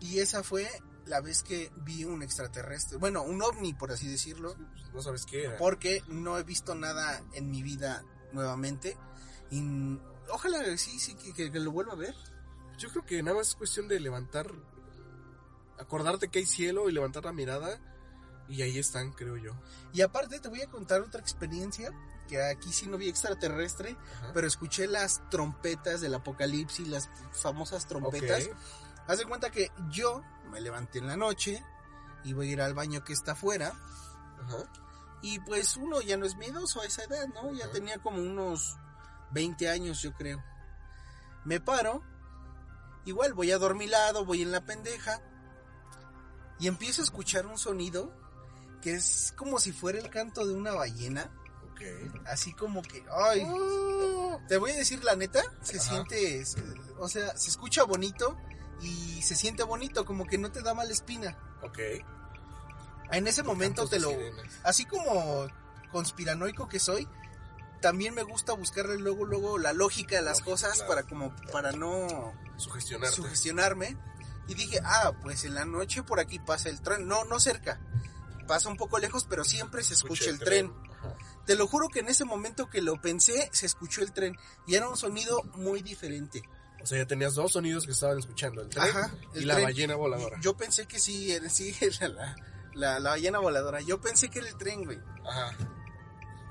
Y 0.00 0.18
esa 0.18 0.42
fue 0.42 0.68
la 1.06 1.20
vez 1.20 1.42
que 1.42 1.70
vi 1.84 2.04
un 2.04 2.22
extraterrestre, 2.22 2.96
bueno, 2.98 3.22
un 3.22 3.40
ovni 3.42 3.72
por 3.74 3.92
así 3.92 4.08
decirlo, 4.08 4.54
Pues 4.56 4.92
no 4.94 5.02
sabes 5.02 5.26
qué 5.26 5.44
era. 5.44 5.56
porque 5.58 6.02
no 6.08 6.38
he 6.38 6.42
visto 6.44 6.74
nada 6.74 7.22
en 7.34 7.50
mi 7.50 7.62
vida 7.62 8.04
nuevamente. 8.32 8.96
Y 9.50 9.62
ojalá 10.30 10.76
sí, 10.76 10.98
sí, 10.98 11.14
que, 11.14 11.32
que- 11.32 11.52
que 11.52 11.60
lo 11.60 11.70
vuelva 11.72 11.92
a 11.92 11.96
ver. 11.96 12.14
Yo 12.78 12.88
creo 12.90 13.04
que 13.04 13.22
nada 13.22 13.36
más 13.36 13.48
es 13.50 13.54
cuestión 13.54 13.86
de 13.86 14.00
levantar, 14.00 14.50
acordarte 15.82 16.28
que 16.28 16.40
hay 16.40 16.46
cielo 16.46 16.88
y 16.88 16.92
levantar 16.92 17.24
la 17.24 17.32
mirada 17.32 17.78
y 18.48 18.62
ahí 18.62 18.78
están, 18.78 19.12
creo 19.12 19.36
yo. 19.36 19.52
Y 19.92 20.02
aparte 20.02 20.40
te 20.40 20.48
voy 20.48 20.62
a 20.62 20.68
contar 20.68 21.00
otra 21.00 21.20
experiencia, 21.20 21.90
que 22.28 22.42
aquí 22.42 22.72
sí 22.72 22.86
no 22.86 22.98
vi 22.98 23.08
extraterrestre, 23.08 23.96
Ajá. 24.16 24.30
pero 24.34 24.46
escuché 24.46 24.86
las 24.86 25.28
trompetas 25.30 26.00
del 26.00 26.14
apocalipsis, 26.14 26.86
las 26.88 27.08
famosas 27.32 27.86
trompetas. 27.86 28.50
Haz 29.06 29.18
de 29.18 29.24
cuenta 29.24 29.50
que 29.50 29.70
yo 29.90 30.22
me 30.50 30.60
levanté 30.60 30.98
en 30.98 31.06
la 31.06 31.16
noche 31.16 31.64
y 32.24 32.32
voy 32.34 32.50
a 32.50 32.52
ir 32.52 32.60
al 32.60 32.74
baño 32.74 33.04
que 33.04 33.12
está 33.12 33.32
afuera. 33.32 33.72
Ajá. 34.42 34.58
Y 35.22 35.38
pues 35.40 35.76
uno 35.76 36.00
ya 36.00 36.16
no 36.16 36.26
es 36.26 36.36
miedoso 36.36 36.80
a 36.80 36.84
esa 36.84 37.04
edad, 37.04 37.28
¿no? 37.28 37.52
Ya 37.52 37.64
Ajá. 37.64 37.72
tenía 37.72 37.98
como 37.98 38.18
unos 38.18 38.76
20 39.32 39.70
años, 39.70 40.02
yo 40.02 40.12
creo. 40.12 40.42
Me 41.44 41.60
paro, 41.60 42.02
igual 43.04 43.34
voy 43.34 43.50
a 43.50 43.58
dormilado, 43.58 44.24
voy 44.24 44.42
en 44.42 44.52
la 44.52 44.64
pendeja, 44.64 45.20
y 46.58 46.68
empiezo 46.68 47.02
a 47.02 47.04
escuchar 47.04 47.46
un 47.46 47.58
sonido 47.58 48.12
que 48.80 48.94
es 48.94 49.32
como 49.36 49.58
si 49.58 49.72
fuera 49.72 49.98
el 49.98 50.10
canto 50.10 50.46
de 50.46 50.54
una 50.54 50.72
ballena, 50.72 51.30
Ok. 51.72 51.80
así 52.26 52.52
como 52.52 52.82
que, 52.82 53.04
ay, 53.10 53.46
te 54.48 54.56
voy 54.56 54.72
a 54.72 54.76
decir 54.76 55.02
la 55.04 55.14
neta, 55.16 55.42
se 55.62 55.78
Ajá. 55.78 55.88
siente, 55.88 56.44
se- 56.44 56.62
o 56.98 57.08
sea, 57.08 57.36
se 57.36 57.50
escucha 57.50 57.84
bonito 57.84 58.36
y 58.80 59.22
se 59.22 59.36
siente 59.36 59.62
bonito, 59.62 60.04
como 60.04 60.26
que 60.26 60.38
no 60.38 60.50
te 60.50 60.62
da 60.62 60.74
mala 60.74 60.90
espina. 60.92 61.38
Ok. 61.62 61.78
En 63.12 63.26
ese 63.28 63.42
momento 63.42 63.86
te 63.88 64.00
lo, 64.00 64.08
sirenas. 64.10 64.46
así 64.64 64.84
como 64.86 65.46
conspiranoico 65.92 66.68
que 66.68 66.80
soy, 66.80 67.06
también 67.80 68.14
me 68.14 68.22
gusta 68.22 68.52
buscarle 68.54 68.96
luego 68.96 69.24
luego 69.24 69.58
la 69.58 69.72
lógica 69.72 70.16
de 70.16 70.22
las 70.22 70.38
Lógica, 70.38 70.50
cosas 70.50 70.72
claro. 70.76 70.88
para 70.88 71.02
como 71.04 71.36
para 71.52 71.72
no 71.72 72.32
Sugestionarte. 72.56 73.16
sugestionarme 73.16 73.96
y 74.52 74.54
dije, 74.54 74.80
"Ah, 74.84 75.12
pues 75.22 75.44
en 75.44 75.54
la 75.54 75.64
noche 75.64 76.02
por 76.02 76.20
aquí 76.20 76.38
pasa 76.38 76.68
el 76.68 76.80
tren, 76.80 77.06
no 77.08 77.24
no 77.24 77.40
cerca. 77.40 77.80
Pasa 78.46 78.68
un 78.68 78.76
poco 78.76 78.98
lejos, 78.98 79.26
pero 79.28 79.44
siempre 79.44 79.82
se 79.84 79.94
escucha 79.94 80.30
el 80.30 80.38
tren. 80.38 80.72
Ajá. 81.00 81.14
Te 81.46 81.54
lo 81.56 81.66
juro 81.66 81.88
que 81.88 82.00
en 82.00 82.08
ese 82.08 82.24
momento 82.24 82.68
que 82.70 82.80
lo 82.82 83.00
pensé, 83.00 83.48
se 83.52 83.66
escuchó 83.66 84.00
el 84.02 84.12
tren 84.12 84.36
y 84.66 84.74
era 84.76 84.88
un 84.88 84.96
sonido 84.96 85.42
muy 85.56 85.82
diferente. 85.82 86.42
O 86.82 86.86
sea, 86.86 86.98
ya 86.98 87.06
tenías 87.06 87.34
dos 87.34 87.52
sonidos 87.52 87.86
que 87.86 87.92
estaban 87.92 88.18
escuchando, 88.18 88.60
el 88.62 88.68
tren 88.68 88.84
Ajá, 88.84 89.12
y 89.34 89.40
la 89.44 89.54
tren. 89.54 89.66
ballena 89.66 89.94
voladora. 89.94 90.38
Yo 90.40 90.56
pensé 90.56 90.86
que 90.86 90.98
sí, 90.98 91.30
era- 91.32 91.48
sí, 91.48 91.74
la, 92.00 92.08
la, 92.08 92.36
la, 92.74 93.00
la 93.00 93.10
ballena 93.10 93.38
voladora. 93.38 93.80
Yo 93.80 94.00
pensé 94.00 94.28
que 94.30 94.40
era 94.40 94.48
el 94.48 94.56
tren, 94.56 94.84
güey. 94.84 94.98
Ajá. 95.28 95.56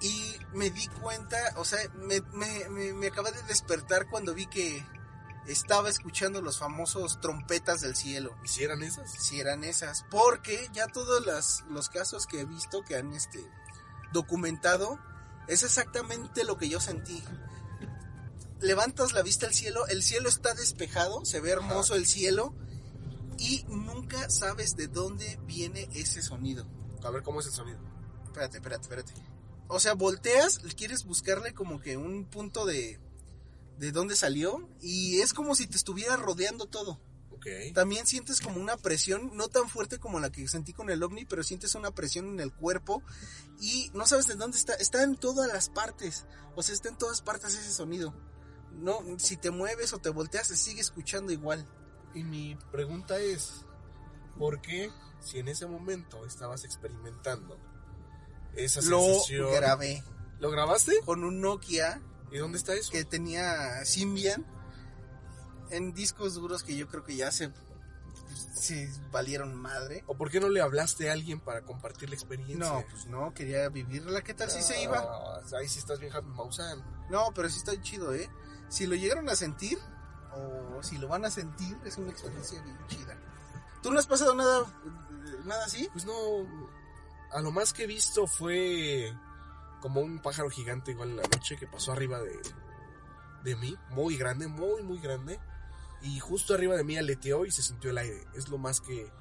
Y 0.01 0.35
me 0.53 0.69
di 0.71 0.87
cuenta, 0.87 1.37
o 1.57 1.65
sea, 1.65 1.79
me, 1.95 2.21
me, 2.33 2.69
me, 2.69 2.93
me 2.93 3.07
acabé 3.07 3.31
de 3.33 3.43
despertar 3.43 4.09
cuando 4.09 4.33
vi 4.33 4.47
que 4.47 4.83
estaba 5.47 5.89
escuchando 5.89 6.41
los 6.41 6.59
famosos 6.59 7.19
trompetas 7.19 7.81
del 7.81 7.95
cielo. 7.95 8.35
¿Hicieran 8.43 8.83
esas? 8.83 9.11
Si 9.11 9.39
eran 9.39 9.63
esas. 9.63 10.05
Porque 10.09 10.69
ya 10.73 10.87
todos 10.87 11.25
las, 11.25 11.63
los 11.69 11.89
casos 11.89 12.27
que 12.27 12.41
he 12.41 12.45
visto 12.45 12.83
que 12.83 12.95
han 12.95 13.13
este, 13.13 13.39
documentado, 14.13 14.99
es 15.47 15.63
exactamente 15.63 16.43
lo 16.43 16.57
que 16.57 16.69
yo 16.69 16.79
sentí. 16.79 17.23
Levantas 18.59 19.13
la 19.13 19.23
vista 19.23 19.47
al 19.47 19.53
cielo, 19.53 19.87
el 19.87 20.03
cielo 20.03 20.29
está 20.29 20.53
despejado, 20.53 21.25
se 21.25 21.39
ve 21.39 21.49
hermoso 21.49 21.95
el 21.95 22.05
cielo 22.05 22.53
y 23.37 23.65
nunca 23.67 24.29
sabes 24.29 24.75
de 24.75 24.87
dónde 24.87 25.39
viene 25.45 25.89
ese 25.93 26.21
sonido. 26.21 26.67
A 27.03 27.09
ver 27.09 27.23
cómo 27.23 27.39
es 27.39 27.47
el 27.47 27.53
sonido. 27.53 27.79
Espérate, 28.25 28.57
espérate, 28.57 28.83
espérate. 28.83 29.13
O 29.67 29.79
sea, 29.79 29.93
volteas, 29.93 30.59
quieres 30.77 31.05
buscarle 31.05 31.53
como 31.53 31.79
que 31.79 31.97
un 31.97 32.25
punto 32.25 32.65
de, 32.65 32.99
de 33.81 33.91
dónde 33.91 34.15
salió 34.15 34.69
y 34.79 35.21
es 35.21 35.33
como 35.33 35.55
si 35.55 35.65
te 35.65 35.75
estuviera 35.75 36.15
rodeando 36.15 36.67
todo. 36.67 37.01
Ok. 37.31 37.47
También 37.73 38.05
sientes 38.05 38.39
como 38.39 38.61
una 38.61 38.77
presión, 38.77 39.35
no 39.35 39.47
tan 39.47 39.67
fuerte 39.67 39.97
como 39.97 40.19
la 40.19 40.31
que 40.31 40.47
sentí 40.47 40.71
con 40.71 40.91
el 40.91 41.01
ovni, 41.01 41.25
pero 41.25 41.41
sientes 41.41 41.73
una 41.73 41.89
presión 41.89 42.27
en 42.27 42.39
el 42.39 42.53
cuerpo 42.53 43.01
y 43.59 43.89
no 43.95 44.05
sabes 44.05 44.27
de 44.27 44.35
dónde 44.35 44.59
está. 44.59 44.75
Está 44.75 45.01
en 45.01 45.15
todas 45.15 45.51
las 45.51 45.69
partes. 45.69 46.27
O 46.55 46.61
sea, 46.61 46.75
está 46.75 46.89
en 46.89 46.97
todas 46.99 47.23
partes 47.23 47.55
ese 47.55 47.73
sonido. 47.73 48.13
No, 48.71 48.99
si 49.17 49.35
te 49.35 49.49
mueves 49.49 49.93
o 49.93 49.97
te 49.97 50.09
volteas, 50.11 50.47
se 50.47 50.57
sigue 50.57 50.81
escuchando 50.81 51.31
igual. 51.33 51.67
Y 52.13 52.23
mi 52.23 52.55
pregunta 52.71 53.17
es, 53.19 53.65
¿por 54.37 54.61
qué 54.61 54.91
si 55.21 55.39
en 55.39 55.47
ese 55.47 55.65
momento 55.65 56.23
estabas 56.27 56.65
experimentando 56.65 57.57
esa 58.55 58.81
Lo 58.83 59.01
sensación? 59.01 59.51
grabé 59.53 60.03
¿Lo 60.39 60.51
grabaste? 60.51 60.99
con 61.03 61.23
un 61.23 61.41
Nokia 61.41 61.99
¿Y 62.31 62.37
dónde 62.37 62.57
está 62.57 62.73
eso? 62.73 62.91
que 62.91 63.03
tenía 63.03 63.83
Symbian 63.85 64.45
en 65.69 65.93
discos 65.93 66.35
duros 66.35 66.63
que 66.63 66.75
yo 66.75 66.87
creo 66.87 67.03
que 67.03 67.15
ya 67.15 67.31
se, 67.31 67.51
se 68.53 68.89
valieron 69.11 69.55
madre. 69.55 70.03
¿O 70.07 70.15
por 70.15 70.29
qué 70.29 70.39
no 70.39 70.49
le 70.49 70.61
hablaste 70.61 71.09
a 71.09 71.13
alguien 71.13 71.39
para 71.39 71.61
compartir 71.61 72.09
la 72.09 72.15
experiencia? 72.15 72.57
No, 72.57 72.85
pues 72.89 73.05
no, 73.07 73.33
quería 73.33 73.69
vivirla. 73.69 74.21
¿Qué 74.21 74.33
tal 74.33 74.49
si 74.49 74.61
se 74.61 74.81
iba? 74.81 74.99
Ah, 74.99 75.41
Ahí 75.57 75.67
sí 75.67 75.79
estás 75.79 75.99
bien 75.99 76.11
Maussan. 76.35 76.81
No, 77.09 77.31
pero 77.33 77.49
sí 77.49 77.57
está 77.57 77.79
chido, 77.81 78.13
¿eh? 78.13 78.29
Si 78.69 78.87
lo 78.87 78.95
llegaron 78.95 79.27
a 79.29 79.35
sentir, 79.35 79.77
o 80.33 80.81
si 80.81 80.97
lo 80.97 81.07
van 81.07 81.25
a 81.25 81.31
sentir, 81.31 81.77
es 81.85 81.97
una 81.97 82.11
experiencia 82.11 82.61
bien 82.61 82.77
chida. 82.87 83.17
¿Tú 83.81 83.91
no 83.91 83.99
has 83.99 84.07
pasado 84.07 84.35
nada, 84.35 84.65
nada 85.43 85.65
así? 85.65 85.89
Pues 85.91 86.05
no, 86.05 86.13
a 87.31 87.41
lo 87.41 87.51
más 87.51 87.73
que 87.73 87.83
he 87.83 87.87
visto 87.87 88.27
fue 88.27 89.13
como 89.81 89.99
un 89.99 90.19
pájaro 90.19 90.49
gigante 90.49 90.91
igual 90.91 91.09
en 91.09 91.17
la 91.17 91.23
noche 91.23 91.57
que 91.57 91.67
pasó 91.67 91.91
arriba 91.91 92.21
de, 92.21 92.39
de 93.43 93.55
mí, 93.57 93.75
muy 93.89 94.15
grande, 94.15 94.47
muy, 94.47 94.81
muy 94.83 94.99
grande. 94.99 95.39
Y 96.03 96.19
justo 96.19 96.53
arriba 96.53 96.75
de 96.75 96.83
mí 96.83 96.97
aleteó 96.97 97.45
y 97.45 97.51
se 97.51 97.61
sintió 97.61 97.89
el 97.91 97.97
aire. 97.97 98.23
Es 98.35 98.47
lo 98.49 98.57
más 98.57 98.79
que, 98.81 99.11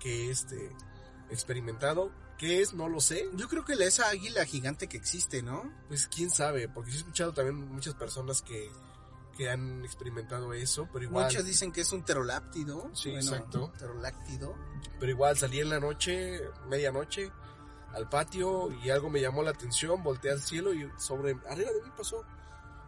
que 0.00 0.30
este, 0.30 0.72
experimentado. 1.30 2.10
¿Qué 2.38 2.60
es? 2.60 2.74
No 2.74 2.88
lo 2.88 3.00
sé. 3.00 3.28
Yo 3.34 3.48
creo 3.48 3.64
que 3.64 3.76
la- 3.76 3.86
esa 3.86 4.08
águila 4.08 4.44
gigante 4.44 4.88
que 4.88 4.96
existe, 4.96 5.42
¿no? 5.42 5.72
Pues 5.88 6.06
quién 6.06 6.30
sabe, 6.30 6.68
porque 6.68 6.90
he 6.90 6.96
escuchado 6.96 7.32
también 7.32 7.56
muchas 7.72 7.94
personas 7.94 8.42
que, 8.42 8.70
que 9.36 9.48
han 9.50 9.84
experimentado 9.84 10.52
eso, 10.52 10.88
pero 10.92 11.04
igual... 11.06 11.24
Muchos 11.26 11.44
dicen 11.46 11.72
que 11.72 11.80
es 11.82 11.92
un 11.92 12.02
pteroláptido. 12.02 12.90
Sí, 12.94 13.10
exacto. 13.14 13.72
Pteroláctido. 13.72 14.54
Pero 15.00 15.12
igual 15.12 15.38
salí 15.38 15.60
en 15.60 15.70
la 15.70 15.80
noche, 15.80 16.40
medianoche, 16.68 17.30
al 17.96 18.08
patio 18.08 18.70
y 18.84 18.90
algo 18.90 19.08
me 19.08 19.20
llamó 19.20 19.42
la 19.42 19.50
atención, 19.50 20.02
volteé 20.02 20.30
al 20.30 20.42
cielo 20.42 20.74
y 20.74 20.88
sobre, 20.98 21.36
arriba 21.48 21.70
de 21.72 21.82
mí 21.82 21.90
pasó 21.96 22.24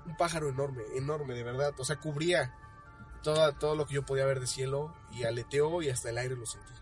un 0.05 0.17
pájaro 0.17 0.49
enorme, 0.51 0.83
enorme 0.95 1.35
de 1.35 1.43
verdad, 1.43 1.75
o 1.79 1.85
sea, 1.85 1.99
cubría 1.99 2.55
toda, 3.23 3.59
todo 3.59 3.75
lo 3.75 3.87
que 3.87 3.95
yo 3.95 4.05
podía 4.05 4.27
ver 4.27 4.41
de 4.41 4.47
cielo 4.47 4.95
y 5.11 5.25
aleteó 5.25 5.81
y 5.83 5.89
hasta 5.89 6.11
el 6.11 6.19
aire 6.19 6.37
lo 6.37 6.45
sentí. 6.45 6.73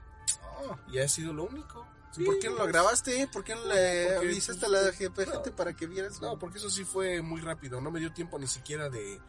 Oh, 0.58 0.76
Y 0.90 0.98
ha 0.98 1.08
sido 1.08 1.32
lo 1.32 1.44
único. 1.44 1.86
¿y 2.16 2.24
¿Por 2.24 2.38
qué 2.38 2.48
no 2.48 2.56
lo 2.56 2.66
grabaste? 2.66 3.28
¿Por 3.28 3.44
qué 3.44 3.54
no 3.54 3.64
le 3.66 4.16
avisaste 4.16 4.66
a 4.66 4.68
pues, 4.68 4.82
la 4.82 4.90
GPT 4.90 5.46
no. 5.46 5.56
para 5.56 5.74
que 5.74 5.86
vieras? 5.86 6.20
No, 6.20 6.38
porque 6.38 6.58
eso 6.58 6.68
sí 6.68 6.84
fue 6.84 7.22
muy 7.22 7.40
rápido, 7.40 7.80
no 7.80 7.90
me 7.90 8.00
dio 8.00 8.12
tiempo 8.12 8.38
ni 8.38 8.48
siquiera 8.48 8.88
de 8.88 9.20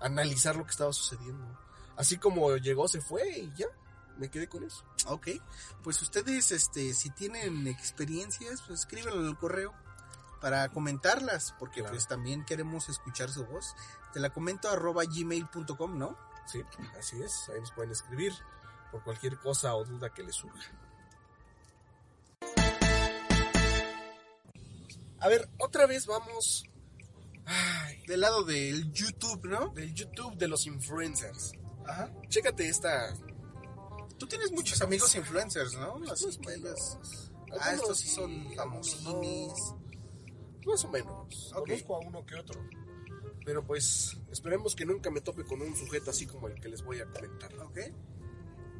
analizar 0.00 0.54
lo 0.54 0.64
que 0.64 0.70
estaba 0.70 0.92
sucediendo. 0.92 1.44
Así 1.96 2.18
como 2.18 2.56
llegó, 2.56 2.86
se 2.86 3.00
fue 3.00 3.38
y 3.38 3.52
ya, 3.56 3.66
me 4.18 4.30
quedé 4.30 4.48
con 4.48 4.64
eso. 4.64 4.84
Ok, 5.06 5.28
pues 5.82 6.00
ustedes, 6.02 6.50
este, 6.52 6.94
si 6.94 7.10
tienen 7.10 7.66
experiencias, 7.66 8.62
pues 8.66 8.80
escríbanlo 8.80 9.20
en 9.22 9.28
el 9.28 9.36
correo 9.38 9.72
para 10.40 10.68
comentarlas, 10.70 11.54
porque 11.58 11.80
Claro. 11.80 11.94
pues 11.94 12.06
también 12.06 12.44
queremos 12.44 12.88
escuchar 12.88 13.30
su 13.30 13.44
voz. 13.46 13.74
Te 14.12 14.20
la 14.20 14.30
comento 14.30 14.68
arroba 14.70 15.04
gmail.com, 15.04 15.98
¿no? 15.98 16.16
Sí, 16.46 16.62
así 16.98 17.20
es, 17.22 17.48
ahí 17.48 17.60
nos 17.60 17.72
pueden 17.72 17.92
escribir 17.92 18.32
por 18.92 19.02
cualquier 19.02 19.38
cosa 19.38 19.74
o 19.74 19.84
duda 19.84 20.12
que 20.12 20.22
les 20.22 20.34
surja. 20.36 20.70
A 25.20 25.28
ver, 25.28 25.48
otra 25.58 25.86
vez 25.86 26.06
vamos 26.06 26.64
ay, 27.46 28.04
Del 28.06 28.20
lado 28.20 28.44
del 28.44 28.92
YouTube, 28.92 29.46
¿no? 29.46 29.68
del 29.70 29.94
YouTube 29.94 30.36
de 30.36 30.48
los 30.48 30.66
influencers. 30.66 31.52
Ajá. 31.86 32.10
Chécate 32.28 32.68
esta. 32.68 33.14
Tú 34.18 34.26
tienes 34.26 34.52
muchos 34.52 34.80
amigos 34.82 35.14
influencers, 35.14 35.74
¿no? 35.74 36.00
Así 36.10 36.26
que 36.38 36.52
Ah, 37.56 37.68
Algunos 37.68 37.80
estos 37.82 37.98
sí 38.00 38.08
son 38.08 38.52
famosines. 38.54 39.52
Más 40.66 40.84
o 40.84 40.88
menos. 40.88 41.52
Ok. 41.54 41.68
Conozco 41.68 41.96
a 41.96 41.98
uno 42.00 42.26
que 42.26 42.34
otro. 42.36 42.60
Pero 43.44 43.64
pues 43.66 44.16
esperemos 44.32 44.74
que 44.74 44.84
nunca 44.86 45.10
me 45.10 45.20
tope 45.20 45.44
con 45.44 45.60
un 45.60 45.76
sujeto 45.76 46.10
así 46.10 46.26
como 46.26 46.48
el 46.48 46.54
que 46.60 46.68
les 46.68 46.82
voy 46.82 47.00
a 47.00 47.06
comentar. 47.06 47.54
¿Ok? 47.60 47.78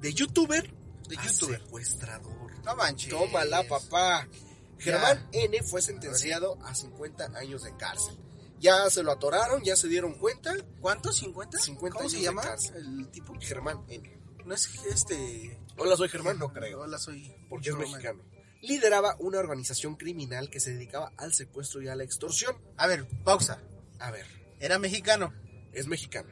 De 0.01 0.13
youtuber 0.15 0.73
De 1.09 1.17
a 1.19 1.25
youtuber. 1.27 1.61
secuestrador. 1.63 2.65
No 2.65 2.75
manches. 2.75 3.11
Tómala, 3.11 3.63
papá. 3.69 4.27
Ya. 4.27 4.39
Germán 4.79 5.29
N 5.33 5.63
fue 5.63 5.81
sentenciado 5.83 6.59
a 6.65 6.75
50 6.75 7.27
años 7.37 7.63
de 7.63 7.77
cárcel. 7.77 8.19
Ya 8.59 8.89
se 8.89 9.03
lo 9.03 9.13
atoraron, 9.13 9.63
ya 9.63 9.77
se 9.77 9.89
dieron 9.89 10.15
cuenta. 10.15 10.53
¿Cuántos? 10.81 11.23
¿50? 11.23 11.59
50 11.59 11.97
¿Cómo 11.99 12.09
se 12.11 12.17
de 12.17 12.23
llama 12.23 12.43
cárcel. 12.43 12.77
el 13.01 13.09
tipo? 13.11 13.35
Germán 13.39 13.85
N. 13.89 14.19
No 14.45 14.55
es 14.55 14.69
este... 14.91 15.59
Hola, 15.77 15.97
soy 15.97 16.09
Germán, 16.09 16.39
no 16.39 16.53
creo. 16.53 16.81
Hola, 16.83 16.99
soy... 16.99 17.35
Porque 17.49 17.71
es 17.71 17.77
mexicano. 17.77 18.23
Lideraba 18.61 19.17
una 19.19 19.39
organización 19.39 19.97
criminal 19.97 20.49
que 20.51 20.61
se 20.61 20.73
dedicaba 20.73 21.13
al 21.17 21.35
secuestro 21.35 21.83
y 21.83 21.89
a 21.89 21.95
la 21.97 22.05
extorsión. 22.05 22.57
A 22.77 22.87
ver, 22.87 23.07
pausa. 23.25 23.61
A 23.99 24.11
ver, 24.11 24.27
Era 24.61 24.79
mexicano. 24.79 25.33
es 25.73 25.87
mexicano. 25.87 26.29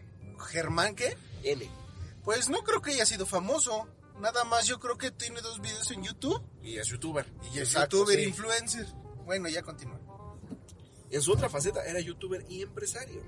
¿Germán 0.50 0.94
qué? 0.94 1.16
N. 1.42 1.68
Pues 2.24 2.48
no 2.48 2.62
creo 2.64 2.80
que 2.82 2.92
haya 2.92 3.06
sido 3.06 3.26
famoso. 3.26 3.88
Nada 4.20 4.44
más 4.44 4.66
yo 4.66 4.78
creo 4.78 4.96
que 4.98 5.10
tiene 5.10 5.40
dos 5.40 5.60
videos 5.60 5.90
en 5.90 6.02
YouTube. 6.02 6.42
Y 6.62 6.76
es 6.78 6.88
youtuber. 6.88 7.26
Y 7.52 7.58
es 7.58 7.68
Exacto, 7.68 7.98
youtuber 7.98 8.18
sí. 8.18 8.24
influencer. 8.26 8.86
Bueno, 9.24 9.48
ya 9.48 9.62
continúa. 9.62 10.00
En 11.10 11.20
su 11.20 11.32
otra 11.32 11.48
faceta 11.48 11.84
era 11.84 12.00
youtuber 12.00 12.44
y 12.48 12.62
empresario. 12.62 13.22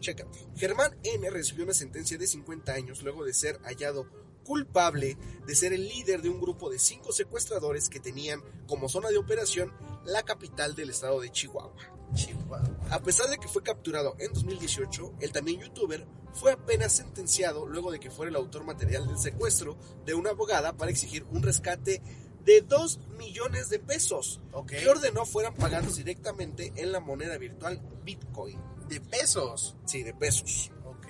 Chécate. 0.00 0.30
Germán 0.56 0.96
N. 1.02 1.28
recibió 1.30 1.64
una 1.64 1.74
sentencia 1.74 2.18
de 2.18 2.26
50 2.26 2.72
años 2.72 3.02
luego 3.02 3.24
de 3.24 3.34
ser 3.34 3.58
hallado 3.62 4.06
culpable 4.44 5.16
de 5.46 5.56
ser 5.56 5.72
el 5.72 5.88
líder 5.88 6.22
de 6.22 6.28
un 6.28 6.40
grupo 6.40 6.70
de 6.70 6.78
cinco 6.78 7.12
secuestradores 7.12 7.88
que 7.88 7.98
tenían 7.98 8.42
como 8.68 8.88
zona 8.88 9.08
de 9.08 9.18
operación 9.18 9.72
la 10.04 10.22
capital 10.22 10.74
del 10.74 10.90
estado 10.90 11.20
de 11.20 11.30
Chihuahua. 11.30 11.72
Chihuahua. 12.14 12.62
A 12.90 13.02
pesar 13.02 13.28
de 13.30 13.38
que 13.38 13.48
fue 13.48 13.62
capturado 13.62 14.14
en 14.18 14.32
2018, 14.32 15.14
el 15.20 15.32
también 15.32 15.60
youtuber 15.60 16.06
fue 16.34 16.52
apenas 16.52 16.92
sentenciado 16.92 17.66
luego 17.66 17.90
de 17.90 17.98
que 17.98 18.10
fuera 18.10 18.30
el 18.30 18.36
autor 18.36 18.64
material 18.64 19.06
del 19.06 19.18
secuestro 19.18 19.76
de 20.04 20.14
una 20.14 20.30
abogada 20.30 20.76
para 20.76 20.90
exigir 20.90 21.24
un 21.30 21.42
rescate 21.42 22.02
de 22.44 22.60
2 22.60 23.00
millones 23.18 23.70
de 23.70 23.78
pesos 23.78 24.40
que 24.68 24.86
ordenó 24.86 25.24
fueran 25.24 25.54
pagados 25.54 25.96
directamente 25.96 26.72
en 26.76 26.92
la 26.92 27.00
moneda 27.00 27.38
virtual 27.38 27.80
Bitcoin. 28.04 28.73
De 28.88 29.00
pesos. 29.00 29.76
Sí, 29.86 30.02
de 30.02 30.14
pesos. 30.14 30.70
Ok. 30.84 31.06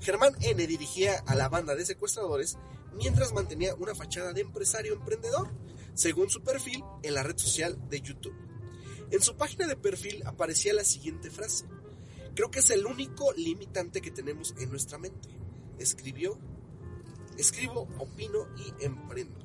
Germán 0.00 0.34
N. 0.40 0.66
dirigía 0.66 1.22
a 1.26 1.34
la 1.34 1.48
banda 1.48 1.74
de 1.74 1.84
secuestradores 1.84 2.56
mientras 2.94 3.32
mantenía 3.32 3.74
una 3.74 3.94
fachada 3.94 4.32
de 4.32 4.40
empresario 4.40 4.94
emprendedor, 4.94 5.50
según 5.94 6.30
su 6.30 6.42
perfil 6.42 6.82
en 7.02 7.14
la 7.14 7.22
red 7.22 7.36
social 7.36 7.78
de 7.88 8.00
YouTube. 8.00 8.34
En 9.10 9.20
su 9.20 9.36
página 9.36 9.66
de 9.66 9.76
perfil 9.76 10.22
aparecía 10.26 10.72
la 10.72 10.84
siguiente 10.84 11.30
frase. 11.30 11.66
Creo 12.34 12.50
que 12.50 12.60
es 12.60 12.70
el 12.70 12.86
único 12.86 13.32
limitante 13.32 14.00
que 14.00 14.10
tenemos 14.10 14.54
en 14.58 14.70
nuestra 14.70 14.98
mente. 14.98 15.28
Escribió, 15.78 16.38
escribo, 17.36 17.88
opino 17.98 18.46
y 18.56 18.84
emprendo. 18.84 19.38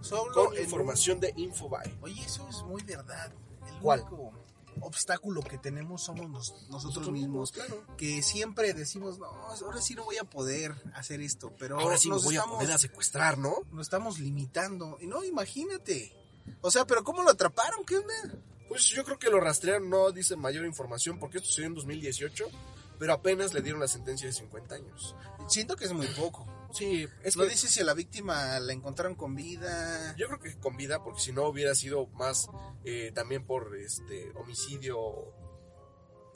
Solo 0.00 0.32
Con 0.32 0.58
información 0.58 1.20
de 1.20 1.32
Infobae. 1.36 1.96
Oye, 2.00 2.20
eso 2.24 2.48
es 2.48 2.62
muy 2.64 2.82
verdad. 2.82 3.32
El 3.68 3.80
¿Cuál? 3.80 4.00
único 4.00 4.41
obstáculo 4.80 5.42
que 5.42 5.58
tenemos 5.58 6.02
somos 6.04 6.28
nos- 6.30 6.68
nosotros 6.70 7.10
mismos. 7.10 7.52
claro. 7.52 7.84
Que 7.96 8.22
siempre 8.22 8.72
decimos, 8.74 9.18
no, 9.18 9.26
ahora 9.26 9.80
sí 9.80 9.94
no 9.94 10.04
voy 10.04 10.16
a 10.18 10.24
poder 10.24 10.74
hacer 10.94 11.20
esto. 11.20 11.52
Pero 11.58 11.78
Ahora 11.78 11.98
sí 11.98 12.08
nos 12.08 12.24
voy 12.24 12.34
estamos, 12.36 12.56
a 12.56 12.58
poder 12.60 12.74
a 12.74 12.78
secuestrar, 12.78 13.38
¿no? 13.38 13.54
nos 13.70 13.86
estamos 13.86 14.18
limitando. 14.18 14.98
Y 15.00 15.06
no, 15.06 15.24
imagínate. 15.24 16.16
O 16.60 16.70
sea, 16.70 16.86
pero 16.86 17.04
¿cómo 17.04 17.22
lo 17.22 17.30
atraparon? 17.30 17.84
¿Qué 17.84 17.96
onda? 17.98 18.14
Pues 18.68 18.84
yo 18.86 19.04
creo 19.04 19.18
que 19.18 19.28
lo 19.30 19.38
rastrearon, 19.38 19.90
no 19.90 20.10
dice 20.12 20.34
mayor 20.36 20.64
información, 20.64 21.18
porque 21.18 21.36
esto 21.38 21.48
sucedió 21.48 21.68
en 21.68 21.74
2018, 21.74 22.46
pero 22.98 23.12
apenas 23.12 23.52
le 23.52 23.60
dieron 23.60 23.80
la 23.80 23.88
sentencia 23.88 24.26
de 24.26 24.32
50 24.32 24.74
años. 24.76 25.14
Siento 25.48 25.76
que 25.76 25.84
es 25.84 25.92
muy 25.92 26.06
poco. 26.08 26.46
Sí, 26.72 27.06
es 27.22 27.36
No 27.36 27.44
que 27.44 27.50
dice 27.50 27.68
si 27.68 27.80
a 27.80 27.84
la 27.84 27.94
víctima 27.94 28.58
la 28.58 28.72
encontraron 28.72 29.14
con 29.14 29.34
vida. 29.34 30.14
yo 30.16 30.26
creo 30.26 30.40
que 30.40 30.58
con 30.58 30.76
vida, 30.76 31.02
porque 31.04 31.20
si 31.20 31.32
no 31.32 31.46
hubiera 31.46 31.74
sido 31.74 32.06
más 32.08 32.48
eh, 32.84 33.12
también 33.14 33.44
por 33.44 33.76
este 33.76 34.32
homicidio 34.34 34.98
o 34.98 35.34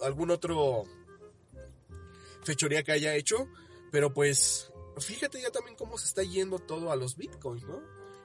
algún 0.02 0.30
otro 0.30 0.84
fechoría 2.44 2.82
que 2.82 2.92
haya 2.92 3.14
hecho, 3.14 3.48
pero 3.90 4.12
pues 4.12 4.72
fíjate 4.98 5.40
ya 5.40 5.50
también 5.50 5.76
cómo 5.76 5.98
se 5.98 6.06
está 6.06 6.22
yendo 6.22 6.58
todo 6.58 6.92
a 6.92 6.96
los 6.96 7.16
bitcoins, 7.16 7.64
¿no? 7.64 7.82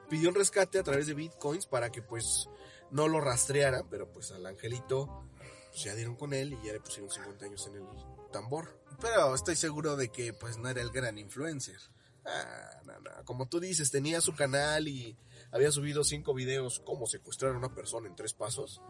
Pidió 0.09 0.29
un 0.29 0.35
rescate 0.35 0.79
a 0.79 0.83
través 0.83 1.07
de 1.07 1.13
bitcoins 1.13 1.65
para 1.65 1.91
que 1.91 2.01
pues 2.01 2.49
no 2.91 3.07
lo 3.07 3.21
rastrearan, 3.21 3.87
pero 3.89 4.11
pues 4.11 4.31
al 4.31 4.45
angelito 4.45 5.29
pues, 5.69 5.83
ya 5.83 5.95
dieron 5.95 6.15
con 6.15 6.33
él 6.33 6.53
y 6.53 6.67
ya 6.67 6.73
le 6.73 6.81
pusieron 6.81 7.09
50 7.09 7.45
años 7.45 7.67
en 7.67 7.75
el 7.75 7.83
tambor. 8.31 8.79
Pero 8.99 9.33
estoy 9.33 9.55
seguro 9.55 9.95
de 9.95 10.09
que 10.09 10.33
pues 10.33 10.57
no 10.57 10.69
era 10.69 10.81
el 10.81 10.91
gran 10.91 11.17
influencer. 11.17 11.79
Ah, 12.25 12.81
no, 12.85 12.99
no. 12.99 13.25
Como 13.25 13.47
tú 13.47 13.59
dices, 13.59 13.91
tenía 13.91 14.21
su 14.21 14.33
canal 14.35 14.87
y 14.87 15.17
había 15.51 15.71
subido 15.71 16.03
cinco 16.03 16.33
videos 16.33 16.81
cómo 16.85 17.07
secuestrar 17.07 17.53
a 17.53 17.57
una 17.57 17.73
persona 17.73 18.07
en 18.07 18.15
tres 18.15 18.33
pasos. 18.33 18.81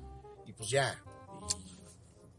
Y 0.46 0.54
pues 0.54 0.70
ya. 0.70 1.02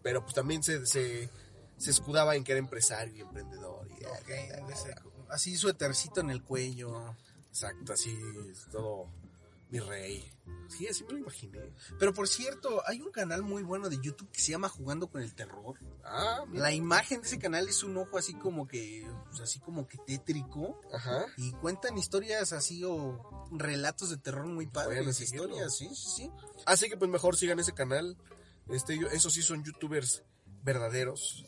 Pero 0.02 0.22
pues 0.22 0.34
también 0.34 0.62
se, 0.62 0.84
se, 0.86 1.30
se 1.76 1.90
escudaba 1.90 2.34
en 2.36 2.44
que 2.44 2.52
era 2.52 2.58
empresario 2.58 3.14
y 3.16 3.20
emprendedor. 3.20 3.86
Y, 3.88 4.04
Ok, 4.04 4.28
ese- 4.70 4.94
así 5.30 5.56
suétercito 5.56 6.20
en 6.20 6.30
el 6.30 6.42
cuello. 6.42 7.14
Exacto, 7.48 7.92
así, 7.92 8.16
todo 8.70 9.06
mi 9.72 9.80
rey. 9.80 10.30
Sí, 10.68 10.86
así 10.86 11.02
me 11.04 11.12
lo 11.12 11.18
imaginé. 11.18 11.72
Pero 11.98 12.12
por 12.14 12.28
cierto, 12.28 12.82
hay 12.86 13.00
un 13.00 13.10
canal 13.10 13.42
muy 13.42 13.62
bueno 13.62 13.88
de 13.88 13.96
YouTube 14.00 14.30
que 14.30 14.40
se 14.40 14.52
llama 14.52 14.68
Jugando 14.68 15.08
con 15.10 15.20
el 15.22 15.34
Terror. 15.34 15.78
Ah, 16.04 16.44
mira. 16.46 16.62
La 16.64 16.72
imagen 16.72 17.20
de 17.22 17.26
ese 17.26 17.38
canal 17.38 17.68
es 17.68 17.82
un 17.82 17.96
ojo 17.96 18.16
así 18.18 18.34
como 18.34 18.66
que, 18.68 19.06
pues, 19.28 19.40
así 19.40 19.60
como 19.60 19.86
que 19.86 19.98
tétrico. 19.98 20.80
Ajá. 20.92 21.26
Y 21.36 21.52
cuentan 21.52 21.98
historias 21.98 22.52
así 22.52 22.84
o 22.84 23.48
relatos 23.50 24.10
de 24.10 24.16
terror 24.18 24.46
muy 24.46 24.66
padres. 24.66 24.98
Bueno, 24.98 25.12
seguirlo. 25.12 25.44
historias, 25.48 25.76
sí, 25.76 25.88
sí, 25.94 26.08
sí. 26.16 26.30
Así 26.66 26.88
que 26.88 26.96
pues 26.96 27.10
mejor 27.10 27.36
sigan 27.36 27.58
ese 27.58 27.72
canal. 27.72 28.16
Este, 28.68 28.98
yo- 28.98 29.08
esos 29.08 29.32
sí 29.34 29.42
son 29.42 29.64
youtubers 29.64 30.22
verdaderos. 30.62 31.44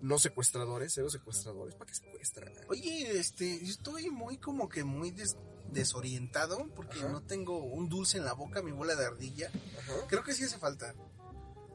No 0.00 0.18
secuestradores, 0.18 0.92
cero 0.94 1.08
secuestradores. 1.10 1.74
¿Para 1.76 1.88
qué 1.90 1.94
secuestran? 1.94 2.52
Oye, 2.68 3.18
este, 3.18 3.60
yo 3.64 3.70
estoy 3.70 4.10
muy 4.10 4.36
como 4.38 4.68
que 4.68 4.82
muy 4.82 5.10
des- 5.12 5.36
desorientado 5.72 6.68
porque 6.74 6.98
Ajá. 7.00 7.08
no 7.08 7.22
tengo 7.22 7.58
un 7.58 7.88
dulce 7.88 8.18
en 8.18 8.24
la 8.24 8.32
boca, 8.34 8.62
mi 8.62 8.72
bola 8.72 8.94
de 8.94 9.06
ardilla. 9.06 9.50
Ajá. 9.78 10.06
Creo 10.08 10.22
que 10.22 10.32
sí 10.34 10.44
hace 10.44 10.58
falta. 10.58 10.94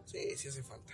Sí, 0.05 0.37
sí 0.37 0.47
hace 0.47 0.63
falta. 0.63 0.93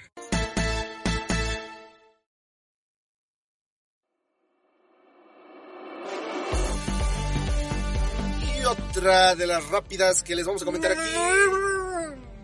Y 8.41 8.65
otra 8.65 9.35
de 9.35 9.47
las 9.47 9.67
rápidas 9.69 10.23
que 10.23 10.35
les 10.35 10.45
vamos 10.45 10.61
a 10.61 10.65
comentar 10.65 10.91
aquí. 10.91 11.09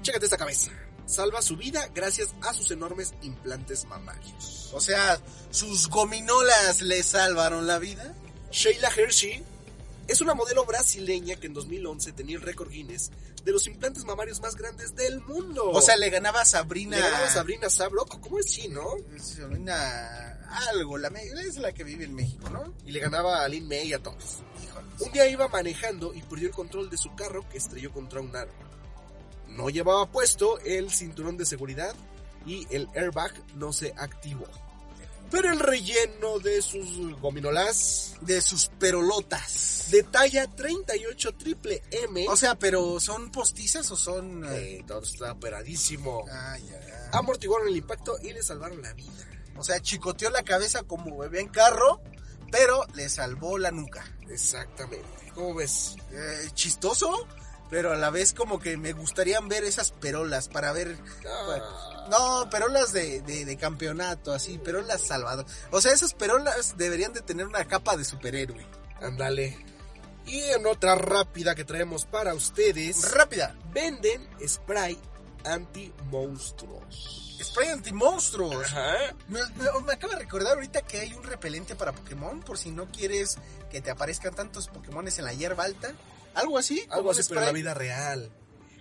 Chécate 0.01 0.25
esta 0.25 0.37
cabeza. 0.37 0.71
Salva 1.05 1.41
su 1.41 1.57
vida 1.57 1.87
gracias 1.93 2.29
a 2.41 2.53
sus 2.53 2.69
enormes 2.71 3.13
implantes 3.21 3.85
mamarios. 3.85 4.69
O 4.73 4.79
sea, 4.79 5.19
sus 5.49 5.87
gominolas 5.89 6.81
le 6.81 7.01
salvaron 7.03 7.65
la 7.65 7.79
vida. 7.79 8.13
Sheila 8.51 8.89
Hershey 8.95 9.43
es 10.09 10.21
una 10.21 10.33
modelo 10.33 10.65
brasileña 10.65 11.35
que 11.35 11.47
en 11.47 11.53
2011 11.53 12.11
tenía 12.13 12.35
el 12.35 12.41
récord 12.41 12.69
Guinness 12.69 13.11
de 13.45 13.51
los 13.51 13.67
implantes 13.67 14.05
mamarios 14.05 14.41
más 14.41 14.55
grandes 14.55 14.95
del 14.95 15.21
mundo. 15.21 15.69
O 15.69 15.81
sea, 15.81 15.97
le 15.97 16.09
ganaba 16.09 16.41
a 16.41 16.45
Sabrina. 16.45 16.97
le 16.97 17.03
ganaba 17.03 17.27
a 17.27 17.31
Sabrina 17.31 17.69
Sabroco, 17.69 18.19
¿cómo 18.19 18.39
es 18.39 18.47
chino? 18.47 18.83
Sabrina 19.19 20.39
algo, 20.71 20.97
la 20.97 21.09
es 21.09 21.57
la 21.57 21.71
que 21.71 21.83
vive 21.83 22.05
en 22.05 22.15
México, 22.15 22.49
¿no? 22.49 22.73
Y 22.85 22.91
le 22.91 22.99
ganaba 22.99 23.43
a 23.43 23.47
Lin 23.47 23.67
May 23.67 23.89
y 23.89 23.93
a 23.93 23.99
todos. 23.99 24.39
Híjole. 24.63 24.87
Un 24.99 25.11
día 25.11 25.27
iba 25.29 25.47
manejando 25.47 26.13
y 26.13 26.21
perdió 26.23 26.47
el 26.47 26.53
control 26.53 26.89
de 26.89 26.97
su 26.97 27.13
carro 27.15 27.47
que 27.47 27.57
estrelló 27.57 27.91
contra 27.91 28.19
un 28.19 28.35
árbol. 28.35 28.55
No 29.47 29.69
llevaba 29.69 30.11
puesto 30.11 30.59
el 30.59 30.91
cinturón 30.91 31.37
de 31.37 31.45
seguridad 31.45 31.93
y 32.45 32.67
el 32.71 32.89
airbag 32.95 33.31
no 33.55 33.73
se 33.73 33.93
activó. 33.95 34.47
Pero 35.29 35.51
el 35.51 35.59
relleno 35.59 36.39
de 36.39 36.59
sus 36.61 37.19
gominolas 37.19 38.15
De 38.21 38.41
sus 38.41 38.69
perolotas. 38.79 39.78
De 39.91 40.03
talla 40.03 40.47
38 40.47 41.33
triple 41.35 41.83
M. 41.91 42.25
O 42.29 42.35
sea, 42.35 42.55
pero 42.55 42.99
¿son 42.99 43.31
postizas 43.31 43.89
o 43.91 43.95
son...? 43.95 44.43
eh, 44.45 44.79
eh, 44.79 44.83
todo 44.87 45.01
está 45.03 45.31
operadísimo. 45.31 46.25
ah, 46.31 46.57
ya, 46.57 46.79
ya. 46.87 47.09
Amortiguaron 47.13 47.67
el 47.67 47.77
impacto 47.77 48.17
y 48.21 48.33
le 48.33 48.43
salvaron 48.43 48.81
la 48.81 48.93
vida. 48.93 49.11
O 49.57 49.63
sea, 49.63 49.79
chicoteó 49.81 50.29
la 50.29 50.43
cabeza 50.43 50.83
como 50.83 51.17
bebé 51.17 51.41
en 51.41 51.49
carro, 51.49 52.01
pero 52.51 52.85
le 52.95 53.09
salvó 53.09 53.57
la 53.57 53.71
nuca. 53.71 54.05
Exactamente. 54.29 55.07
¿Cómo 55.35 55.53
ves? 55.55 55.95
Eh, 56.11 56.49
chistoso, 56.53 57.27
pero 57.69 57.91
a 57.91 57.95
la 57.97 58.09
vez 58.09 58.33
como 58.33 58.59
que 58.59 58.77
me 58.77 58.93
gustaría 58.93 59.39
ver 59.41 59.63
esas 59.63 59.91
perolas 59.91 60.47
para 60.49 60.71
ver... 60.71 60.97
Ah, 61.27 62.07
No, 62.09 62.49
perolas 62.49 62.93
de, 62.93 63.21
de, 63.21 63.45
de 63.45 63.57
campeonato, 63.57 64.31
así, 64.33 64.57
perolas 64.57 65.01
salvador. 65.01 65.45
O 65.71 65.79
sea, 65.81 65.93
esas 65.93 66.13
perolas 66.13 66.77
deberían 66.77 67.13
de 67.13 67.21
tener 67.21 67.45
una 67.45 67.65
capa 67.65 67.97
de 67.97 68.05
superhéroe. 68.05 68.65
ándale. 69.01 69.57
Y 70.25 70.39
en 70.41 70.65
otra 70.67 70.95
rápida 70.95 71.55
que 71.55 71.65
traemos 71.65 72.05
para 72.05 72.33
ustedes. 72.35 73.11
Rápida. 73.11 73.55
venden 73.73 74.27
spray 74.47 74.97
anti-monstruos. 75.45 77.37
Spray 77.41 77.69
anti-monstruos. 77.69 78.65
Ajá. 78.65 79.15
Me, 79.27 79.39
me- 79.55 79.79
me 79.85 79.93
acaba 79.93 80.13
de 80.13 80.19
recordar 80.19 80.53
ahorita 80.55 80.81
que 80.81 80.99
hay 80.99 81.13
un 81.13 81.23
repelente 81.23 81.75
para 81.75 81.91
Pokémon 81.93 82.41
por 82.41 82.57
si 82.57 82.71
no 82.71 82.87
quieres 82.91 83.37
que 83.71 83.81
te 83.81 83.91
aparezcan 83.91 84.33
tantos 84.35 84.67
Pokémones 84.67 85.17
en 85.19 85.25
la 85.25 85.33
hierba 85.33 85.63
alta. 85.63 85.93
Algo 86.35 86.57
así. 86.57 86.85
Algo 86.89 87.11
así, 87.11 87.21
pero 87.27 87.41
en 87.41 87.45
la 87.47 87.51
vida 87.53 87.73
real. 87.73 88.31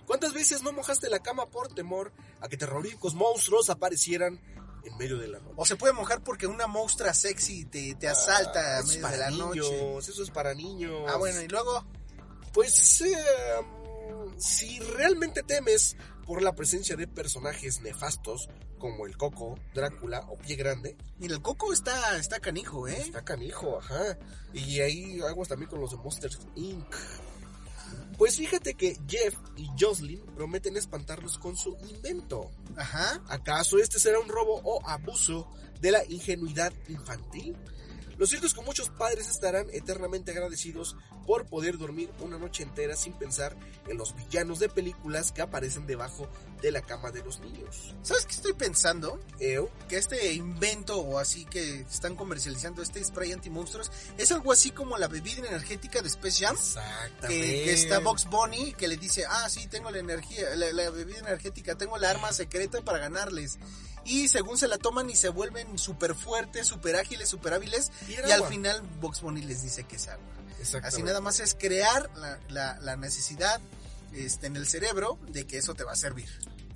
¿Cuántas 0.05 0.33
veces 0.33 0.63
no 0.63 0.71
mojaste 0.71 1.09
la 1.09 1.19
cama 1.19 1.45
por 1.47 1.67
temor 1.73 2.11
a 2.41 2.47
que 2.47 2.57
terroríficos 2.57 3.13
monstruos 3.13 3.69
aparecieran 3.69 4.39
en 4.83 4.97
medio 4.97 5.17
de 5.17 5.27
la 5.27 5.39
noche? 5.39 5.53
O 5.57 5.65
se 5.65 5.75
puede 5.75 5.93
mojar 5.93 6.23
porque 6.23 6.47
una 6.47 6.67
monstrua 6.67 7.13
sexy 7.13 7.65
te, 7.65 7.95
te 7.95 8.07
asalta 8.07 8.77
a 8.77 8.79
Eso 8.79 8.89
es 8.91 8.95
medio 8.95 8.97
de 8.97 9.01
para 9.03 9.17
la 9.17 9.29
niños, 9.29 9.71
noche. 9.71 10.11
eso 10.11 10.23
es 10.23 10.31
para 10.31 10.53
niños. 10.53 11.03
Ah, 11.07 11.17
bueno, 11.17 11.41
y 11.41 11.47
luego. 11.47 11.85
Pues 12.53 13.01
eh, 13.01 13.15
si 14.37 14.79
realmente 14.79 15.43
temes 15.43 15.95
por 16.25 16.41
la 16.41 16.53
presencia 16.55 16.95
de 16.95 17.07
personajes 17.07 17.81
nefastos 17.81 18.49
como 18.79 19.05
el 19.05 19.17
Coco, 19.17 19.59
Drácula 19.73 20.21
o 20.29 20.37
Pie 20.37 20.55
Grande, 20.55 20.95
Mira, 21.17 21.35
el 21.35 21.41
coco 21.41 21.73
está, 21.73 22.17
está 22.17 22.39
canijo, 22.39 22.87
¿eh? 22.87 22.97
está 22.99 23.23
canijo, 23.25 23.77
ajá. 23.77 24.17
Y 24.53 24.79
ahí 24.79 25.19
aguas 25.21 25.49
también 25.49 25.69
con 25.69 25.81
los 25.81 25.91
de 25.91 25.97
Monsters 25.97 26.39
Inc. 26.55 26.95
Pues 28.19 28.35
fíjate 28.35 28.73
que 28.73 28.97
Jeff 29.07 29.33
y 29.55 29.69
Jocelyn 29.79 30.19
prometen 30.35 30.75
espantarlos 30.75 31.37
con 31.37 31.55
su 31.55 31.77
invento. 31.89 32.51
Ajá. 32.75 33.23
¿Acaso 33.29 33.79
este 33.79 33.97
será 33.97 34.19
un 34.19 34.27
robo 34.27 34.59
o 34.65 34.85
abuso 34.85 35.49
de 35.79 35.91
la 35.91 36.03
ingenuidad 36.09 36.73
infantil? 36.89 37.55
Lo 38.19 38.27
cierto 38.27 38.47
es 38.47 38.53
que 38.53 38.61
muchos 38.61 38.89
padres 38.89 39.29
estarán 39.29 39.67
eternamente 39.71 40.31
agradecidos 40.31 40.97
por 41.25 41.45
poder 41.45 41.77
dormir 41.77 42.11
una 42.19 42.37
noche 42.37 42.63
entera 42.63 42.97
sin 42.97 43.13
pensar 43.13 43.55
en 43.87 43.97
los 43.97 44.13
villanos 44.13 44.59
de 44.59 44.67
películas 44.67 45.31
que 45.31 45.41
aparecen 45.41 45.87
debajo 45.87 46.29
de 46.61 46.71
la 46.73 46.81
cama 46.81 47.11
de 47.11 47.23
los 47.23 47.39
niños. 47.39 47.95
¿Sabes 48.03 48.25
qué 48.25 48.33
estoy 48.33 48.51
pensando? 48.53 49.21
¿Eo? 49.39 49.71
Que 49.87 49.97
este 49.97 50.33
invento 50.33 50.99
o 50.99 51.17
así 51.17 51.45
que 51.45 51.79
están 51.79 52.17
comercializando 52.17 52.81
este 52.81 53.01
spray 53.01 53.31
anti-monstruos 53.31 53.89
es 54.17 54.29
algo 54.33 54.51
así 54.51 54.71
como 54.71 54.97
la 54.97 55.07
bebida 55.07 55.47
energética 55.47 56.01
de 56.01 56.09
Space 56.09 56.45
Jam. 56.45 56.57
Exactamente. 56.57 57.27
Que, 57.29 57.63
que 57.63 57.73
está 57.73 57.99
Box 57.99 58.25
Bunny 58.25 58.73
que 58.73 58.89
le 58.89 58.97
dice, 58.97 59.23
ah, 59.29 59.47
sí, 59.49 59.67
tengo 59.67 59.91
la 59.91 59.99
energía, 59.99 60.55
la, 60.57 60.73
la 60.73 60.89
bebida 60.89 61.19
energética, 61.19 61.77
tengo 61.77 61.97
la 61.97 62.09
arma 62.09 62.33
secreta 62.33 62.81
para 62.81 62.97
ganarles. 62.97 63.59
Y 64.05 64.27
según 64.27 64.57
se 64.57 64.67
la 64.67 64.77
toman 64.77 65.09
y 65.09 65.15
se 65.15 65.29
vuelven 65.29 65.77
súper 65.77 66.15
fuertes, 66.15 66.67
súper 66.67 66.95
ágiles, 66.95 67.29
súper 67.29 67.53
hábiles. 67.53 67.91
Y 68.27 68.31
al 68.31 68.39
final 68.49 68.81
Box 69.01 69.21
Bunny 69.21 69.41
les 69.41 69.61
dice 69.63 69.83
que 69.85 69.95
es 69.97 70.07
agua. 70.07 70.25
Así 70.87 71.01
nada 71.03 71.21
más 71.21 71.39
es 71.39 71.53
crear 71.55 72.09
la, 72.17 72.39
la- 72.49 72.79
la 72.81 72.95
necesidad 72.97 73.61
este, 74.13 74.47
en 74.47 74.55
el 74.55 74.67
cerebro 74.67 75.17
de 75.29 75.45
que 75.45 75.57
eso 75.57 75.73
te 75.75 75.83
va 75.83 75.91
a 75.93 75.95
servir. 75.95 76.27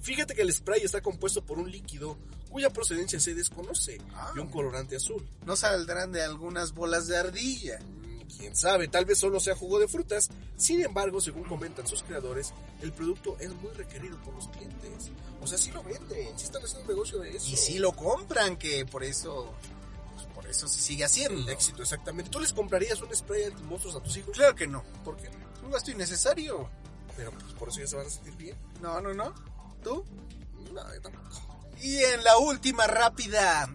Fíjate 0.01 0.35
que 0.35 0.41
el 0.43 0.53
spray 0.53 0.81
está 0.83 1.01
compuesto 1.01 1.43
por 1.45 1.57
un 1.59 1.71
líquido 1.71 2.17
cuya 2.49 2.69
procedencia 2.69 3.19
se 3.19 3.33
desconoce 3.33 3.99
Ah. 4.13 4.31
y 4.35 4.39
un 4.39 4.49
colorante 4.49 4.95
azul. 4.97 5.27
No 5.45 5.55
saldrán 5.55 6.11
de 6.11 6.21
algunas 6.23 6.73
bolas 6.73 7.07
de 7.07 7.17
ardilla. 7.17 7.79
Quién 8.37 8.55
sabe, 8.55 8.87
tal 8.87 9.05
vez 9.05 9.19
solo 9.19 9.39
sea 9.39 9.55
jugo 9.55 9.79
de 9.79 9.87
frutas. 9.87 10.29
Sin 10.57 10.81
embargo, 10.81 11.21
según 11.21 11.43
comentan 11.43 11.87
sus 11.87 12.03
creadores, 12.03 12.53
el 12.81 12.91
producto 12.91 13.37
es 13.39 13.49
muy 13.55 13.71
requerido 13.71 14.17
por 14.23 14.33
los 14.35 14.47
clientes. 14.49 15.11
O 15.41 15.47
sea, 15.47 15.57
sí 15.57 15.71
lo 15.71 15.83
venden, 15.83 16.37
sí 16.37 16.45
están 16.45 16.63
haciendo 16.63 16.87
negocio 16.87 17.19
de 17.19 17.35
eso. 17.35 17.49
Y 17.49 17.55
sí 17.55 17.79
lo 17.79 17.91
compran, 17.93 18.57
que 18.57 18.85
por 18.85 19.03
eso, 19.03 19.53
pues, 20.15 20.27
por 20.27 20.47
eso 20.47 20.67
se 20.67 20.79
sigue 20.79 21.03
haciendo. 21.03 21.51
Éxito, 21.51 21.81
exactamente. 21.81 22.31
¿Tú 22.31 22.39
les 22.39 22.53
comprarías 22.53 23.01
un 23.01 23.13
spray 23.15 23.45
antimonstruos 23.45 23.95
a 23.95 23.99
tus 24.01 24.15
hijos? 24.17 24.35
Claro 24.35 24.55
que 24.55 24.67
no. 24.67 24.83
¿Por 25.03 25.17
qué? 25.17 25.29
Un 25.63 25.71
gasto 25.71 25.91
innecesario. 25.91 26.69
Pero 27.15 27.31
pues 27.31 27.53
por 27.53 27.69
eso 27.69 27.79
ya 27.79 27.87
se 27.87 27.95
van 27.95 28.07
a 28.07 28.09
sentir 28.09 28.35
bien. 28.35 28.57
No, 28.81 28.99
no, 29.01 29.13
no. 29.13 29.33
¿Tú? 29.83 30.03
No, 30.73 30.93
yo 30.93 31.01
tampoco. 31.01 31.29
Y 31.81 31.97
en 31.97 32.23
la 32.23 32.37
última 32.37 32.87
rápida, 32.87 33.69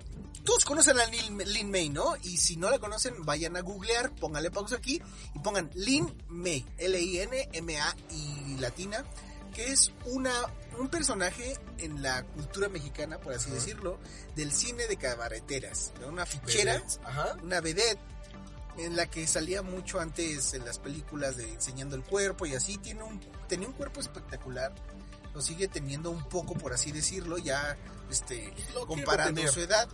todos 0.49 0.65
conocen 0.65 0.99
a 0.99 1.05
Lin, 1.05 1.37
Lin 1.45 1.71
May, 1.71 1.91
¿no? 1.91 2.17
Y 2.23 2.39
si 2.39 2.57
no 2.57 2.71
la 2.71 2.79
conocen, 2.79 3.23
vayan 3.27 3.55
a 3.59 3.61
googlear, 3.61 4.15
pónganle 4.15 4.51
pausa 4.51 4.77
aquí 4.77 4.99
y 5.35 5.39
pongan 5.41 5.71
Lin 5.75 6.11
May, 6.29 6.65
L-I-N-M-A 6.79 7.97
y 8.13 8.57
latina, 8.57 9.05
que 9.53 9.67
es 9.67 9.93
una, 10.07 10.33
un 10.79 10.89
personaje 10.89 11.55
en 11.77 12.01
la 12.01 12.25
cultura 12.25 12.71
mexicana, 12.71 13.21
por 13.21 13.35
así 13.35 13.51
decirlo, 13.51 13.99
del 14.37 14.51
cine 14.51 14.87
de 14.87 14.97
cabareteras, 14.97 15.93
¿no? 16.01 16.09
una 16.09 16.25
fichera, 16.25 16.83
Ajá. 17.05 17.37
una 17.43 17.61
vedette 17.61 18.01
en 18.79 18.97
la 18.97 19.05
que 19.05 19.27
salía 19.27 19.61
mucho 19.61 20.01
antes 20.01 20.55
en 20.55 20.65
las 20.65 20.79
películas 20.79 21.37
de 21.37 21.53
enseñando 21.53 21.95
el 21.95 22.05
cuerpo 22.05 22.47
y 22.47 22.55
así 22.55 22.79
tiene 22.79 23.03
un 23.03 23.21
tenía 23.49 23.69
un 23.69 23.75
cuerpo 23.75 24.01
espectacular 24.01 24.73
lo 25.35 25.43
sigue 25.43 25.67
teniendo 25.67 26.13
un 26.13 26.23
poco 26.29 26.55
por 26.55 26.73
así 26.73 26.93
decirlo 26.93 27.39
ya 27.39 27.77
este 28.09 28.55
Lo 28.73 28.87
comparando 28.87 29.45
su 29.49 29.61
edad 29.61 29.89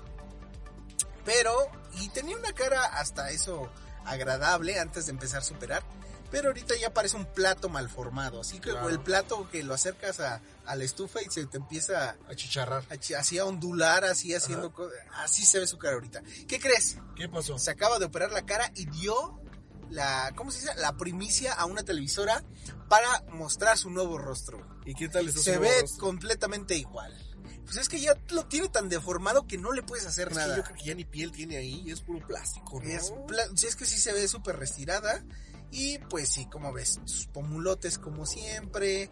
pero 1.25 1.55
y 2.01 2.09
tenía 2.11 2.37
una 2.37 2.53
cara 2.53 2.85
hasta 2.85 3.31
eso 3.31 3.70
agradable 4.05 4.79
antes 4.79 5.07
de 5.07 5.12
empezar 5.12 5.41
a 5.41 5.45
superar 5.45 5.83
pero 6.31 6.49
ahorita 6.49 6.75
ya 6.77 6.93
parece 6.93 7.16
un 7.16 7.27
plato 7.27 7.68
mal 7.68 7.89
formado 7.89 8.41
así 8.41 8.59
que 8.59 8.70
Claro. 8.70 8.89
el 8.89 8.99
plato 9.01 9.49
que 9.51 9.62
lo 9.62 9.72
acercas 9.75 10.18
a, 10.20 10.41
a 10.66 10.75
la 10.77 10.83
estufa 10.85 11.22
y 11.22 11.27
se 11.31 11.47
te 11.47 11.59
empieza 11.59 12.16
A 12.29 12.35
chicharrar. 12.35 12.85
a, 12.91 13.18
así 13.18 13.39
a 13.39 13.45
ondular 13.45 14.05
así 14.05 14.35
haciendo 14.35 14.72
co- 14.72 14.89
así 15.14 15.45
se 15.45 15.61
ve 15.61 15.66
su 15.66 15.79
cara 15.79 15.95
ahorita 15.95 16.22
¿qué 16.49 16.59
crees? 16.59 16.99
¿Qué 17.16 17.29
pasó? 17.29 17.59
se 17.59 17.70
acaba 17.70 17.99
de 17.99 18.07
operar 18.07 18.33
la 18.33 18.45
cara 18.45 18.70
y 18.75 18.87
dio 18.87 19.41
la, 19.91 20.33
¿cómo 20.35 20.51
se 20.51 20.61
dice? 20.61 20.75
La 20.77 20.97
primicia 20.97 21.53
a 21.53 21.66
una 21.66 21.85
televisora 21.85 22.43
para 22.89 23.22
mostrar 23.33 23.77
su 23.79 23.91
nuevo 23.91 24.18
rostro. 24.18 24.66
¿Y 24.87 24.95
qué 24.95 25.09
tal 25.09 25.29
está 25.29 25.41
Se 25.43 25.55
su 25.55 25.61
ve 25.61 25.83
rostro? 25.83 26.01
completamente 26.07 26.75
igual. 26.75 27.14
Pues 27.65 27.77
es 27.79 27.89
que 27.89 27.99
ya 28.01 28.17
lo 28.31 28.47
tiene 28.47 28.69
tan 28.69 28.89
deformado 28.89 29.47
que 29.47 29.57
no 29.59 29.73
le 29.73 29.83
puedes 29.83 30.07
hacer 30.07 30.29
Es 30.29 30.35
que 30.35 30.41
nada. 30.41 30.57
yo 30.57 30.62
creo 30.65 30.77
que 30.77 30.85
ya 30.85 30.95
ni 30.95 31.05
piel 31.05 31.33
tiene 31.33 31.57
ahí, 31.57 31.91
es 31.91 32.01
puro 32.03 32.27
plástico, 32.27 32.81
¿no? 32.83 32.89
Es, 32.89 33.12
pla- 33.27 33.49
sí, 33.57 33.67
es 33.67 33.75
que 33.77 33.87
sí 33.87 33.99
se 33.99 34.12
ve 34.12 34.29
súper 34.29 34.57
retirada. 34.59 35.25
Y 35.71 35.99
pues 35.99 36.29
sí, 36.29 36.47
como 36.47 36.73
ves, 36.73 37.01
sus 37.05 37.27
pomulotes 37.27 37.99
como 37.99 38.27
siempre. 38.27 39.09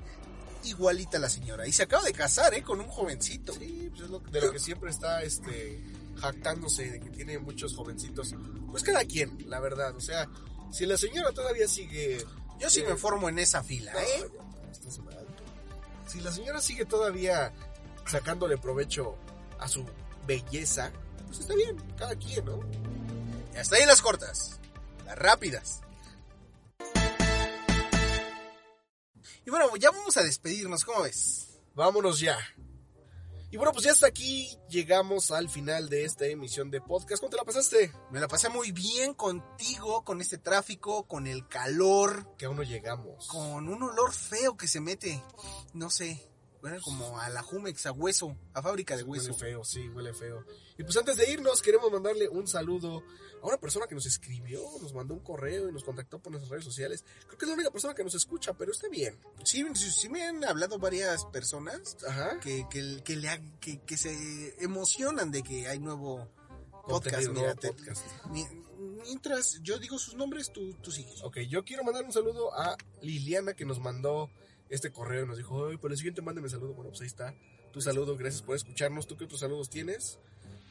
Igualita 0.65 1.19
la 1.19 1.29
señora. 1.29 1.67
Y 1.67 1.73
se 1.73 1.83
acaba 1.83 2.05
de 2.05 2.13
casar, 2.13 2.55
¿eh? 2.55 2.63
Con 2.63 2.79
un 2.81 2.87
jovencito. 2.87 3.53
Sí, 3.55 3.89
pues 3.91 4.03
es 4.03 4.11
lo, 4.11 4.21
de 4.21 4.41
lo 4.41 4.53
que 4.53 4.61
siempre 4.61 4.91
está 4.91 5.23
este 5.25 5.83
jactándose 6.21 6.89
de 6.91 7.01
que 7.01 7.11
tiene 7.11 7.39
muchos 7.41 7.75
jovencitos. 7.75 8.35
Pues 8.71 8.85
cada 8.85 9.05
quien, 9.05 9.37
la 9.51 9.59
verdad. 9.59 9.97
O 9.97 10.01
sea, 10.01 10.29
si 10.71 10.87
la 10.87 10.97
señora 10.97 11.33
todavía 11.33 11.67
sigue. 11.67 12.25
Yo 12.61 12.71
sí 12.71 12.81
eh, 12.81 12.87
me 12.87 12.95
formo 12.97 13.29
en 13.29 13.41
esa 13.41 13.65
fila, 13.65 13.93
no, 13.93 13.99
¿eh? 13.99 14.31
ya, 14.65 14.71
estás 14.71 14.99
mal. 15.01 15.27
Si 16.07 16.21
la 16.21 16.31
señora 16.31 16.61
sigue 16.61 16.85
todavía 16.85 17.53
sacándole 18.07 18.59
provecho 18.59 19.17
a 19.59 19.69
su 19.69 19.85
belleza, 20.27 20.93
pues 21.27 21.41
está 21.41 21.55
bien, 21.55 21.77
cada 21.97 22.15
quien, 22.17 22.45
¿no? 22.45 22.61
Y 23.55 23.57
hasta 23.57 23.77
ahí 23.77 23.87
las 23.87 24.03
cortas. 24.03 24.61
Las 25.05 25.19
rápidas. 25.19 25.81
Y 29.45 29.51
bueno, 29.51 29.75
ya 29.77 29.91
vamos 29.91 30.17
a 30.17 30.23
despedirnos, 30.23 30.85
¿cómo 30.85 31.03
ves? 31.03 31.59
Vámonos 31.75 32.21
ya. 32.21 32.39
Y 33.51 33.57
bueno, 33.59 33.73
pues 33.73 33.85
ya 33.85 33.93
hasta 33.93 34.07
aquí 34.07 34.49
llegamos 34.71 35.31
al 35.31 35.51
final 35.51 35.91
de 35.91 36.07
esta 36.07 36.25
emisión 36.27 36.71
de 36.71 36.81
podcast. 36.81 37.21
¿Cómo 37.21 37.31
te 37.31 37.37
la 37.37 37.45
pasaste? 37.45 37.93
Me 38.11 38.19
la 38.19 38.27
pasé 38.29 38.49
muy 38.49 38.73
bien 38.73 39.13
contigo, 39.13 40.05
con 40.05 40.23
este 40.23 40.39
tráfico, 40.39 41.07
con 41.07 41.27
el 41.27 41.47
calor, 41.49 42.35
Que 42.39 42.47
aún 42.47 42.57
no 42.57 42.63
llegamos. 42.63 43.27
con 43.29 43.69
un 43.69 43.83
olor 43.83 44.15
feo 44.15 44.57
que 44.57 44.69
se 44.69 44.81
mete, 44.81 45.23
no 45.75 45.91
sé, 45.91 46.27
bueno, 46.63 46.79
como 46.83 47.19
a 47.21 47.29
la 47.29 47.43
Jumex, 47.43 47.85
a 47.87 47.93
hueso, 47.93 48.35
a 48.55 48.63
fábrica 48.63 48.97
de 48.97 49.03
Huele 49.03 49.25
hueso. 49.27 49.39
feo, 49.39 49.65
sí, 49.65 49.87
huele 49.91 50.15
feo. 50.15 50.47
Y 50.79 50.85
pues 50.85 50.97
antes 50.97 51.17
de 51.19 51.31
irnos, 51.31 51.61
queremos 51.61 51.93
mandarle 51.93 52.29
un 52.29 52.47
saludo 52.49 53.03
a 53.43 53.47
una 53.47 53.59
persona 53.59 53.87
que 53.87 53.95
nos 53.95 54.07
escribió, 54.07 54.63
nos 54.81 54.95
mandó 54.95 55.13
un 55.15 55.21
correo 55.21 55.69
y 55.69 55.73
nos 55.73 55.83
contactó 55.85 56.19
por 56.21 56.31
nuestras 56.33 56.51
redes 56.51 56.65
sociales. 56.65 57.05
Creo 57.27 57.37
que 57.39 57.45
es 57.45 57.49
la 57.49 57.55
única 57.55 57.71
persona 57.73 57.95
que 57.95 58.05
nos 58.05 58.15
escucha, 58.15 58.55
pero 58.55 58.71
está 58.73 58.89
bien. 58.89 59.19
Sí, 59.45 59.67
sí, 59.75 59.91
sí 59.91 60.09
me 60.09 60.23
han 60.25 60.43
hablado 60.45 60.79
varias 60.79 61.27
personas 61.27 61.97
Ajá. 62.09 62.39
que, 62.41 62.65
que, 62.71 63.03
que 63.05 63.17
le 63.17 63.29
ha- 63.29 63.43
que, 63.61 63.81
que 63.81 63.97
se 63.99 64.55
emocionan 64.65 65.31
de 65.33 65.43
que 65.43 65.67
hay 65.67 65.79
nuevo 65.81 66.29
podcast. 66.87 67.29
Mira, 67.29 67.55
te- 67.57 67.73
podcast. 67.73 68.07
mientras 69.05 69.59
yo 69.63 69.79
digo 69.79 69.99
sus 69.99 70.15
nombres, 70.15 70.51
tú, 70.53 70.75
tú 70.83 70.91
sigues. 70.91 71.23
Ok, 71.23 71.39
yo 71.49 71.65
quiero 71.65 71.85
mandar 71.85 72.05
un 72.05 72.13
saludo 72.13 72.53
a 72.55 72.77
Liliana 73.01 73.55
que 73.55 73.65
nos 73.65 73.79
mandó 73.81 74.31
este 74.73 74.91
correo 74.91 75.25
y 75.25 75.29
nos 75.29 75.37
dijo, 75.37 75.69
ay, 75.69 75.77
por 75.77 75.93
el 75.93 75.97
siguiente 75.97 76.23
mándeme 76.23 76.49
saludo. 76.49 76.75
Bueno, 76.75 76.91
pues 76.91 77.03
ahí 77.03 77.07
está. 77.07 77.35
Tu 77.73 77.81
saludo, 77.81 78.17
gracias 78.17 78.43
por 78.43 78.57
escucharnos. 78.57 79.07
¿Tú 79.07 79.17
qué 79.17 79.25
otros 79.25 79.41
saludos 79.41 79.71
tienes? 79.71 80.19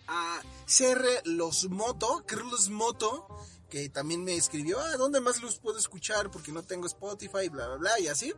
a 0.08 0.42
CR 0.66 1.06
Los 1.26 1.70
Moto, 1.70 2.24
Carlos 2.26 2.70
Moto, 2.70 3.28
que 3.70 3.90
también 3.90 4.24
me 4.24 4.36
escribió, 4.36 4.80
ah, 4.80 4.98
¿dónde 4.98 5.22
más 5.22 5.42
los 5.42 5.58
puedo 5.58 5.78
escuchar? 5.78 6.30
Porque 6.30 6.52
no 6.52 6.64
tengo 6.64 6.86
Spotify, 6.88 7.50
bla, 7.50 7.68
bla, 7.68 7.78
bla, 7.78 8.00
y 8.00 8.08
así. 8.08 8.34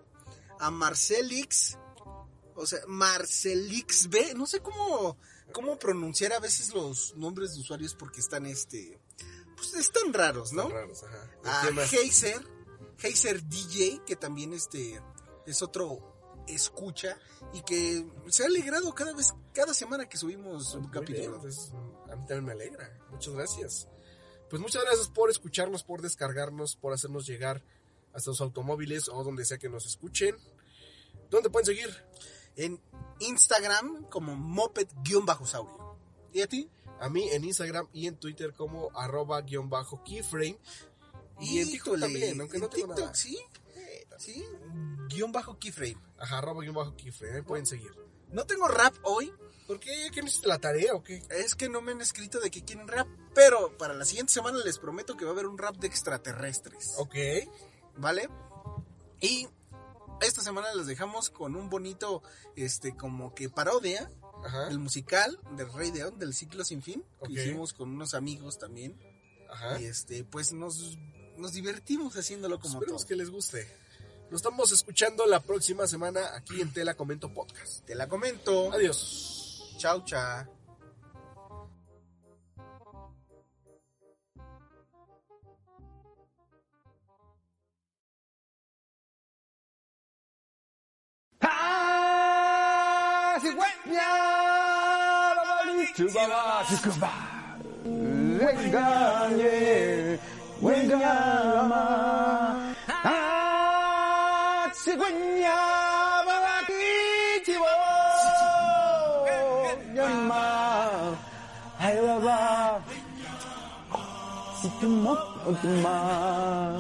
A 0.59 0.69
Marcelix, 0.69 1.77
o 2.55 2.65
sea, 2.65 2.79
Marcelix 2.87 4.07
B, 4.09 4.33
no 4.35 4.45
sé 4.45 4.59
cómo, 4.59 5.17
cómo 5.51 5.79
pronunciar 5.79 6.33
a 6.33 6.39
veces 6.39 6.73
los 6.73 7.15
nombres 7.15 7.55
de 7.55 7.61
usuarios 7.61 7.95
porque 7.95 8.19
están, 8.19 8.45
este, 8.45 8.99
pues 9.55 9.73
están 9.73 10.13
raros, 10.13 10.53
¿no? 10.53 10.63
Están 10.63 10.81
raros, 10.81 11.03
ajá. 11.03 11.67
A. 11.67 11.85
Heiser, 11.85 12.45
Heiser 13.01 13.43
DJ, 13.43 14.01
que 14.05 14.15
también 14.15 14.53
este 14.53 15.01
es 15.45 15.61
otro 15.61 16.13
escucha 16.47 17.17
y 17.53 17.61
que 17.61 18.05
se 18.27 18.43
ha 18.43 18.47
alegrado 18.47 18.93
cada 18.93 19.13
vez, 19.13 19.33
cada 19.53 19.73
semana 19.73 20.07
que 20.07 20.17
subimos 20.17 20.73
un 20.75 20.89
capítulo. 20.89 21.39
pues, 21.39 21.71
a 22.11 22.15
mí 22.15 22.25
también 22.27 22.45
me 22.45 22.51
alegra. 22.51 22.99
Muchas 23.11 23.33
gracias. 23.33 23.87
Pues 24.49 24.61
muchas 24.61 24.83
gracias 24.83 25.09
por 25.09 25.29
escucharnos, 25.29 25.83
por 25.83 26.01
descargarnos, 26.01 26.75
por 26.75 26.93
hacernos 26.93 27.25
llegar 27.25 27.63
hasta 28.13 28.31
los 28.31 28.41
automóviles 28.41 29.09
o 29.09 29.23
donde 29.23 29.45
sea 29.45 29.57
que 29.57 29.69
nos 29.69 29.85
escuchen. 29.85 30.35
¿Dónde 31.29 31.49
pueden 31.49 31.65
seguir? 31.65 31.89
En 32.55 32.79
Instagram 33.19 34.05
como 34.09 34.35
moped-saurio. 34.35 35.97
¿Y 36.31 36.41
a 36.41 36.47
ti? 36.47 36.69
A 36.99 37.09
mí 37.09 37.27
en 37.29 37.43
Instagram 37.43 37.87
y 37.93 38.07
en 38.07 38.17
Twitter 38.17 38.53
como 38.53 38.91
arroba 38.95 39.41
guion 39.41 39.69
bajo 39.69 40.03
keyframe. 40.03 40.57
Y 41.39 41.59
en 41.59 41.69
TikTok 41.69 41.99
también, 41.99 42.39
aunque 42.39 42.59
no 42.59 42.69
tengo 42.69 42.87
TikTok, 42.87 43.05
nada. 43.05 43.15
sí. 43.15 43.39
Sí. 44.19 44.43
Guión 45.09 45.31
bajo 45.31 45.57
keyframe. 45.59 45.97
Ajá, 46.17 46.37
arroba 46.39 46.61
guion 46.61 46.75
bajo 46.75 46.95
keyframe. 46.95 47.35
Ahí 47.37 47.41
pueden 47.41 47.65
seguir. 47.65 47.91
No 48.29 48.45
tengo 48.45 48.67
rap 48.67 48.93
hoy. 49.03 49.31
¿Por 49.67 49.79
qué? 49.79 50.09
¿Qué 50.13 50.19
hiciste 50.19 50.47
la 50.47 50.59
tarea 50.59 50.93
o 50.93 51.03
qué? 51.03 51.23
Es 51.29 51.55
que 51.55 51.69
no 51.69 51.81
me 51.81 51.91
han 51.93 52.01
escrito 52.01 52.39
de 52.39 52.51
que 52.51 52.63
quieren 52.63 52.87
rap. 52.87 53.07
Pero 53.33 53.77
para 53.77 53.93
la 53.93 54.05
siguiente 54.05 54.33
semana 54.33 54.57
les 54.63 54.77
prometo 54.77 55.15
que 55.15 55.25
va 55.25 55.31
a 55.31 55.33
haber 55.33 55.47
un 55.47 55.57
rap 55.57 55.75
de 55.77 55.87
extraterrestres. 55.87 56.93
Ok. 56.97 57.15
¿Vale? 57.97 58.27
Y 59.21 59.47
esta 60.21 60.41
semana 60.41 60.73
les 60.75 60.85
dejamos 60.87 61.29
con 61.29 61.55
un 61.55 61.69
bonito, 61.69 62.21
este, 62.55 62.95
como 62.95 63.33
que 63.33 63.49
parodia, 63.49 64.09
Ajá. 64.45 64.67
el 64.67 64.79
musical 64.79 65.39
del 65.55 65.71
Rey 65.71 65.91
León, 65.91 66.19
del 66.19 66.33
ciclo 66.33 66.63
sin 66.65 66.81
fin, 66.81 67.03
que 67.25 67.33
hicimos 67.33 67.73
con 67.73 67.89
unos 67.89 68.13
amigos 68.13 68.57
también. 68.59 68.99
Ajá. 69.49 69.79
Y 69.79 69.85
este, 69.85 70.23
pues 70.23 70.51
nos, 70.53 70.97
nos 71.37 71.53
divertimos 71.53 72.15
haciéndolo 72.17 72.59
como 72.59 72.73
Esperemos 72.75 73.01
todo. 73.03 73.07
que 73.07 73.15
les 73.15 73.29
guste. 73.29 73.82
Nos 74.29 74.41
estamos 74.41 74.71
escuchando 74.71 75.25
la 75.25 75.39
próxima 75.39 75.87
semana 75.87 76.35
aquí 76.35 76.61
en 76.61 76.73
Tela 76.73 76.95
Comento 76.95 77.29
Podcast. 77.29 77.85
Te 77.85 77.95
la 77.95 78.07
comento. 78.07 78.71
Adiós. 78.73 79.75
Chau, 79.77 80.03
chao. 80.05 80.45
Chubaba, 95.95 96.65
chucuba. 96.67 97.11
Venga, 97.85 99.29
venga, 100.59 100.97
mamá. 101.55 102.42
si 114.63 114.71
tu 114.79 114.87
montes 114.87 115.67
mal. 115.83 116.79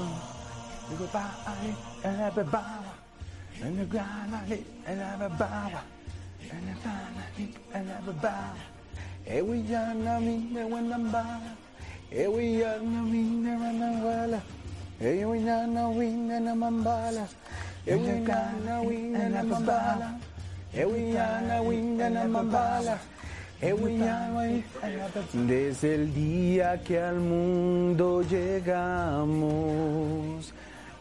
Everybody, 0.87 1.71
everybody, 2.03 2.87
and 3.59 3.75
the 3.75 3.85
gravity, 3.91 4.63
and 4.87 5.01
everybody, 5.03 5.83
and 6.47 6.63
the 6.63 6.75
family, 6.79 7.45
and 7.75 7.87
everybody. 7.91 8.61
Et 9.27 9.41
oui, 9.41 9.63
y'en 9.67 10.07
a 10.07 10.19
mis, 10.19 10.47
mais 10.51 10.63
on 10.63 10.91
en 10.91 11.11
bat. 11.11 11.43
Et 12.11 12.27
oui, 12.27 12.59
y'en 12.59 12.79
a 12.79 13.01
mis, 13.03 13.43
mais 13.43 13.55
on 13.55 13.81
en 13.81 13.99
voilà. 13.99 14.39
Et 15.01 15.25
oui, 15.25 15.39
y'en 15.43 15.75
a 15.75 15.87
mis, 15.91 16.11
mais 16.11 16.39
on 16.39 16.61
en 16.61 16.71
bat. 16.71 17.11
Et 17.85 17.95
oui, 17.95 18.23
y'en 18.23 18.71
a 18.71 18.83
mis, 18.83 18.97
mais 19.11 19.31
on 19.43 19.53
en 19.53 19.61
bat. 19.61 19.99
Et 20.73 20.85
oui, 20.85 21.11
y'en 21.11 21.49
a 21.51 21.61
mis, 21.61 21.81
mais 21.81 22.11
on 22.15 22.35
en 22.35 22.43
bat. 22.43 22.97
Desde 25.31 25.95
el 25.95 26.13
día 26.13 26.81
que 26.81 26.99
al 26.99 27.15
mundo 27.15 28.21
llegamos 28.21 29.33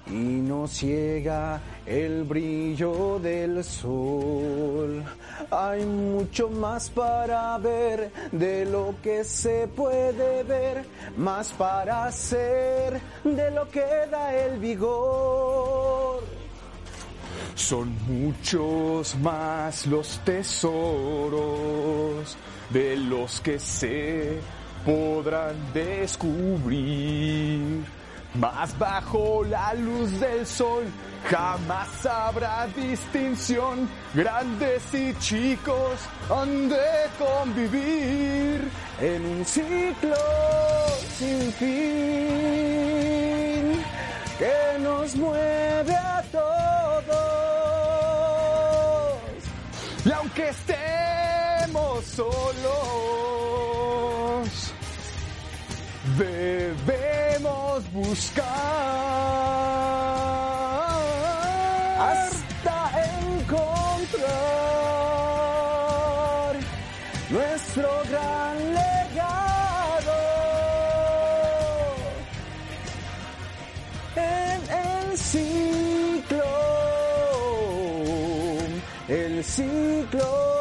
y 0.06 0.12
nos 0.12 0.70
ciega 0.70 1.60
el 1.84 2.22
brillo 2.22 3.18
del 3.18 3.64
sol. 3.64 5.02
Hay 5.50 5.84
mucho 5.84 6.50
más 6.50 6.88
para 6.90 7.58
ver 7.58 8.12
de 8.30 8.64
lo 8.64 8.94
que 9.02 9.24
se 9.24 9.66
puede 9.66 10.44
ver, 10.44 10.84
más 11.16 11.50
para 11.52 12.04
hacer 12.04 13.00
de 13.24 13.50
lo 13.50 13.68
que 13.70 13.84
da 14.08 14.32
el 14.36 14.60
vigor. 14.60 16.22
Son 17.56 17.92
muchos 18.08 19.16
más 19.16 19.86
los 19.86 20.20
tesoros 20.24 21.82
de 22.72 22.96
los 22.96 23.40
que 23.40 23.58
se 23.58 24.38
podrán 24.84 25.56
descubrir. 25.72 27.60
Más 28.34 28.78
bajo 28.78 29.44
la 29.44 29.74
luz 29.74 30.18
del 30.18 30.46
sol 30.46 30.84
jamás 31.28 32.06
habrá 32.06 32.66
distinción. 32.68 33.88
Grandes 34.14 34.82
y 34.94 35.14
chicos 35.18 36.00
han 36.30 36.68
de 36.68 37.10
convivir 37.18 38.70
en 39.00 39.26
un 39.26 39.44
ciclo 39.44 40.16
sin 41.18 41.52
fin 41.52 41.68
que 44.38 44.78
nos 44.80 45.14
mueve 45.16 45.94
a 45.94 46.22
todos. 46.32 46.42
Y 50.04 50.10
aunque 50.10 50.48
estemos 50.48 51.21
solos, 52.14 52.52
debemos 56.18 57.90
buscar 57.92 58.42
hasta 61.98 62.76
encontrar 63.16 63.72
nuestro 67.30 67.88
gran 68.10 68.74
legado. 68.74 70.20
En 74.16 74.60
el 74.84 75.16
ciclo, 75.16 76.44
el 79.08 79.42
ciclo 79.44 80.51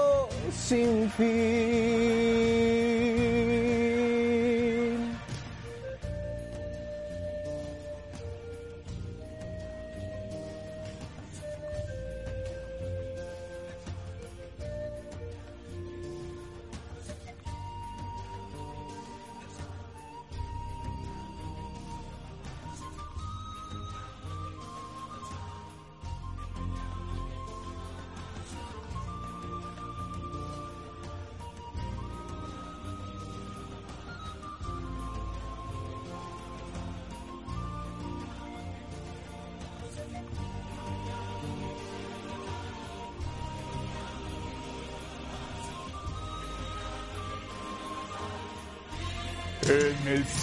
sin 0.71 1.09
fin. 1.09 2.60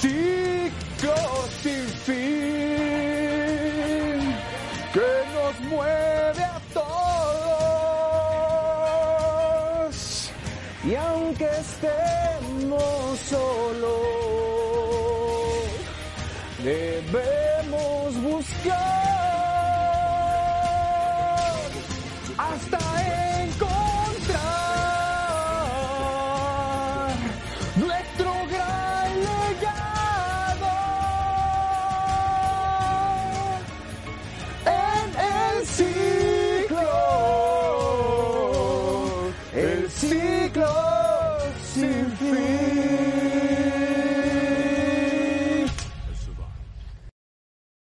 En 0.05 0.38